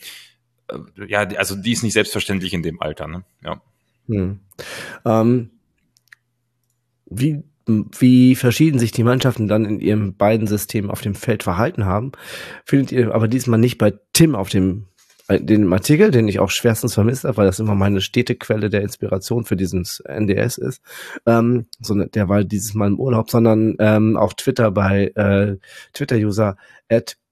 äh, 0.69 0.77
ja, 1.07 1.19
also 1.21 1.55
die 1.55 1.71
ist 1.71 1.83
nicht 1.83 1.93
selbstverständlich 1.93 2.53
in 2.53 2.63
dem 2.63 2.81
Alter, 2.81 3.07
ne? 3.07 3.24
Ja. 3.43 3.62
Hm. 4.07 4.39
Ähm, 5.05 5.51
wie, 7.09 7.43
wie 7.65 8.35
verschieden 8.35 8.79
sich 8.79 8.91
die 8.91 9.03
Mannschaften 9.03 9.47
dann 9.47 9.65
in 9.65 9.79
ihren 9.79 10.15
beiden 10.15 10.47
Systemen 10.47 10.89
auf 10.89 11.01
dem 11.01 11.15
Feld 11.15 11.43
verhalten 11.43 11.85
haben, 11.85 12.11
findet 12.65 12.91
ihr 12.91 13.13
aber 13.13 13.27
diesmal 13.27 13.59
nicht 13.59 13.77
bei 13.77 13.93
Tim 14.13 14.35
auf 14.35 14.49
dem 14.49 14.85
äh, 15.27 15.41
den 15.41 15.71
Artikel, 15.71 16.11
den 16.11 16.27
ich 16.27 16.39
auch 16.39 16.49
schwerstens 16.49 16.93
vermisst 16.93 17.23
habe, 17.23 17.37
weil 17.37 17.45
das 17.45 17.59
immer 17.59 17.75
meine 17.75 18.01
stete 18.01 18.35
Quelle 18.35 18.69
der 18.69 18.81
Inspiration 18.81 19.43
für 19.43 19.55
diesen 19.55 19.85
NDS 20.05 20.57
ist. 20.57 20.81
Ähm, 21.25 21.67
so, 21.81 21.93
ne, 21.93 22.07
der 22.07 22.29
war 22.29 22.43
dieses 22.43 22.73
Mal 22.73 22.87
im 22.87 22.99
Urlaub, 22.99 23.29
sondern 23.29 23.75
ähm, 23.79 24.17
auf 24.17 24.35
Twitter 24.35 24.71
bei 24.71 25.11
äh, 25.15 25.57
Twitter-User 25.93 26.57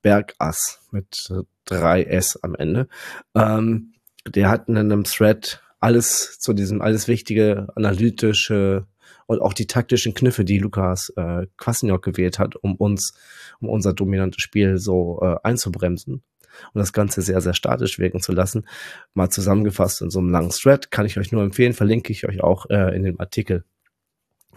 Bergass 0.02 0.82
mit 0.92 1.30
drei 1.66 2.04
S 2.04 2.38
am 2.44 2.56
Ende. 2.56 2.88
Ähm, 3.34 3.94
der 4.28 4.50
hat 4.50 4.68
in 4.68 4.78
einem 4.78 5.04
Thread 5.04 5.62
alles 5.80 6.40
zu 6.40 6.54
diesem, 6.54 6.82
alles 6.82 7.08
wichtige 7.08 7.68
analytische 7.76 8.88
und 9.28 9.42
auch 9.42 9.54
die 9.54 9.68
taktischen 9.68 10.14
Kniffe, 10.14 10.46
die 10.46 10.60
Lukas 10.60 11.12
äh, 11.16 11.48
Kwasniok 11.58 12.04
gewählt 12.04 12.40
hat, 12.40 12.56
um 12.56 12.76
uns, 12.76 13.14
um 13.60 13.70
unser 13.70 13.94
dominantes 13.94 14.42
Spiel 14.42 14.78
so 14.78 15.20
äh, 15.22 15.36
einzubremsen 15.44 16.24
und 16.74 16.80
das 16.80 16.94
Ganze 16.94 17.22
sehr, 17.22 17.42
sehr 17.42 17.54
statisch 17.54 18.00
wirken 18.00 18.22
zu 18.22 18.32
lassen. 18.32 18.68
Mal 19.14 19.30
zusammengefasst 19.30 20.02
in 20.02 20.10
so 20.10 20.20
einem 20.20 20.30
langen 20.30 20.52
Thread, 20.52 20.92
kann 20.92 21.06
ich 21.06 21.18
euch 21.18 21.32
nur 21.32 21.44
empfehlen, 21.44 21.74
verlinke 21.74 22.12
ich 22.12 22.28
euch 22.28 22.42
auch 22.44 22.70
äh, 22.70 22.96
in 22.96 23.04
dem 23.04 23.20
Artikel. 23.20 23.64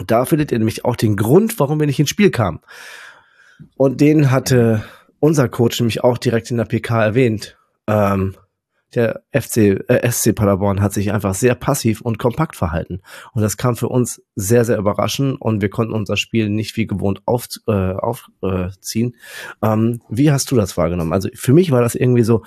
Da 0.06 0.24
findet 0.24 0.52
ihr 0.52 0.58
nämlich 0.58 0.84
auch 0.84 0.96
den 0.96 1.16
Grund, 1.16 1.58
warum 1.58 1.80
wir 1.80 1.86
nicht 1.86 1.98
ins 1.98 2.10
Spiel 2.10 2.30
kamen. 2.30 2.60
Und 3.76 4.00
den 4.00 4.30
hatte 4.30 4.84
unser 5.18 5.48
Coach 5.48 5.80
nämlich 5.80 6.04
auch 6.04 6.18
direkt 6.18 6.50
in 6.50 6.58
der 6.58 6.64
PK 6.64 7.04
erwähnt. 7.04 7.58
Ähm, 7.88 8.36
der 8.94 9.22
FC, 9.32 9.80
äh, 9.88 10.10
SC 10.10 10.34
Paderborn 10.34 10.80
hat 10.80 10.92
sich 10.92 11.12
einfach 11.12 11.34
sehr 11.34 11.54
passiv 11.54 12.00
und 12.00 12.18
kompakt 12.18 12.56
verhalten. 12.56 13.00
Und 13.34 13.42
das 13.42 13.56
kam 13.56 13.76
für 13.76 13.88
uns 13.88 14.22
sehr, 14.34 14.64
sehr 14.64 14.78
überraschend 14.78 15.40
und 15.40 15.60
wir 15.60 15.68
konnten 15.68 15.92
unser 15.92 16.16
Spiel 16.16 16.48
nicht 16.48 16.76
wie 16.76 16.86
gewohnt 16.86 17.22
aufziehen. 17.26 17.62
Äh, 17.68 17.92
aufziehen. 17.94 19.16
ähm, 19.62 20.00
wie 20.08 20.30
hast 20.30 20.50
du 20.50 20.56
das 20.56 20.76
wahrgenommen? 20.76 21.12
Also 21.12 21.28
für 21.34 21.52
mich 21.52 21.70
war 21.70 21.82
das 21.82 21.94
irgendwie 21.94 22.22
so, 22.22 22.42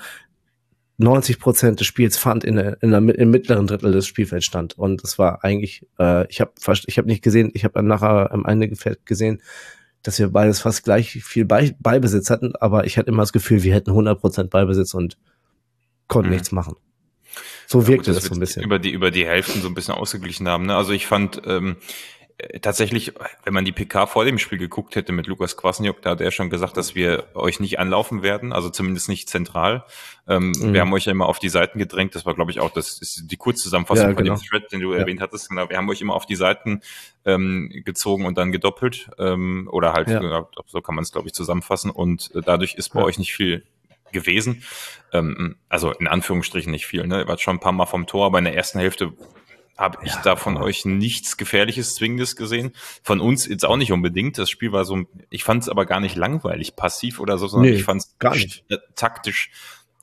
90 0.98 1.38
Prozent 1.38 1.80
des 1.80 1.86
Spiels 1.86 2.16
fand 2.16 2.44
in 2.44 2.56
der, 2.56 2.82
in 2.82 2.90
der, 2.90 3.00
im 3.00 3.30
mittleren 3.30 3.66
Drittel 3.66 3.92
des 3.92 4.06
Spielfelds 4.06 4.44
stand. 4.44 4.78
Und 4.78 5.02
das 5.02 5.18
war 5.18 5.42
eigentlich, 5.44 5.86
äh, 5.98 6.26
ich 6.28 6.40
habe 6.40 6.52
ich 6.86 6.98
hab 6.98 7.06
nicht 7.06 7.22
gesehen, 7.22 7.50
ich 7.54 7.64
habe 7.64 7.82
nachher 7.82 8.32
am 8.32 8.44
Ende 8.44 8.68
gesehen, 9.04 9.42
dass 10.02 10.18
wir 10.18 10.28
beides 10.28 10.60
fast 10.60 10.84
gleich 10.84 11.10
viel 11.24 11.44
Be 11.44 11.74
Beibesitz 11.78 12.30
hatten, 12.30 12.54
aber 12.56 12.86
ich 12.86 12.98
hatte 12.98 13.08
immer 13.08 13.22
das 13.22 13.32
Gefühl, 13.32 13.62
wir 13.62 13.74
hätten 13.74 13.90
100 13.90 14.20
Prozent 14.20 14.50
Beibesitz 14.50 14.94
und 14.94 15.16
konnten 16.12 16.28
mhm. 16.28 16.34
nichts 16.34 16.52
machen. 16.52 16.76
So 17.66 17.82
ja, 17.82 17.86
wirkte 17.88 18.12
das, 18.12 18.22
das 18.22 18.28
so 18.28 18.34
ein 18.34 18.40
bisschen. 18.40 18.62
Über 18.62 18.78
die, 18.78 18.90
über 18.90 19.10
die 19.10 19.26
Hälften 19.26 19.62
so 19.62 19.68
ein 19.68 19.74
bisschen 19.74 19.94
ausgeglichen 19.94 20.48
haben. 20.48 20.66
Ne? 20.66 20.76
Also 20.76 20.92
ich 20.92 21.06
fand, 21.06 21.42
ähm, 21.46 21.76
äh, 22.38 22.60
tatsächlich, 22.60 23.12
wenn 23.44 23.54
man 23.54 23.64
die 23.64 23.72
PK 23.72 24.06
vor 24.06 24.24
dem 24.24 24.38
Spiel 24.38 24.58
geguckt 24.58 24.96
hätte 24.96 25.12
mit 25.12 25.26
Lukas 25.26 25.56
Kwasniok, 25.56 26.02
da 26.02 26.10
hat 26.10 26.20
er 26.20 26.30
schon 26.30 26.50
gesagt, 26.50 26.76
dass 26.76 26.94
wir 26.94 27.24
euch 27.34 27.60
nicht 27.60 27.78
anlaufen 27.78 28.22
werden, 28.22 28.52
also 28.52 28.70
zumindest 28.70 29.08
nicht 29.08 29.28
zentral. 29.28 29.84
Ähm, 30.28 30.52
mhm. 30.52 30.72
Wir 30.72 30.80
haben 30.80 30.92
euch 30.92 31.06
ja 31.06 31.12
immer 31.12 31.26
auf 31.26 31.38
die 31.38 31.48
Seiten 31.48 31.78
gedrängt. 31.78 32.14
Das 32.14 32.26
war, 32.26 32.34
glaube 32.34 32.50
ich, 32.50 32.60
auch 32.60 32.70
das 32.70 33.00
ist 33.00 33.30
die 33.30 33.36
Kurzzusammenfassung 33.36 34.08
ja, 34.08 34.12
genau. 34.12 34.36
von 34.36 34.44
dem 34.44 34.48
Thread, 34.48 34.72
den 34.72 34.80
du 34.80 34.92
ja. 34.92 34.98
erwähnt 34.98 35.20
hattest. 35.20 35.48
Genau, 35.48 35.68
wir 35.68 35.76
haben 35.76 35.88
euch 35.88 36.00
immer 36.00 36.14
auf 36.14 36.26
die 36.26 36.36
Seiten 36.36 36.80
ähm, 37.24 37.70
gezogen 37.84 38.26
und 38.26 38.38
dann 38.38 38.52
gedoppelt. 38.52 39.10
Ähm, 39.18 39.68
oder 39.70 39.92
halt, 39.92 40.08
ja. 40.08 40.46
so 40.66 40.80
kann 40.80 40.94
man 40.94 41.02
es, 41.02 41.12
glaube 41.12 41.28
ich, 41.28 41.34
zusammenfassen. 41.34 41.90
Und 41.90 42.30
äh, 42.34 42.40
dadurch 42.44 42.74
ist 42.74 42.90
bei 42.90 43.02
euch 43.02 43.18
nicht 43.18 43.32
viel 43.32 43.64
gewesen. 44.12 44.62
Ähm, 45.12 45.56
also 45.68 45.92
in 45.92 46.06
Anführungsstrichen 46.06 46.70
nicht 46.70 46.86
viel. 46.86 47.06
Ne? 47.06 47.20
Ihr 47.20 47.28
wart 47.28 47.40
schon 47.40 47.56
ein 47.56 47.60
paar 47.60 47.72
Mal 47.72 47.86
vom 47.86 48.06
Tor, 48.06 48.26
aber 48.26 48.38
in 48.38 48.44
der 48.44 48.56
ersten 48.56 48.78
Hälfte 48.78 49.12
habe 49.76 49.98
ich 50.04 50.12
ja, 50.12 50.20
da 50.22 50.36
von 50.36 50.56
euch 50.56 50.84
nichts 50.84 51.36
Gefährliches, 51.36 51.94
Zwingendes 51.94 52.36
gesehen. 52.36 52.72
Von 53.02 53.20
uns 53.20 53.46
jetzt 53.46 53.64
auch 53.64 53.76
nicht 53.76 53.92
unbedingt. 53.92 54.38
Das 54.38 54.50
Spiel 54.50 54.72
war 54.72 54.84
so, 54.84 55.04
ich 55.30 55.44
fand 55.44 55.62
es 55.62 55.68
aber 55.68 55.86
gar 55.86 56.00
nicht 56.00 56.16
langweilig, 56.16 56.76
passiv 56.76 57.20
oder 57.20 57.38
so, 57.38 57.46
sondern 57.46 57.70
nee, 57.70 57.76
ich 57.76 57.84
fand 57.84 58.02
es 58.02 58.16
taktisch 58.94 59.50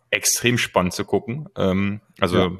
extrem 0.10 0.58
spannend 0.58 0.94
zu 0.94 1.06
gucken. 1.06 1.50
Ähm, 1.56 2.01
also 2.20 2.38
ja. 2.38 2.51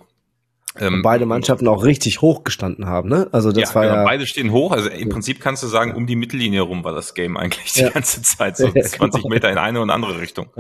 Ähm, 0.78 1.02
beide 1.02 1.26
Mannschaften 1.26 1.68
auch 1.68 1.84
richtig 1.84 2.22
hoch 2.22 2.44
gestanden 2.44 2.86
haben, 2.86 3.10
ne? 3.10 3.28
Also 3.32 3.52
das 3.52 3.70
ja, 3.70 3.76
war 3.76 3.84
genau, 3.84 3.96
ja. 3.96 4.04
Beide 4.04 4.28
stehen 4.28 4.52
hoch. 4.52 4.72
Also 4.72 4.88
im 4.90 5.10
Prinzip 5.10 5.42
kannst 5.42 5.64
du 5.64 5.68
sagen, 5.68 5.96
um 5.96 6.06
die 6.06 6.16
Mittellinie 6.16 6.62
rum 6.62 6.84
war 6.84 6.94
das 6.94 7.16
Game 7.16 7.38
eigentlich 7.38 7.74
die 7.74 7.82
ja. 7.82 7.90
ganze 7.90 8.22
Zeit, 8.22 8.56
so 8.56 8.72
20 8.72 9.00
genau. 9.00 9.34
Meter 9.34 9.50
in 9.50 9.58
eine 9.58 9.82
und 9.82 9.90
andere 9.90 10.22
Richtung. 10.22 10.52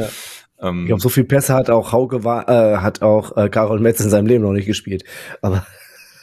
Ähm, 0.61 0.81
ich 0.81 0.87
glaube, 0.87 1.01
so 1.01 1.09
viel 1.09 1.23
Pässe 1.23 1.53
hat 1.53 1.69
auch 1.69 1.91
Hauke 1.91 2.23
war, 2.23 2.49
äh, 2.49 2.77
hat 2.77 3.01
auch 3.01 3.37
äh, 3.37 3.49
Karol 3.49 3.79
Metz 3.79 3.99
in 3.99 4.09
seinem 4.09 4.27
Leben 4.27 4.43
noch 4.43 4.53
nicht 4.53 4.67
gespielt. 4.67 5.03
Aber 5.41 5.65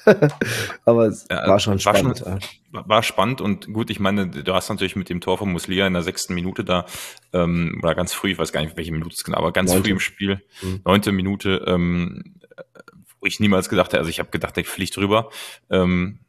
Aber 0.85 1.07
es 1.07 1.27
ja, 1.31 1.47
war 1.49 1.59
schon 1.59 1.79
spannend. 1.79 2.25
War, 2.25 2.41
schon, 2.41 2.89
war, 2.89 3.03
spannend 3.03 3.41
und 3.41 3.73
gut, 3.73 3.91
ich 3.91 4.01
meine, 4.01 4.29
du 4.29 4.55
hast 4.55 4.69
natürlich 4.69 4.97
mit 4.97 5.09
dem 5.09 5.21
Tor 5.21 5.39
von 5.39 5.51
Muslia 5.51 5.87
in 5.87 5.93
der 5.93 6.03
sechsten 6.03 6.35
Minute 6.35 6.65
da, 6.65 6.87
ähm, 7.33 7.81
oder 7.83 7.95
ganz 7.95 8.13
früh, 8.13 8.33
ich 8.33 8.39
weiß 8.39 8.53
gar 8.53 8.63
nicht, 8.63 8.77
welche 8.77 8.93
Minute 8.93 9.15
es 9.15 9.25
genau, 9.25 9.39
aber 9.39 9.53
ganz 9.53 9.71
Neunte. 9.71 9.85
früh 9.85 9.93
im 9.93 10.01
Spiel, 10.01 10.43
mhm. 10.63 10.81
neunte 10.85 11.13
Minute, 11.13 11.65
ähm, 11.67 12.37
wo 13.21 13.27
ich 13.27 13.41
niemals 13.41 13.69
gedacht 13.69 13.89
hätte, 13.89 13.99
also 13.99 14.11
ich 14.11 14.19
habe 14.19 14.31
gedacht, 14.31 14.57
der 14.57 14.65
fliegt 14.65 14.97
drüber. 14.97 15.31
Ähm, 15.71 16.21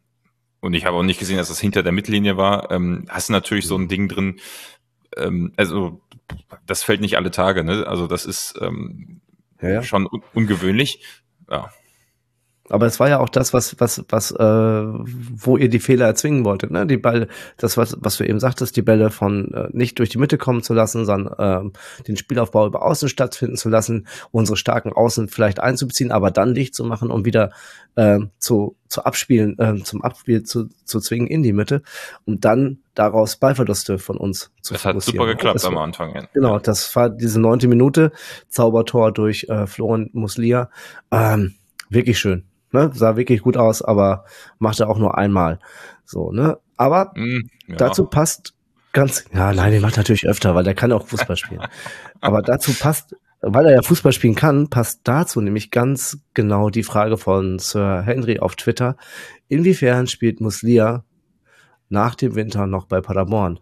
und 0.60 0.74
ich 0.74 0.84
habe 0.84 0.96
auch 0.96 1.04
nicht 1.04 1.20
gesehen, 1.20 1.36
dass 1.36 1.48
das 1.48 1.60
hinter 1.60 1.84
der 1.84 1.92
Mittellinie 1.92 2.36
war. 2.36 2.72
Ähm, 2.72 3.06
hast 3.08 3.28
du 3.28 3.32
natürlich 3.32 3.66
so 3.66 3.76
ein 3.76 3.82
mhm. 3.82 3.88
Ding 3.88 4.08
drin, 4.08 4.40
ähm, 5.16 5.52
also 5.56 6.00
das 6.66 6.82
fällt 6.82 7.00
nicht 7.00 7.16
alle 7.16 7.30
Tage, 7.30 7.64
ne? 7.64 7.86
Also 7.86 8.06
das 8.06 8.26
ist 8.26 8.58
ähm, 8.60 9.20
ja, 9.60 9.68
ja. 9.70 9.82
schon 9.82 10.06
un 10.06 10.22
ungewöhnlich. 10.34 11.02
Ja. 11.50 11.70
Aber 12.70 12.86
es 12.86 13.00
war 13.00 13.08
ja 13.08 13.18
auch 13.18 13.28
das, 13.28 13.52
was, 13.52 13.80
was, 13.80 14.04
was, 14.08 14.30
äh, 14.30 14.44
wo 14.44 15.56
ihr 15.56 15.68
die 15.68 15.78
Fehler 15.78 16.06
erzwingen 16.06 16.44
wolltet, 16.44 16.70
ne? 16.70 16.86
Die 16.86 16.96
Ball, 16.96 17.28
das, 17.56 17.76
was, 17.76 17.96
was 18.00 18.16
du 18.16 18.24
eben 18.24 18.40
sagtest, 18.40 18.76
die 18.76 18.82
Bälle 18.82 19.10
von 19.10 19.52
äh, 19.54 19.68
nicht 19.72 19.98
durch 19.98 20.10
die 20.10 20.18
Mitte 20.18 20.38
kommen 20.38 20.62
zu 20.62 20.74
lassen, 20.74 21.04
sondern 21.04 21.72
äh, 21.72 22.02
den 22.04 22.16
Spielaufbau 22.16 22.66
über 22.66 22.82
Außen 22.82 23.08
stattfinden 23.08 23.56
zu 23.56 23.68
lassen, 23.68 24.06
unsere 24.30 24.56
starken 24.56 24.92
Außen 24.92 25.28
vielleicht 25.28 25.60
einzubeziehen, 25.60 26.12
aber 26.12 26.30
dann 26.30 26.54
dicht 26.54 26.74
zu 26.74 26.84
machen 26.84 27.10
und 27.10 27.24
wieder 27.24 27.52
äh, 27.94 28.20
zu, 28.38 28.76
zu 28.88 29.04
abspielen, 29.04 29.58
äh, 29.58 29.82
zum 29.82 30.02
Abspiel 30.02 30.42
zu, 30.42 30.68
zu 30.84 31.00
zwingen 31.00 31.26
in 31.26 31.42
die 31.42 31.52
Mitte 31.52 31.82
und 32.24 32.44
dann 32.44 32.78
daraus 32.94 33.36
Ballverluste 33.36 33.98
von 33.98 34.16
uns 34.16 34.50
zu 34.60 34.74
Das 34.74 34.84
hat 34.84 35.00
super 35.02 35.26
geklappt 35.26 35.64
am 35.64 35.78
Anfang. 35.78 36.14
Ja. 36.14 36.22
Genau, 36.32 36.58
das 36.58 36.94
war 36.96 37.10
diese 37.10 37.40
neunte 37.40 37.68
Minute, 37.68 38.12
Zaubertor 38.48 39.12
durch 39.12 39.46
äh, 39.48 39.66
Florian 39.66 40.10
Muslia. 40.12 40.70
Ähm, 41.10 41.54
wirklich 41.88 42.18
schön. 42.18 42.47
Ne? 42.72 42.90
Sah 42.94 43.16
wirklich 43.16 43.42
gut 43.42 43.56
aus, 43.56 43.82
aber 43.82 44.24
machte 44.58 44.88
auch 44.88 44.98
nur 44.98 45.16
einmal. 45.16 45.58
So, 46.04 46.32
ne? 46.32 46.58
Aber 46.76 47.12
mm, 47.14 47.48
ja. 47.68 47.76
dazu 47.76 48.06
passt 48.06 48.54
ganz, 48.92 49.24
ja, 49.32 49.52
nein, 49.52 49.72
den 49.72 49.82
macht 49.82 49.96
natürlich 49.96 50.26
öfter, 50.26 50.54
weil 50.54 50.64
der 50.64 50.74
kann 50.74 50.92
auch 50.92 51.06
Fußball 51.06 51.36
spielen. 51.36 51.62
aber 52.20 52.42
dazu 52.42 52.72
passt, 52.72 53.16
weil 53.40 53.66
er 53.66 53.74
ja 53.74 53.82
Fußball 53.82 54.12
spielen 54.12 54.34
kann, 54.34 54.68
passt 54.68 55.00
dazu 55.04 55.40
nämlich 55.40 55.70
ganz 55.70 56.18
genau 56.34 56.70
die 56.70 56.82
Frage 56.82 57.16
von 57.16 57.58
Sir 57.58 58.02
Henry 58.02 58.38
auf 58.40 58.56
Twitter. 58.56 58.96
Inwiefern 59.48 60.06
spielt 60.06 60.40
Muslia 60.40 61.04
nach 61.88 62.14
dem 62.14 62.34
Winter 62.34 62.66
noch 62.66 62.86
bei 62.86 63.00
Paderborn? 63.00 63.60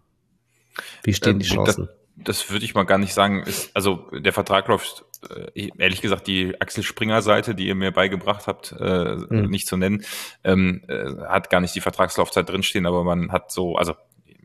Wie 1.03 1.15
stehen 1.15 1.37
äh, 1.37 1.41
die 1.41 1.49
Chancen? 1.49 1.87
Das, 1.87 1.97
das 2.17 2.51
würde 2.51 2.65
ich 2.65 2.75
mal 2.75 2.85
gar 2.85 2.99
nicht 2.99 3.15
sagen. 3.15 3.43
Ist, 3.43 3.75
also 3.77 4.09
der 4.13 4.33
Vertrag 4.33 4.69
läuft 4.69 5.05
äh, 5.31 5.71
ehrlich 5.79 6.01
gesagt 6.01 6.27
die 6.27 6.61
Axel 6.61 6.83
Springer 6.83 7.23
Seite, 7.23 7.55
die 7.55 7.67
ihr 7.67 7.75
mir 7.75 7.93
beigebracht 7.93 8.47
habt, 8.47 8.75
äh, 8.79 9.17
mhm. 9.17 9.51
nicht 9.51 9.67
zu 9.67 9.77
nennen, 9.77 10.05
ähm, 10.43 10.83
äh, 10.89 11.15
hat 11.29 11.51
gar 11.51 11.61
nicht 11.61 11.75
die 11.75 11.81
Vertragslaufzeit 11.81 12.49
drinstehen, 12.49 12.87
aber 12.87 13.05
man 13.05 13.33
hat 13.33 13.53
so, 13.53 13.77
also 13.77 13.95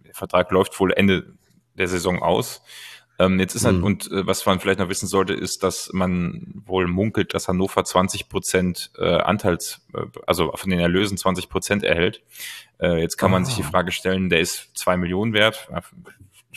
der 0.06 0.14
Vertrag 0.14 0.52
läuft 0.52 0.80
wohl 0.80 0.94
Ende 0.94 1.34
der 1.76 1.88
Saison 1.88 2.22
aus. 2.22 2.62
Ähm, 3.20 3.40
jetzt 3.40 3.56
ist 3.56 3.66
halt, 3.66 3.78
mhm. 3.78 3.84
und 3.84 4.12
äh, 4.12 4.26
was 4.26 4.46
man 4.46 4.60
vielleicht 4.60 4.80
noch 4.80 4.90
wissen 4.90 5.08
sollte, 5.08 5.34
ist, 5.34 5.64
dass 5.64 5.92
man 5.94 6.64
wohl 6.66 6.88
munkelt, 6.88 7.34
dass 7.34 7.48
Hannover 7.48 7.84
20 7.84 8.30
Prozent 8.30 8.92
äh, 8.98 9.06
Anteils, 9.06 9.86
äh, 9.94 10.06
also 10.26 10.52
von 10.56 10.70
den 10.70 10.80
Erlösen 10.80 11.18
20 11.18 11.48
Prozent 11.48 11.84
erhält. 11.84 12.24
Äh, 12.80 13.00
jetzt 13.00 13.18
kann 13.18 13.32
man 13.32 13.46
sich 13.46 13.56
die 13.56 13.64
ah. 13.64 13.70
Frage 13.70 13.92
stellen, 13.92 14.30
der 14.30 14.40
ist 14.40 14.72
zwei 14.74 14.98
Millionen 14.98 15.34
wert 15.34 15.70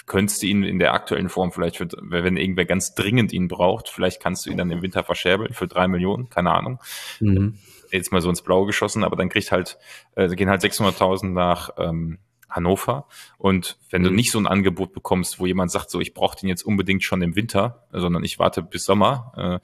könntest 0.06 0.42
du 0.42 0.46
ihn 0.46 0.62
in 0.62 0.78
der 0.78 0.92
aktuellen 0.92 1.28
Form 1.28 1.52
vielleicht, 1.52 1.76
für, 1.76 1.88
wenn 2.00 2.36
irgendwer 2.36 2.64
ganz 2.64 2.94
dringend 2.94 3.32
ihn 3.32 3.48
braucht, 3.48 3.88
vielleicht 3.88 4.20
kannst 4.20 4.46
du 4.46 4.50
ihn 4.50 4.58
dann 4.58 4.70
im 4.70 4.82
Winter 4.82 5.04
verscherbeln 5.04 5.52
für 5.52 5.68
drei 5.68 5.88
Millionen, 5.88 6.28
keine 6.30 6.52
Ahnung. 6.52 6.80
Mhm. 7.20 7.58
Jetzt 7.90 8.12
mal 8.12 8.20
so 8.20 8.28
ins 8.28 8.42
Blaue 8.42 8.66
geschossen, 8.66 9.04
aber 9.04 9.16
dann 9.16 9.28
kriegt 9.28 9.52
halt, 9.52 9.78
äh, 10.16 10.28
gehen 10.34 10.50
halt 10.50 10.62
600.000 10.62 11.28
nach 11.28 11.70
ähm, 11.78 12.18
Hannover. 12.48 13.06
Und 13.38 13.78
wenn 13.90 14.02
mhm. 14.02 14.06
du 14.06 14.10
nicht 14.12 14.30
so 14.30 14.38
ein 14.38 14.46
Angebot 14.46 14.92
bekommst, 14.92 15.38
wo 15.40 15.46
jemand 15.46 15.70
sagt, 15.70 15.90
so 15.90 16.00
ich 16.00 16.14
brauche 16.14 16.38
den 16.38 16.48
jetzt 16.48 16.62
unbedingt 16.62 17.02
schon 17.02 17.22
im 17.22 17.36
Winter, 17.36 17.86
sondern 17.92 18.24
ich 18.24 18.38
warte 18.38 18.62
bis 18.62 18.84
Sommer, 18.84 19.60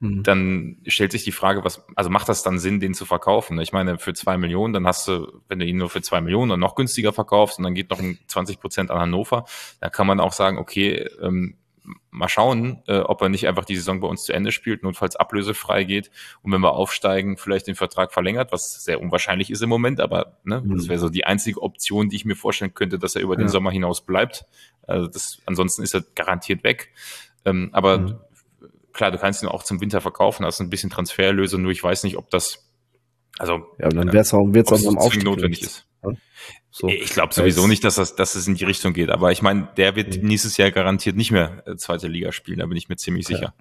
äh, 0.00 0.04
mhm. 0.04 0.22
dann 0.22 0.76
stellt 0.86 1.12
sich 1.12 1.24
die 1.24 1.32
Frage, 1.32 1.64
was, 1.64 1.84
also 1.96 2.10
macht 2.10 2.28
das 2.28 2.42
dann 2.42 2.58
Sinn, 2.58 2.80
den 2.80 2.94
zu 2.94 3.04
verkaufen? 3.04 3.58
Ich 3.60 3.72
meine, 3.72 3.98
für 3.98 4.14
zwei 4.14 4.38
Millionen, 4.38 4.72
dann 4.72 4.86
hast 4.86 5.08
du, 5.08 5.40
wenn 5.48 5.58
du 5.58 5.64
ihn 5.64 5.76
nur 5.76 5.90
für 5.90 6.02
zwei 6.02 6.20
Millionen 6.20 6.52
und 6.52 6.60
noch 6.60 6.74
günstiger 6.74 7.12
verkaufst 7.12 7.58
und 7.58 7.64
dann 7.64 7.74
geht 7.74 7.90
noch 7.90 8.00
ein 8.00 8.18
20 8.26 8.60
Prozent 8.60 8.90
an 8.90 9.00
Hannover, 9.00 9.44
dann 9.80 9.90
kann 9.90 10.06
man 10.06 10.20
auch 10.20 10.32
sagen, 10.32 10.58
okay, 10.58 11.08
ähm, 11.20 11.56
mal 12.10 12.28
schauen, 12.28 12.82
äh, 12.86 12.98
ob 12.98 13.22
er 13.22 13.28
nicht 13.28 13.48
einfach 13.48 13.64
die 13.64 13.76
Saison 13.76 14.00
bei 14.00 14.06
uns 14.06 14.24
zu 14.24 14.32
Ende 14.32 14.52
spielt, 14.52 14.82
notfalls 14.82 15.16
ablösefrei 15.16 15.84
geht 15.84 16.10
und 16.42 16.52
wenn 16.52 16.60
wir 16.60 16.72
aufsteigen, 16.72 17.36
vielleicht 17.36 17.66
den 17.66 17.74
Vertrag 17.74 18.12
verlängert, 18.12 18.52
was 18.52 18.84
sehr 18.84 19.00
unwahrscheinlich 19.00 19.50
ist 19.50 19.62
im 19.62 19.68
Moment, 19.68 20.00
aber 20.00 20.38
ne, 20.44 20.60
mhm. 20.60 20.76
das 20.76 20.88
wäre 20.88 20.98
so 20.98 21.08
die 21.08 21.24
einzige 21.24 21.60
Option, 21.62 22.08
die 22.08 22.16
ich 22.16 22.24
mir 22.24 22.36
vorstellen 22.36 22.74
könnte, 22.74 22.98
dass 22.98 23.16
er 23.16 23.22
über 23.22 23.34
ja. 23.34 23.38
den 23.38 23.48
Sommer 23.48 23.70
hinaus 23.70 24.02
bleibt. 24.02 24.44
Also 24.86 25.08
das, 25.08 25.40
ansonsten 25.46 25.82
ist 25.82 25.94
er 25.94 26.04
garantiert 26.14 26.64
weg. 26.64 26.92
Ähm, 27.44 27.70
aber 27.72 27.98
mhm. 27.98 28.20
klar, 28.92 29.10
du 29.10 29.18
kannst 29.18 29.42
ihn 29.42 29.48
auch 29.48 29.62
zum 29.62 29.80
Winter 29.80 30.00
verkaufen, 30.00 30.44
hast 30.44 30.60
ein 30.60 30.70
bisschen 30.70 30.90
Transferlöse, 30.90 31.58
nur 31.58 31.72
ich 31.72 31.82
weiß 31.82 32.04
nicht, 32.04 32.16
ob 32.16 32.30
das 32.30 32.71
also 33.38 33.66
ja, 33.78 33.88
dann 33.88 34.12
wäre 34.12 34.22
es 34.22 34.34
auch, 34.34 34.44
wird's 34.46 34.72
auch 34.72 34.86
am 34.86 34.98
Aufstieg 34.98 35.24
notwendig 35.24 35.62
ist. 35.62 35.86
So. 36.74 36.88
Ich 36.88 37.10
glaube 37.10 37.34
sowieso 37.34 37.66
nicht, 37.66 37.84
dass 37.84 37.96
das, 37.96 38.16
dass 38.16 38.34
es 38.34 38.48
in 38.48 38.54
die 38.54 38.64
Richtung 38.64 38.94
geht. 38.94 39.10
Aber 39.10 39.30
ich 39.30 39.42
meine, 39.42 39.68
der 39.76 39.94
wird 39.94 40.16
mhm. 40.22 40.28
nächstes 40.28 40.56
Jahr 40.56 40.70
garantiert 40.70 41.16
nicht 41.16 41.30
mehr 41.30 41.62
äh, 41.66 41.76
zweite 41.76 42.08
Liga 42.08 42.32
spielen. 42.32 42.60
Da 42.60 42.66
bin 42.66 42.78
ich 42.78 42.88
mir 42.88 42.96
ziemlich 42.96 43.26
sicher. 43.26 43.52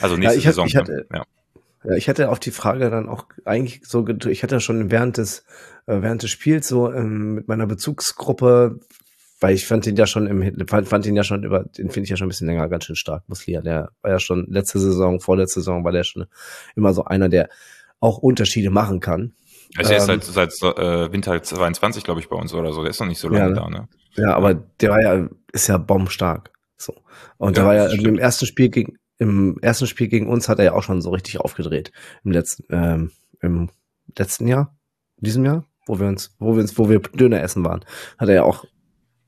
Also 0.00 0.16
nächste 0.16 0.36
ja, 0.36 0.38
ich 0.38 0.44
Saison. 0.44 0.66
ich 0.66 0.74
hatte, 0.74 1.06
ja. 1.12 1.24
ja. 1.84 1.96
ich 1.96 2.08
hatte 2.08 2.30
auf 2.30 2.40
die 2.40 2.50
Frage 2.50 2.88
dann 2.88 3.10
auch 3.10 3.26
eigentlich 3.44 3.82
so, 3.84 4.08
ich 4.08 4.42
hatte 4.42 4.60
schon 4.60 4.90
während 4.90 5.18
des, 5.18 5.44
äh, 5.86 6.00
während 6.00 6.22
des 6.22 6.30
Spiels 6.30 6.66
so 6.66 6.90
ähm, 6.90 7.34
mit 7.34 7.48
meiner 7.48 7.66
Bezugsgruppe, 7.66 8.80
weil 9.40 9.54
ich 9.54 9.66
fand 9.66 9.86
ihn 9.86 9.96
ja 9.96 10.06
schon 10.06 10.26
im, 10.26 10.66
fand, 10.66 10.88
fand 10.88 11.04
ihn 11.04 11.16
ja 11.16 11.24
schon 11.24 11.44
über, 11.44 11.64
den 11.64 11.90
finde 11.90 12.04
ich 12.04 12.10
ja 12.10 12.16
schon 12.16 12.26
ein 12.26 12.30
bisschen 12.30 12.46
länger 12.46 12.68
ganz 12.70 12.84
schön 12.84 12.96
stark, 12.96 13.28
Muslia. 13.28 13.60
Der 13.60 13.90
war 14.00 14.12
ja 14.12 14.18
schon 14.18 14.46
letzte 14.48 14.78
Saison, 14.78 15.20
vorletzte 15.20 15.60
Saison 15.60 15.84
war 15.84 15.92
der 15.92 16.04
schon 16.04 16.24
immer 16.74 16.94
so 16.94 17.04
einer, 17.04 17.28
der 17.28 17.50
auch 18.00 18.18
Unterschiede 18.18 18.70
machen 18.70 19.00
kann. 19.00 19.34
Also 19.76 19.92
er 19.92 19.98
ist 19.98 20.08
ähm, 20.08 20.20
seit, 20.22 20.52
seit 20.52 20.78
äh, 20.78 21.12
Winter 21.12 21.40
22, 21.42 22.02
glaube 22.02 22.20
ich, 22.20 22.28
bei 22.28 22.36
uns 22.36 22.52
oder 22.52 22.72
so. 22.72 22.82
Der 22.82 22.90
ist 22.90 23.00
noch 23.00 23.06
nicht 23.06 23.20
so 23.20 23.28
lange 23.28 23.54
ja, 23.54 23.60
da, 23.62 23.70
ne? 23.70 23.88
Ja, 24.16 24.34
aber 24.34 24.54
der 24.54 24.90
war 24.90 25.00
ja, 25.00 25.28
ist 25.52 25.68
ja 25.68 25.78
bombstark. 25.78 26.50
So. 26.76 26.94
Und 27.38 27.56
ja, 27.56 27.62
da 27.62 27.68
war 27.68 27.74
ja 27.76 27.86
im 27.86 28.18
ersten 28.18 28.46
Spiel 28.46 28.68
gegen, 28.68 28.96
im 29.18 29.58
ersten 29.60 29.86
Spiel 29.86 30.08
gegen 30.08 30.28
uns 30.28 30.48
hat 30.48 30.58
er 30.58 30.64
ja 30.64 30.72
auch 30.72 30.82
schon 30.82 31.02
so 31.02 31.10
richtig 31.10 31.38
aufgedreht. 31.38 31.92
Im 32.24 32.32
letzten, 32.32 32.64
ähm, 32.70 33.10
im 33.40 33.70
letzten 34.18 34.48
Jahr, 34.48 34.76
diesem 35.18 35.44
Jahr, 35.44 35.64
wo 35.86 36.00
wir 36.00 36.08
uns, 36.08 36.34
wo 36.38 36.54
wir 36.54 36.62
uns, 36.62 36.76
wo 36.78 36.88
wir 36.88 36.98
Döner 37.00 37.42
essen 37.42 37.64
waren, 37.64 37.84
hat 38.18 38.28
er 38.28 38.34
ja 38.34 38.42
auch 38.42 38.64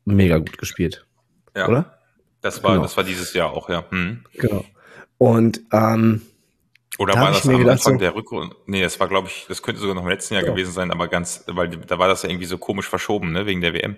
mega 0.04 0.38
gut 0.38 0.58
gespielt. 0.58 1.06
Ja. 1.54 1.68
Oder? 1.68 1.98
Das 2.40 2.64
war, 2.64 2.72
genau. 2.72 2.82
das 2.82 2.96
war 2.96 3.04
dieses 3.04 3.32
Jahr 3.34 3.50
auch, 3.52 3.68
ja. 3.68 3.84
Hm. 3.90 4.24
Genau. 4.34 4.64
Und 5.18 5.60
ähm, 5.72 6.22
oder 7.02 7.14
da 7.14 7.20
war 7.20 7.30
das 7.32 7.46
am 7.48 7.54
Anfang 7.56 7.94
so, 7.94 7.98
der 7.98 8.14
Rückrunde? 8.14 8.54
Nee, 8.66 8.80
das 8.80 8.98
war, 9.00 9.08
glaube 9.08 9.28
ich, 9.28 9.46
das 9.48 9.62
könnte 9.62 9.80
sogar 9.80 9.94
noch 9.94 10.02
im 10.02 10.08
letzten 10.08 10.34
Jahr 10.34 10.44
ja. 10.44 10.50
gewesen 10.50 10.72
sein, 10.72 10.90
aber 10.90 11.08
ganz, 11.08 11.44
weil 11.46 11.68
da 11.68 11.98
war 11.98 12.08
das 12.08 12.22
ja 12.22 12.28
irgendwie 12.28 12.46
so 12.46 12.58
komisch 12.58 12.88
verschoben, 12.88 13.32
ne, 13.32 13.46
wegen 13.46 13.60
der 13.60 13.74
WM. 13.74 13.96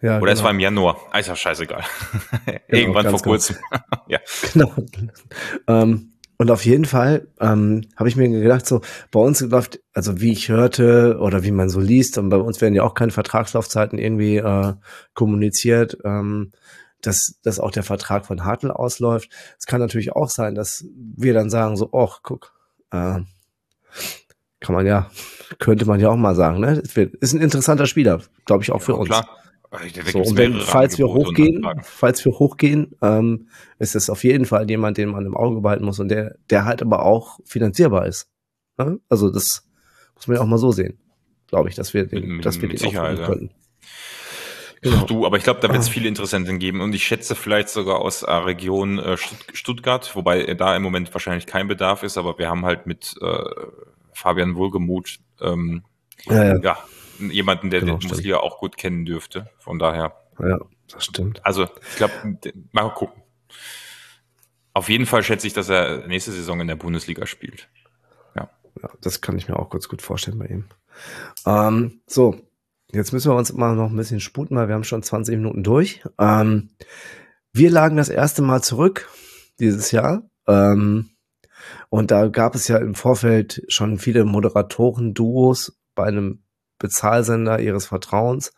Ja, 0.00 0.16
Oder 0.16 0.20
genau. 0.20 0.32
es 0.32 0.42
war 0.42 0.50
im 0.50 0.60
Januar. 0.60 0.98
Ah, 1.12 1.18
ist 1.18 1.28
ja 1.28 1.36
scheißegal. 1.36 1.84
Genau, 2.46 2.60
Irgendwann 2.68 3.10
vor 3.10 3.20
kurzem. 3.20 3.56
ja. 4.08 4.18
Genau. 4.52 4.74
Ähm, 5.68 6.14
und 6.36 6.50
auf 6.50 6.64
jeden 6.64 6.84
Fall 6.84 7.28
ähm, 7.40 7.82
habe 7.96 8.08
ich 8.08 8.16
mir 8.16 8.28
gedacht, 8.28 8.66
so 8.66 8.80
bei 9.10 9.20
uns 9.20 9.40
läuft, 9.40 9.80
also 9.92 10.20
wie 10.20 10.32
ich 10.32 10.48
hörte 10.48 11.18
oder 11.20 11.44
wie 11.44 11.52
man 11.52 11.68
so 11.68 11.80
liest, 11.80 12.18
und 12.18 12.28
bei 12.30 12.36
uns 12.36 12.60
werden 12.60 12.74
ja 12.74 12.82
auch 12.82 12.94
keine 12.94 13.12
Vertragslaufzeiten 13.12 13.98
irgendwie 13.98 14.38
äh, 14.38 14.74
kommuniziert, 15.14 15.98
ähm, 16.04 16.52
dass, 17.06 17.38
dass 17.42 17.60
auch 17.60 17.70
der 17.70 17.82
Vertrag 17.82 18.26
von 18.26 18.44
Hartl 18.44 18.70
ausläuft. 18.70 19.30
Es 19.58 19.66
kann 19.66 19.80
natürlich 19.80 20.12
auch 20.12 20.30
sein, 20.30 20.54
dass 20.54 20.84
wir 20.94 21.34
dann 21.34 21.50
sagen, 21.50 21.76
so, 21.76 21.90
ach, 21.92 22.20
guck, 22.22 22.54
äh, 22.90 23.20
kann 24.60 24.74
man 24.74 24.86
ja, 24.86 25.10
könnte 25.58 25.84
man 25.84 26.00
ja 26.00 26.08
auch 26.08 26.16
mal 26.16 26.34
sagen, 26.34 26.60
ne? 26.60 26.82
Ist 27.20 27.34
ein 27.34 27.40
interessanter 27.40 27.86
Spieler, 27.86 28.22
glaube 28.46 28.62
ich, 28.62 28.72
auch 28.72 28.80
für 28.80 28.92
ja, 28.92 28.98
uns. 28.98 29.08
Klar. 29.08 29.28
So, 30.12 30.20
und 30.20 30.36
wenn, 30.36 30.54
falls 30.54 30.98
wir 30.98 31.08
hochgehen, 31.08 31.66
falls 31.82 32.24
wir 32.24 32.32
hochgehen, 32.32 32.94
ähm, 33.02 33.48
ist 33.80 33.96
es 33.96 34.08
auf 34.08 34.22
jeden 34.22 34.44
Fall 34.44 34.70
jemand, 34.70 34.98
den 34.98 35.08
man 35.08 35.26
im 35.26 35.36
Auge 35.36 35.60
behalten 35.60 35.84
muss 35.84 35.98
und 35.98 36.08
der, 36.08 36.36
der 36.48 36.64
halt 36.64 36.80
aber 36.80 37.04
auch 37.04 37.40
finanzierbar 37.44 38.06
ist. 38.06 38.30
Ne? 38.78 39.00
Also 39.08 39.30
das 39.30 39.68
muss 40.14 40.28
man 40.28 40.36
ja 40.36 40.42
auch 40.42 40.46
mal 40.46 40.58
so 40.58 40.70
sehen, 40.70 40.98
glaube 41.48 41.68
ich, 41.68 41.74
dass 41.74 41.92
wir 41.92 42.06
den, 42.06 42.36
mit, 42.36 42.46
dass 42.46 42.62
wir 42.62 42.68
den 42.68 42.78
Sicherheit, 42.78 43.18
ja. 43.18 43.36
Genau. 44.84 45.06
Du, 45.06 45.24
aber 45.24 45.38
ich 45.38 45.44
glaube, 45.44 45.60
da 45.60 45.68
wird 45.70 45.80
es 45.80 45.88
ah. 45.88 45.92
viele 45.92 46.08
Interessenten 46.08 46.58
geben 46.58 46.82
und 46.82 46.94
ich 46.94 47.06
schätze 47.06 47.34
vielleicht 47.34 47.70
sogar 47.70 48.00
aus 48.00 48.22
äh, 48.22 48.30
Region 48.30 48.98
äh, 48.98 49.16
Stuttgart, 49.16 50.14
wobei 50.14 50.52
da 50.52 50.76
im 50.76 50.82
Moment 50.82 51.12
wahrscheinlich 51.14 51.46
kein 51.46 51.68
Bedarf 51.68 52.02
ist, 52.02 52.18
aber 52.18 52.38
wir 52.38 52.50
haben 52.50 52.66
halt 52.66 52.86
mit 52.86 53.14
äh, 53.22 53.44
Fabian 54.12 54.56
Wohlgemuth 54.56 55.20
ähm, 55.40 55.84
ja, 56.24 56.44
ja. 56.44 56.56
ja, 56.58 56.78
jemanden, 57.18 57.70
der 57.70 57.80
genau, 57.80 57.96
den 57.96 58.10
Muslia 58.10 58.40
auch 58.40 58.58
gut 58.58 58.76
kennen 58.76 59.06
dürfte. 59.06 59.48
Von 59.58 59.78
daher. 59.78 60.20
Ja, 60.38 60.58
das 60.92 61.06
stimmt. 61.06 61.44
Also, 61.46 61.64
ich 61.64 61.96
glaube, 61.96 62.12
mal 62.72 62.90
gucken. 62.90 63.22
Auf 64.74 64.90
jeden 64.90 65.06
Fall 65.06 65.22
schätze 65.22 65.46
ich, 65.46 65.54
dass 65.54 65.70
er 65.70 66.06
nächste 66.06 66.32
Saison 66.32 66.60
in 66.60 66.68
der 66.68 66.76
Bundesliga 66.76 67.24
spielt. 67.24 67.70
Ja. 68.36 68.50
ja 68.82 68.90
das 69.00 69.22
kann 69.22 69.38
ich 69.38 69.48
mir 69.48 69.58
auch 69.58 69.70
kurz 69.70 69.88
gut 69.88 70.02
vorstellen 70.02 70.38
bei 70.38 70.46
ihm. 70.46 70.66
Ähm, 71.46 72.02
so, 72.06 72.36
Jetzt 72.94 73.12
müssen 73.12 73.32
wir 73.32 73.36
uns 73.36 73.52
mal 73.52 73.74
noch 73.74 73.90
ein 73.90 73.96
bisschen 73.96 74.20
sputen, 74.20 74.56
weil 74.56 74.68
wir 74.68 74.74
haben 74.74 74.84
schon 74.84 75.02
20 75.02 75.36
Minuten 75.36 75.64
durch. 75.64 76.02
Ähm, 76.18 76.70
wir 77.52 77.70
lagen 77.70 77.96
das 77.96 78.08
erste 78.08 78.40
Mal 78.40 78.62
zurück 78.62 79.10
dieses 79.58 79.90
Jahr. 79.90 80.22
Ähm, 80.46 81.10
und 81.88 82.12
da 82.12 82.28
gab 82.28 82.54
es 82.54 82.68
ja 82.68 82.78
im 82.78 82.94
Vorfeld 82.94 83.64
schon 83.68 83.98
viele 83.98 84.24
Moderatoren-Duos 84.24 85.76
bei 85.96 86.04
einem 86.04 86.43
Bezahlsender 86.78 87.60
ihres 87.60 87.86
Vertrauens, 87.86 88.52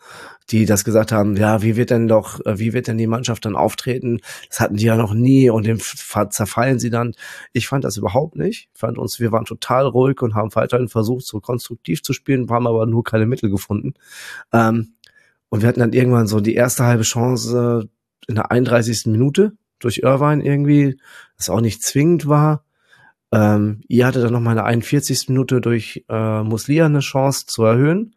die 0.51 0.65
das 0.65 0.85
gesagt 0.85 1.13
haben, 1.13 1.37
ja, 1.37 1.63
wie 1.63 1.77
wird 1.77 1.91
denn 1.91 2.09
doch, 2.09 2.41
äh, 2.47 2.59
wie 2.59 2.73
wird 2.73 2.87
denn 2.87 2.99
die 2.99 3.07
Mannschaft 3.07 3.45
dann 3.45 3.57
auftreten? 3.57 4.21
Das 4.49 4.61
hatten 4.61 4.77
die 4.77 4.87
ja 4.87 4.97
noch 4.97 5.15
nie 5.15 5.51
und 5.51 5.67
dem 5.67 5.79
zerfallen 5.79 6.79
sie 6.79 6.91
dann. 6.91 7.13
Ich 7.53 7.69
fand 7.69 7.85
das 7.85 7.97
überhaupt 7.97 8.37
nicht. 8.37 8.69
Ich 8.73 8.81
fand 8.81 8.99
uns, 8.99 9.21
wir 9.21 9.33
waren 9.33 9.45
total 9.45 9.87
ruhig 9.87 10.23
und 10.23 10.35
haben 10.35 10.55
weiterhin 10.55 10.89
versucht, 10.89 11.27
so 11.27 11.41
konstruktiv 11.41 12.03
zu 12.03 12.13
spielen, 12.13 12.49
haben 12.51 12.67
aber 12.67 12.87
nur 12.87 13.05
keine 13.05 13.27
Mittel 13.27 13.51
gefunden. 13.51 13.95
Ähm, 14.53 14.95
und 15.49 15.63
wir 15.63 15.69
hatten 15.69 15.81
dann 15.81 15.93
irgendwann 15.93 16.27
so 16.27 16.41
die 16.41 16.55
erste 16.55 16.85
halbe 16.85 17.05
Chance 17.05 17.89
in 18.27 18.35
der 18.35 18.51
31. 18.51 19.07
Minute 19.07 19.53
durch 19.79 19.99
Irvine 19.99 20.45
irgendwie, 20.45 20.99
das 21.37 21.51
auch 21.51 21.61
nicht 21.61 21.83
zwingend 21.83 22.27
war. 22.29 22.66
Ähm, 23.33 23.81
ihr 23.89 24.07
hatte 24.07 24.21
dann 24.21 24.33
noch 24.33 24.41
mal 24.41 24.53
in 24.53 24.57
der 24.57 24.67
41. 24.67 25.29
Minute 25.29 25.61
durch 25.61 26.05
äh, 26.09 26.43
Muslia 26.43 26.87
eine 26.87 27.01
Chance 27.01 27.47
zu 27.47 27.65
erhöhen. 27.65 28.15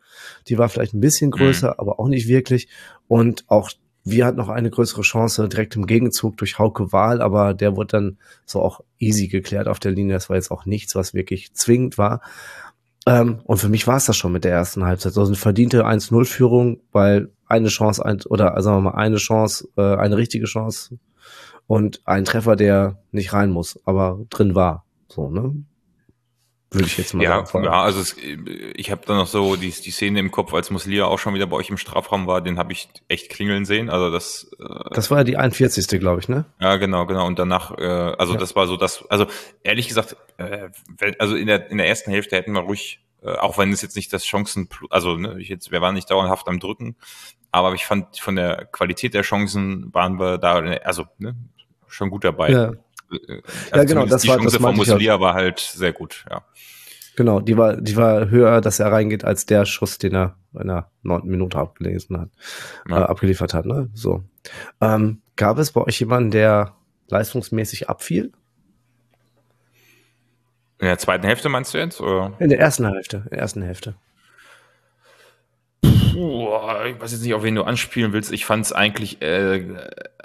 Die 0.47 0.57
war 0.57 0.69
vielleicht 0.69 0.93
ein 0.93 0.99
bisschen 0.99 1.31
größer, 1.31 1.69
mhm. 1.69 1.75
aber 1.77 1.99
auch 1.99 2.07
nicht 2.07 2.27
wirklich. 2.27 2.67
Und 3.07 3.45
auch 3.47 3.71
wir 4.03 4.25
hatten 4.25 4.37
noch 4.37 4.49
eine 4.49 4.69
größere 4.69 5.01
Chance 5.01 5.47
direkt 5.49 5.75
im 5.75 5.85
Gegenzug 5.85 6.37
durch 6.37 6.57
Hauke 6.57 6.91
Wahl, 6.91 7.21
aber 7.21 7.53
der 7.53 7.75
wurde 7.75 7.87
dann 7.87 8.17
so 8.45 8.61
auch 8.61 8.81
easy 8.97 9.27
geklärt 9.27 9.67
auf 9.67 9.79
der 9.79 9.91
Linie. 9.91 10.13
Das 10.13 10.29
war 10.29 10.35
jetzt 10.35 10.51
auch 10.51 10.65
nichts, 10.65 10.95
was 10.95 11.13
wirklich 11.13 11.53
zwingend 11.53 11.97
war. 11.97 12.21
Ähm, 13.05 13.39
und 13.43 13.57
für 13.57 13.69
mich 13.69 13.87
war 13.87 13.97
es 13.97 14.05
das 14.05 14.17
schon 14.17 14.31
mit 14.31 14.43
der 14.43 14.51
ersten 14.51 14.85
Halbzeit. 14.85 15.13
So 15.13 15.25
eine 15.25 15.35
verdiente 15.35 15.85
1-0-Führung, 15.85 16.81
weil 16.91 17.29
eine 17.47 17.69
Chance, 17.69 18.05
ein, 18.05 18.21
oder 18.29 18.55
also 18.55 18.69
sagen 18.69 18.83
wir 18.83 18.91
mal 18.91 18.97
eine 18.97 19.17
Chance, 19.17 19.67
äh, 19.77 19.95
eine 19.95 20.17
richtige 20.17 20.45
Chance 20.45 20.97
und 21.67 22.01
ein 22.05 22.25
Treffer, 22.25 22.55
der 22.55 22.99
nicht 23.11 23.33
rein 23.33 23.51
muss, 23.51 23.79
aber 23.85 24.19
drin 24.29 24.55
war. 24.55 24.85
So, 25.09 25.29
ne? 25.29 25.63
Würde 26.71 26.85
ich 26.85 26.97
jetzt 26.99 27.15
mal 27.15 27.23
ja, 27.23 27.43
sagen. 27.45 27.65
Ja, 27.65 27.81
also 27.81 27.99
es, 27.99 28.15
ich 28.75 28.91
habe 28.91 29.01
da 29.03 29.15
noch 29.15 29.25
so 29.25 29.55
die, 29.55 29.71
die 29.71 29.89
Szene 29.89 30.19
im 30.19 30.29
Kopf, 30.29 30.53
als 30.53 30.69
Muslia 30.69 31.05
auch 31.05 31.17
schon 31.17 31.33
wieder 31.33 31.47
bei 31.47 31.57
euch 31.57 31.71
im 31.71 31.77
Strafraum 31.77 32.27
war, 32.27 32.41
den 32.41 32.59
habe 32.59 32.73
ich 32.73 32.89
echt 33.07 33.29
klingeln 33.29 33.65
sehen. 33.65 33.89
Also 33.89 34.11
das. 34.11 34.51
Äh, 34.59 34.93
das 34.93 35.09
war 35.09 35.19
ja 35.19 35.23
die 35.23 35.35
41. 35.35 35.99
glaube 35.99 36.19
ich, 36.19 36.29
ne? 36.29 36.45
Ja, 36.59 36.75
genau, 36.75 37.07
genau. 37.07 37.25
Und 37.25 37.39
danach, 37.39 37.75
äh, 37.75 37.83
also 37.83 38.33
ja. 38.33 38.39
das 38.39 38.55
war 38.55 38.67
so 38.67 38.77
das, 38.77 39.03
also 39.09 39.25
ehrlich 39.63 39.87
gesagt, 39.87 40.15
äh, 40.37 40.69
also 41.17 41.35
in 41.35 41.47
der 41.47 41.71
in 41.71 41.79
der 41.79 41.87
ersten 41.87 42.11
Hälfte 42.11 42.35
hätten 42.35 42.51
wir 42.51 42.61
ruhig, 42.61 43.03
äh, 43.23 43.31
auch 43.31 43.57
wenn 43.57 43.73
es 43.73 43.81
jetzt 43.81 43.95
nicht 43.95 44.13
das 44.13 44.23
Chancen, 44.23 44.69
also 44.91 45.17
ne, 45.17 45.37
ich 45.39 45.49
jetzt, 45.49 45.71
wir 45.71 45.81
waren 45.81 45.95
nicht 45.95 46.11
dauerhaft 46.11 46.47
am 46.47 46.59
Drücken, 46.59 46.95
aber 47.51 47.73
ich 47.73 47.85
fand 47.85 48.19
von 48.19 48.35
der 48.35 48.65
Qualität 48.65 49.15
der 49.15 49.23
Chancen 49.23 49.91
waren 49.91 50.19
wir 50.19 50.37
da, 50.37 50.59
also 50.83 51.05
ne, 51.17 51.35
schon 51.87 52.11
gut 52.11 52.23
dabei. 52.23 52.51
Ja. 52.51 52.73
Äh, 53.11 53.41
also 53.71 53.75
ja, 53.75 53.83
genau, 53.83 54.05
das 54.05 54.21
die 54.21 54.27
war 54.27 54.37
Chance 54.37 54.57
das 54.57 54.61
von 54.61 54.75
Musilia 54.75 55.19
war 55.19 55.33
halt 55.33 55.59
sehr 55.59 55.93
gut, 55.93 56.25
ja. 56.29 56.43
Genau, 57.15 57.41
die 57.41 57.57
war, 57.57 57.75
die 57.75 57.97
war 57.97 58.29
höher, 58.29 58.61
dass 58.61 58.79
er 58.79 58.93
reingeht, 58.93 59.25
als 59.25 59.45
der 59.45 59.65
Schuss, 59.65 59.97
den 59.97 60.15
er 60.15 60.37
in 60.57 60.67
der 60.67 60.89
neunten 61.03 61.29
Minute 61.29 61.57
abgelesen 61.57 62.17
hat, 62.17 62.29
ja. 62.89 63.01
äh, 63.01 63.03
abgeliefert 63.03 63.53
hat, 63.53 63.65
ne? 63.65 63.89
So. 63.93 64.23
Ähm, 64.79 65.21
gab 65.35 65.57
es 65.57 65.73
bei 65.73 65.81
euch 65.81 65.99
jemanden, 65.99 66.31
der 66.31 66.75
leistungsmäßig 67.09 67.89
abfiel? 67.89 68.31
In 70.79 70.87
der 70.87 70.97
zweiten 70.97 71.25
Hälfte 71.25 71.49
meinst 71.49 71.73
du 71.73 71.77
jetzt? 71.77 71.99
Oder? 71.99 72.33
In 72.39 72.49
der 72.49 72.59
ersten 72.59 72.85
Hälfte, 72.85 73.17
in 73.25 73.31
der 73.31 73.39
ersten 73.39 73.61
Hälfte. 73.63 73.95
Puh, 75.81 76.47
ich 76.87 77.01
weiß 77.01 77.11
jetzt 77.11 77.21
nicht, 77.23 77.33
auf 77.33 77.43
wen 77.43 77.55
du 77.55 77.63
anspielen 77.63 78.13
willst. 78.13 78.31
Ich 78.31 78.45
fand 78.45 78.65
es 78.65 78.71
eigentlich 78.71 79.21
äh, 79.21 79.65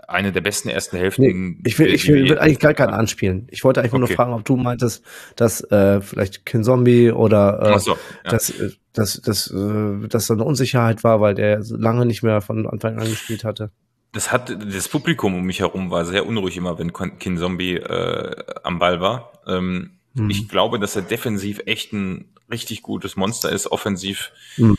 eine 0.08 0.32
der 0.32 0.40
besten 0.40 0.68
ersten 0.68 0.96
Hälften. 0.96 1.22
Nee, 1.22 1.56
ich 1.64 1.78
will, 1.78 1.92
ich 1.92 2.06
will, 2.08 2.28
will 2.28 2.38
eigentlich 2.38 2.58
gar 2.58 2.74
keinen 2.74 2.94
anspielen. 2.94 3.46
Ich 3.50 3.64
wollte 3.64 3.80
einfach 3.80 3.98
okay. 3.98 4.06
nur 4.06 4.16
fragen, 4.16 4.32
ob 4.32 4.44
du 4.44 4.56
meintest, 4.56 5.04
dass 5.36 5.60
äh, 5.70 6.00
vielleicht 6.00 6.46
Kin 6.46 6.64
Zombie 6.64 7.10
oder 7.10 7.74
äh, 7.74 7.78
so, 7.78 7.92
ja. 7.92 8.30
dass, 8.30 8.50
äh, 8.50 8.70
dass, 8.92 9.20
dass, 9.20 9.50
äh, 9.50 10.08
dass 10.08 10.26
da 10.26 10.34
eine 10.34 10.44
Unsicherheit 10.44 11.04
war, 11.04 11.20
weil 11.20 11.34
der 11.34 11.60
lange 11.60 12.06
nicht 12.06 12.22
mehr 12.22 12.40
von 12.40 12.66
Anfang 12.66 12.98
an 12.98 13.08
gespielt 13.08 13.44
hatte. 13.44 13.70
Das 14.12 14.30
hat 14.30 14.56
das 14.72 14.88
Publikum 14.88 15.34
um 15.34 15.42
mich 15.42 15.60
herum 15.60 15.90
war 15.90 16.04
sehr 16.04 16.26
unruhig 16.26 16.56
immer, 16.56 16.78
wenn 16.78 16.92
Kin 16.92 17.36
Zombie 17.36 17.76
äh, 17.76 18.44
am 18.62 18.78
Ball 18.78 19.00
war. 19.00 19.32
Ähm, 19.46 19.98
mhm. 20.14 20.30
Ich 20.30 20.48
glaube, 20.48 20.78
dass 20.78 20.94
er 20.94 21.02
defensiv 21.02 21.60
echt 21.66 21.92
ein 21.92 22.26
richtig 22.50 22.82
gutes 22.82 23.16
Monster 23.16 23.50
ist, 23.50 23.66
offensiv. 23.72 24.30
Mhm 24.56 24.76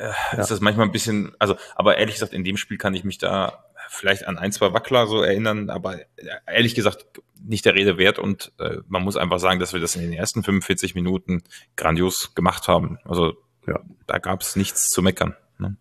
äh, 0.00 0.10
ja. 0.32 0.40
ist 0.40 0.50
das 0.50 0.60
manchmal 0.60 0.86
ein 0.86 0.92
bisschen, 0.92 1.32
also, 1.38 1.56
aber 1.74 1.98
ehrlich 1.98 2.14
gesagt, 2.14 2.32
in 2.32 2.44
dem 2.44 2.56
Spiel 2.56 2.78
kann 2.78 2.94
ich 2.94 3.04
mich 3.04 3.18
da 3.18 3.64
vielleicht 3.90 4.26
an 4.26 4.38
ein, 4.38 4.52
zwei 4.52 4.72
Wackler 4.72 5.08
so 5.08 5.20
erinnern, 5.20 5.68
aber 5.68 6.00
äh, 6.00 6.04
ehrlich 6.46 6.74
gesagt 6.74 7.06
nicht 7.42 7.64
der 7.64 7.74
Rede 7.74 7.98
wert 7.98 8.18
und 8.18 8.52
äh, 8.58 8.78
man 8.86 9.02
muss 9.02 9.16
einfach 9.16 9.40
sagen, 9.40 9.58
dass 9.58 9.72
wir 9.72 9.80
das 9.80 9.96
in 9.96 10.02
den 10.02 10.12
ersten 10.12 10.44
45 10.44 10.94
Minuten 10.94 11.42
grandios 11.76 12.34
gemacht 12.34 12.68
haben. 12.68 12.98
Also 13.04 13.34
ja. 13.66 13.80
da 14.06 14.18
gab 14.18 14.42
es 14.42 14.54
nichts 14.54 14.88
zu 14.90 15.02
meckern. 15.02 15.34
Ne? 15.58 15.76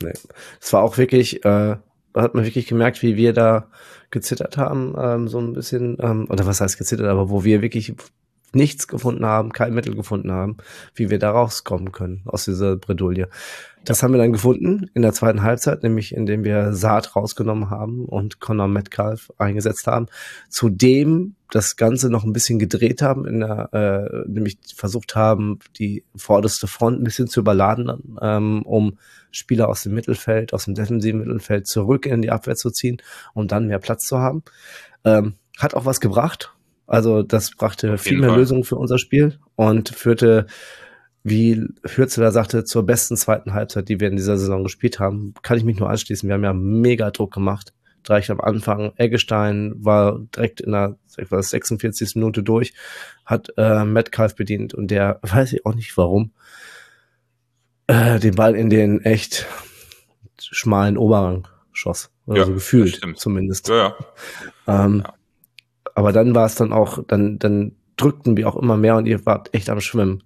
Nee. 0.00 0.14
Es 0.60 0.72
war 0.72 0.82
auch 0.82 0.96
wirklich, 0.96 1.44
äh, 1.44 1.76
da 2.12 2.22
hat 2.22 2.34
man 2.34 2.44
wirklich 2.44 2.66
gemerkt, 2.66 3.02
wie 3.02 3.16
wir 3.16 3.34
da 3.34 3.70
gezittert 4.10 4.56
haben, 4.56 4.94
ähm, 4.98 5.28
so 5.28 5.38
ein 5.38 5.52
bisschen, 5.52 5.98
ähm, 6.00 6.26
oder 6.30 6.46
was 6.46 6.60
heißt 6.60 6.78
gezittert, 6.78 7.08
aber 7.08 7.28
wo 7.28 7.44
wir 7.44 7.60
wirklich 7.60 7.94
nichts 8.52 8.88
gefunden 8.88 9.24
haben, 9.24 9.52
kein 9.52 9.74
Mittel 9.74 9.94
gefunden 9.94 10.32
haben, 10.32 10.56
wie 10.94 11.10
wir 11.10 11.18
da 11.18 11.30
rauskommen 11.30 11.92
können 11.92 12.22
aus 12.26 12.44
dieser 12.44 12.76
Bredouille. 12.76 13.28
Das 13.84 14.02
haben 14.02 14.12
wir 14.12 14.18
dann 14.18 14.32
gefunden 14.32 14.90
in 14.92 15.02
der 15.02 15.14
zweiten 15.14 15.42
Halbzeit, 15.42 15.82
nämlich 15.82 16.14
indem 16.14 16.44
wir 16.44 16.74
Saat 16.74 17.16
rausgenommen 17.16 17.70
haben 17.70 18.04
und 18.04 18.38
Conor 18.38 18.68
Metcalf 18.68 19.32
eingesetzt 19.38 19.86
haben. 19.86 20.06
Zudem 20.50 21.34
das 21.50 21.76
Ganze 21.76 22.10
noch 22.10 22.24
ein 22.24 22.32
bisschen 22.32 22.58
gedreht 22.58 23.00
haben, 23.00 23.26
in 23.26 23.40
der, 23.40 23.70
äh, 23.72 24.28
nämlich 24.28 24.58
versucht 24.74 25.16
haben, 25.16 25.60
die 25.78 26.04
vorderste 26.14 26.66
Front 26.66 27.00
ein 27.00 27.04
bisschen 27.04 27.28
zu 27.28 27.40
überladen, 27.40 28.16
ähm, 28.20 28.62
um 28.62 28.98
Spieler 29.30 29.68
aus 29.68 29.82
dem 29.82 29.94
Mittelfeld, 29.94 30.52
aus 30.52 30.66
dem 30.66 30.74
defensiven 30.74 31.20
Mittelfeld 31.20 31.66
zurück 31.66 32.04
in 32.06 32.22
die 32.22 32.30
Abwehr 32.30 32.56
zu 32.56 32.70
ziehen, 32.70 32.98
um 33.32 33.48
dann 33.48 33.66
mehr 33.66 33.78
Platz 33.78 34.04
zu 34.04 34.18
haben. 34.18 34.42
Ähm, 35.04 35.34
hat 35.58 35.74
auch 35.74 35.86
was 35.86 36.00
gebracht. 36.00 36.52
Also 36.90 37.22
das 37.22 37.52
brachte 37.52 37.98
viel 37.98 38.18
mehr 38.18 38.30
Fall. 38.30 38.38
Lösungen 38.40 38.64
für 38.64 38.74
unser 38.74 38.98
Spiel 38.98 39.38
und 39.54 39.90
führte 39.90 40.46
wie 41.22 41.64
Hürzeler 41.84 42.32
sagte, 42.32 42.64
zur 42.64 42.84
besten 42.84 43.16
zweiten 43.16 43.54
Halbzeit, 43.54 43.88
die 43.88 44.00
wir 44.00 44.08
in 44.08 44.16
dieser 44.16 44.38
Saison 44.38 44.64
gespielt 44.64 44.98
haben, 44.98 45.34
kann 45.42 45.56
ich 45.56 45.62
mich 45.62 45.78
nur 45.78 45.88
anschließen. 45.88 46.28
Wir 46.28 46.34
haben 46.34 46.42
ja 46.42 46.52
mega 46.52 47.12
Druck 47.12 47.32
gemacht. 47.32 47.72
Direkt 48.08 48.30
am 48.30 48.40
Anfang, 48.40 48.92
Eggestein 48.96 49.74
war 49.76 50.18
direkt 50.34 50.62
in 50.62 50.72
der 50.72 50.96
46. 51.06 52.16
Minute 52.16 52.42
durch, 52.42 52.72
hat 53.24 53.52
äh, 53.56 53.84
Metcalf 53.84 54.34
bedient 54.34 54.74
und 54.74 54.90
der, 54.90 55.20
weiß 55.22 55.52
ich 55.52 55.66
auch 55.66 55.76
nicht 55.76 55.96
warum, 55.96 56.32
äh, 57.86 58.18
den 58.18 58.34
Ball 58.34 58.56
in 58.56 58.68
den 58.68 59.00
echt 59.04 59.46
schmalen 60.40 60.98
Oberrang 60.98 61.46
schoss. 61.70 62.10
Also 62.26 62.42
ja, 62.42 62.48
gefühlt 62.48 63.00
zumindest. 63.14 63.68
Ja, 63.68 63.94
ja. 64.66 64.84
Ähm, 64.86 65.02
ja. 65.04 65.14
Aber 65.94 66.12
dann 66.12 66.34
war 66.34 66.46
es 66.46 66.54
dann 66.54 66.72
auch, 66.72 67.02
dann, 67.06 67.38
dann 67.38 67.72
drückten 67.96 68.36
wir 68.36 68.48
auch 68.48 68.56
immer 68.56 68.76
mehr 68.76 68.96
und 68.96 69.06
ihr 69.06 69.24
wart 69.26 69.52
echt 69.54 69.68
am 69.70 69.80
Schwimmen 69.80 70.22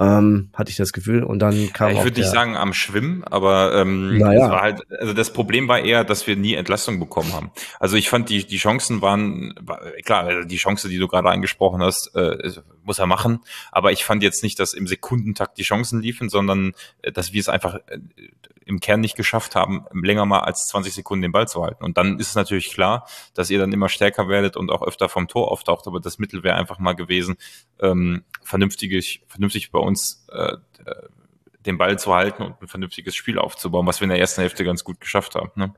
ähm, 0.00 0.50
hatte 0.54 0.70
ich 0.70 0.76
das 0.76 0.92
Gefühl. 0.92 1.22
Und 1.22 1.38
dann 1.38 1.72
kam 1.72 1.90
ja, 1.90 1.98
Ich 1.98 2.04
würde 2.04 2.20
nicht 2.20 2.30
sagen 2.30 2.56
am 2.56 2.72
Schwimmen, 2.72 3.24
aber 3.24 3.74
ähm, 3.74 4.18
naja. 4.18 4.50
war 4.50 4.62
halt, 4.62 4.82
also 4.90 5.12
das 5.12 5.32
Problem 5.32 5.68
war 5.68 5.80
eher, 5.80 6.04
dass 6.04 6.26
wir 6.26 6.36
nie 6.36 6.54
Entlastung 6.54 6.98
bekommen 6.98 7.32
haben. 7.32 7.50
Also 7.78 7.96
ich 7.96 8.08
fand, 8.08 8.28
die, 8.28 8.44
die 8.44 8.56
Chancen 8.56 9.02
waren, 9.02 9.54
war, 9.60 9.80
klar, 10.04 10.24
also 10.24 10.48
die 10.48 10.56
Chance, 10.56 10.88
die 10.88 10.98
du 10.98 11.08
gerade 11.08 11.30
angesprochen 11.30 11.82
hast, 11.82 12.14
äh, 12.14 12.52
muss 12.82 12.98
er 12.98 13.06
machen. 13.06 13.40
Aber 13.72 13.92
ich 13.92 14.04
fand 14.04 14.22
jetzt 14.22 14.42
nicht, 14.42 14.58
dass 14.58 14.74
im 14.74 14.86
Sekundentakt 14.86 15.58
die 15.58 15.62
Chancen 15.62 16.00
liefen, 16.00 16.28
sondern 16.28 16.72
äh, 17.02 17.12
dass 17.12 17.32
wir 17.32 17.40
es 17.40 17.48
einfach 17.48 17.76
äh, 17.86 17.98
im 18.66 18.80
Kern 18.80 19.00
nicht 19.00 19.16
geschafft 19.16 19.54
haben, 19.54 19.84
länger 19.92 20.26
mal 20.26 20.40
als 20.40 20.66
20 20.68 20.94
Sekunden 20.94 21.22
den 21.22 21.32
Ball 21.32 21.48
zu 21.48 21.62
halten. 21.62 21.84
Und 21.84 21.98
dann 21.98 22.18
ist 22.18 22.28
es 22.28 22.34
natürlich 22.34 22.72
klar, 22.72 23.06
dass 23.34 23.50
ihr 23.50 23.58
dann 23.58 23.72
immer 23.72 23.88
stärker 23.88 24.28
werdet 24.28 24.56
und 24.56 24.70
auch 24.70 24.82
öfter 24.82 25.08
vom 25.08 25.28
Tor 25.28 25.50
auftaucht. 25.50 25.86
Aber 25.86 26.00
das 26.00 26.18
Mittel 26.18 26.42
wäre 26.42 26.56
einfach 26.56 26.78
mal 26.78 26.94
gewesen, 26.94 27.36
ähm, 27.80 28.24
vernünftig, 28.42 29.22
vernünftig 29.28 29.70
bei 29.70 29.78
uns 29.84 30.26
äh, 30.32 30.56
den 31.66 31.78
Ball 31.78 31.98
zu 31.98 32.14
halten 32.14 32.42
und 32.42 32.60
ein 32.60 32.68
vernünftiges 32.68 33.14
Spiel 33.14 33.38
aufzubauen, 33.38 33.86
was 33.86 34.00
wir 34.00 34.04
in 34.04 34.10
der 34.10 34.18
ersten 34.18 34.40
Hälfte 34.40 34.64
ganz 34.64 34.84
gut 34.84 35.00
geschafft 35.00 35.34
haben. 35.34 35.50
Ne? 35.56 35.74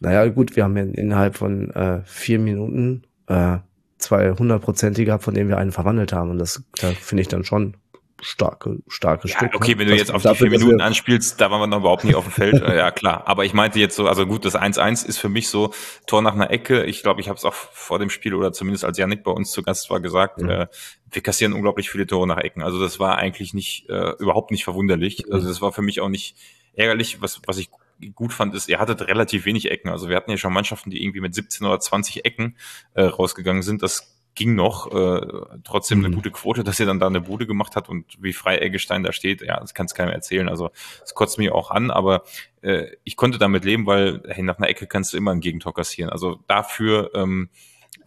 Naja, 0.00 0.26
gut, 0.28 0.56
wir 0.56 0.64
haben 0.64 0.76
innerhalb 0.76 1.36
von 1.36 1.70
äh, 1.70 2.02
vier 2.04 2.38
Minuten 2.38 3.04
äh, 3.26 3.58
zwei 3.98 4.32
hundertprozentige 4.32 5.06
gehabt, 5.06 5.24
von 5.24 5.34
denen 5.34 5.48
wir 5.48 5.58
einen 5.58 5.72
verwandelt 5.72 6.12
haben. 6.12 6.30
Und 6.30 6.38
das 6.38 6.62
da 6.80 6.90
finde 6.92 7.22
ich 7.22 7.28
dann 7.28 7.44
schon 7.44 7.76
starke, 8.20 8.78
starke 8.88 9.28
ja, 9.28 9.36
Stück. 9.36 9.54
Okay, 9.54 9.72
ne? 9.72 9.78
wenn 9.78 9.88
du 9.88 9.96
jetzt 9.96 10.12
auf 10.12 10.22
die 10.22 10.34
vier 10.34 10.50
Minuten 10.50 10.80
anspielst, 10.80 11.40
da 11.40 11.50
waren 11.50 11.60
wir 11.60 11.66
noch 11.66 11.78
überhaupt 11.78 12.04
nicht 12.04 12.14
auf 12.14 12.24
dem 12.24 12.32
Feld. 12.32 12.62
ja, 12.68 12.90
klar. 12.90 13.22
Aber 13.26 13.44
ich 13.44 13.54
meinte 13.54 13.78
jetzt 13.78 13.96
so, 13.96 14.06
also 14.06 14.26
gut, 14.26 14.44
das 14.44 14.56
1-1 14.56 15.06
ist 15.06 15.18
für 15.18 15.28
mich 15.28 15.48
so 15.48 15.72
Tor 16.06 16.22
nach 16.22 16.34
einer 16.34 16.50
Ecke. 16.50 16.84
Ich 16.84 17.02
glaube, 17.02 17.20
ich 17.20 17.28
habe 17.28 17.36
es 17.36 17.44
auch 17.44 17.54
vor 17.54 17.98
dem 17.98 18.10
Spiel 18.10 18.34
oder 18.34 18.52
zumindest 18.52 18.84
als 18.84 18.98
Janik 18.98 19.22
bei 19.22 19.30
uns 19.30 19.50
zu 19.50 19.62
Gast 19.62 19.90
war 19.90 20.00
gesagt, 20.00 20.42
mhm. 20.42 20.50
äh, 20.50 20.66
wir 21.10 21.22
kassieren 21.22 21.52
unglaublich 21.52 21.90
viele 21.90 22.06
Tore 22.06 22.26
nach 22.26 22.38
Ecken. 22.38 22.62
Also 22.62 22.80
das 22.80 22.98
war 22.98 23.18
eigentlich 23.18 23.54
nicht, 23.54 23.88
äh, 23.88 24.12
überhaupt 24.18 24.50
nicht 24.50 24.64
verwunderlich. 24.64 25.24
Mhm. 25.26 25.32
Also 25.32 25.48
das 25.48 25.60
war 25.60 25.72
für 25.72 25.82
mich 25.82 26.00
auch 26.00 26.08
nicht 26.08 26.36
ärgerlich. 26.74 27.20
Was, 27.20 27.40
was 27.46 27.58
ich 27.58 27.70
gut 28.14 28.32
fand, 28.32 28.54
ist, 28.54 28.68
ihr 28.68 28.78
hattet 28.78 29.02
relativ 29.02 29.44
wenig 29.44 29.70
Ecken. 29.70 29.88
Also 29.88 30.08
wir 30.08 30.16
hatten 30.16 30.30
ja 30.30 30.36
schon 30.36 30.52
Mannschaften, 30.52 30.90
die 30.90 31.02
irgendwie 31.02 31.20
mit 31.20 31.34
17 31.34 31.66
oder 31.66 31.80
20 31.80 32.24
Ecken 32.24 32.56
äh, 32.94 33.02
rausgegangen 33.02 33.62
sind. 33.62 33.82
Das 33.82 34.17
ging 34.38 34.54
noch. 34.54 34.90
Äh, 34.92 35.20
trotzdem 35.64 35.98
eine 35.98 36.08
mhm. 36.08 36.14
gute 36.14 36.30
Quote, 36.30 36.64
dass 36.64 36.78
er 36.80 36.86
dann 36.86 37.00
da 37.00 37.08
eine 37.08 37.20
Bude 37.20 37.46
gemacht 37.46 37.76
hat 37.76 37.88
und 37.88 38.16
wie 38.20 38.32
frei 38.32 38.58
Eggestein 38.58 39.02
da 39.02 39.12
steht, 39.12 39.42
ja, 39.42 39.58
das 39.58 39.74
kann 39.74 39.86
es 39.86 39.94
keinem 39.94 40.12
erzählen. 40.12 40.48
Also 40.48 40.70
es 41.04 41.12
kotzt 41.12 41.38
mir 41.38 41.54
auch 41.54 41.70
an, 41.70 41.90
aber 41.90 42.22
äh, 42.62 42.86
ich 43.04 43.16
konnte 43.16 43.38
damit 43.38 43.64
leben, 43.64 43.84
weil 43.84 44.22
hey, 44.28 44.44
nach 44.44 44.58
einer 44.58 44.68
Ecke 44.68 44.86
kannst 44.86 45.12
du 45.12 45.16
immer 45.16 45.32
ein 45.32 45.40
Gegentor 45.40 45.74
kassieren. 45.74 46.10
Also 46.10 46.38
dafür, 46.46 47.10
ähm, 47.14 47.50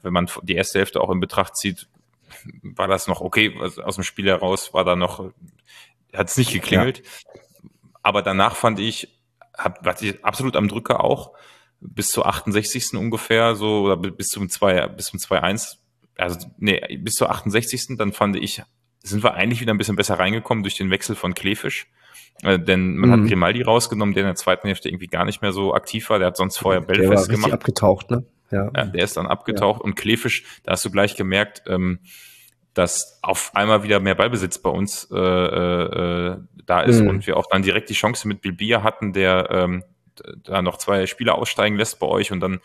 wenn 0.01 0.13
man 0.13 0.29
die 0.41 0.55
erste 0.55 0.79
Hälfte 0.79 1.01
auch 1.01 1.11
in 1.11 1.19
Betracht 1.19 1.57
zieht, 1.57 1.87
war 2.63 2.87
das 2.87 3.07
noch 3.07 3.19
okay. 3.19 3.53
Also 3.59 3.83
aus 3.83 3.95
dem 3.95 4.05
Spiel 4.05 4.27
heraus 4.27 4.73
war 4.73 4.85
da 4.85 4.95
noch, 4.95 5.31
hat 6.13 6.29
es 6.29 6.37
nicht 6.37 6.53
geklingelt. 6.53 6.99
Ja. 6.99 7.41
Aber 8.03 8.21
danach 8.21 8.55
fand 8.55 8.79
ich, 8.79 9.19
hab, 9.55 9.85
war 9.85 10.01
ich 10.01 10.23
absolut 10.23 10.55
am 10.55 10.69
Drücker 10.69 11.03
auch 11.03 11.33
bis 11.81 12.11
zur 12.11 12.27
68. 12.27 12.93
ungefähr, 12.93 13.55
so, 13.55 13.81
oder 13.81 13.97
bis 13.97 14.27
zum 14.27 14.49
2, 14.49 14.87
bis 14.87 15.07
zum 15.07 15.19
2-1 15.19 15.80
also 16.21 16.47
nee, 16.57 16.79
bis 16.99 17.13
zur 17.15 17.31
68. 17.31 17.97
Dann 17.97 18.11
fand 18.11 18.35
ich, 18.35 18.61
sind 19.01 19.23
wir 19.23 19.33
eigentlich 19.33 19.61
wieder 19.61 19.73
ein 19.73 19.77
bisschen 19.77 19.95
besser 19.95 20.19
reingekommen 20.19 20.63
durch 20.63 20.77
den 20.77 20.89
Wechsel 20.89 21.15
von 21.15 21.33
Klefisch. 21.33 21.87
Äh, 22.43 22.59
denn 22.59 22.95
man 22.95 23.09
mhm. 23.09 23.13
hat 23.13 23.29
Grimaldi 23.29 23.61
rausgenommen, 23.61 24.13
der 24.13 24.23
in 24.23 24.27
der 24.27 24.35
zweiten 24.35 24.67
Hälfte 24.67 24.89
irgendwie 24.89 25.07
gar 25.07 25.25
nicht 25.25 25.41
mehr 25.41 25.51
so 25.51 25.73
aktiv 25.73 26.09
war. 26.09 26.19
Der 26.19 26.27
hat 26.27 26.37
sonst 26.37 26.57
vorher 26.57 26.81
Bälle 26.81 27.01
der 27.01 27.11
festgemacht. 27.11 27.53
abgetaucht, 27.53 28.11
ne? 28.11 28.25
Ja. 28.51 28.69
ja. 28.75 28.85
Der 28.85 29.03
ist 29.03 29.17
dann 29.17 29.27
abgetaucht 29.27 29.79
ja. 29.79 29.85
und 29.85 29.95
Klefisch, 29.95 30.43
da 30.63 30.73
hast 30.73 30.83
du 30.83 30.91
gleich 30.91 31.15
gemerkt, 31.15 31.63
ähm, 31.67 31.99
dass 32.73 33.19
auf 33.21 33.51
einmal 33.53 33.83
wieder 33.83 33.99
mehr 33.99 34.15
Ballbesitz 34.15 34.57
bei 34.57 34.69
uns 34.69 35.09
äh, 35.11 35.17
äh, 35.17 36.37
da 36.65 36.81
ist 36.81 37.01
mhm. 37.01 37.07
und 37.07 37.27
wir 37.27 37.37
auch 37.37 37.47
dann 37.49 37.63
direkt 37.63 37.89
die 37.89 37.93
Chance 37.93 38.27
mit 38.27 38.41
Bilbia 38.41 38.83
hatten, 38.83 39.13
der 39.13 39.49
ähm, 39.51 39.83
da 40.43 40.61
noch 40.61 40.77
zwei 40.77 41.05
Spieler 41.05 41.35
aussteigen 41.35 41.75
lässt 41.77 41.99
bei 41.99 42.07
euch 42.07 42.31
und 42.31 42.39
dann 42.39 42.59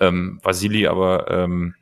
ähm, 0.00 0.40
Vasili 0.42 0.86
aber 0.86 1.30
ähm, 1.30 1.74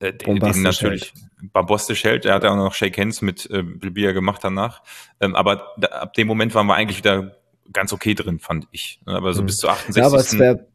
äh, 0.00 0.12
den 0.12 0.38
natürlich 0.62 1.12
hält. 1.14 1.52
bombastisch 1.52 2.04
hält. 2.04 2.24
Er 2.24 2.34
hat 2.34 2.44
ja 2.44 2.50
auch 2.50 2.56
noch 2.56 2.74
Shake 2.74 2.98
Hands 2.98 3.20
mit 3.22 3.48
äh, 3.50 3.62
Bilbia 3.62 4.12
gemacht 4.12 4.40
danach. 4.42 4.82
Ähm, 5.20 5.34
aber 5.34 5.68
da, 5.78 5.88
ab 5.88 6.14
dem 6.14 6.26
Moment 6.26 6.54
waren 6.54 6.66
wir 6.66 6.74
eigentlich 6.74 6.98
wieder 6.98 7.36
ganz 7.72 7.92
okay 7.92 8.14
drin, 8.14 8.38
fand 8.38 8.68
ich. 8.72 9.00
Aber 9.06 9.32
so 9.32 9.42
mhm. 9.42 9.46
bis 9.46 9.58
zu 9.58 9.68
68. 9.68 10.00
Ja, 10.00 10.06
aber 10.06 10.18
es 10.18 10.38
wär, 10.38 10.66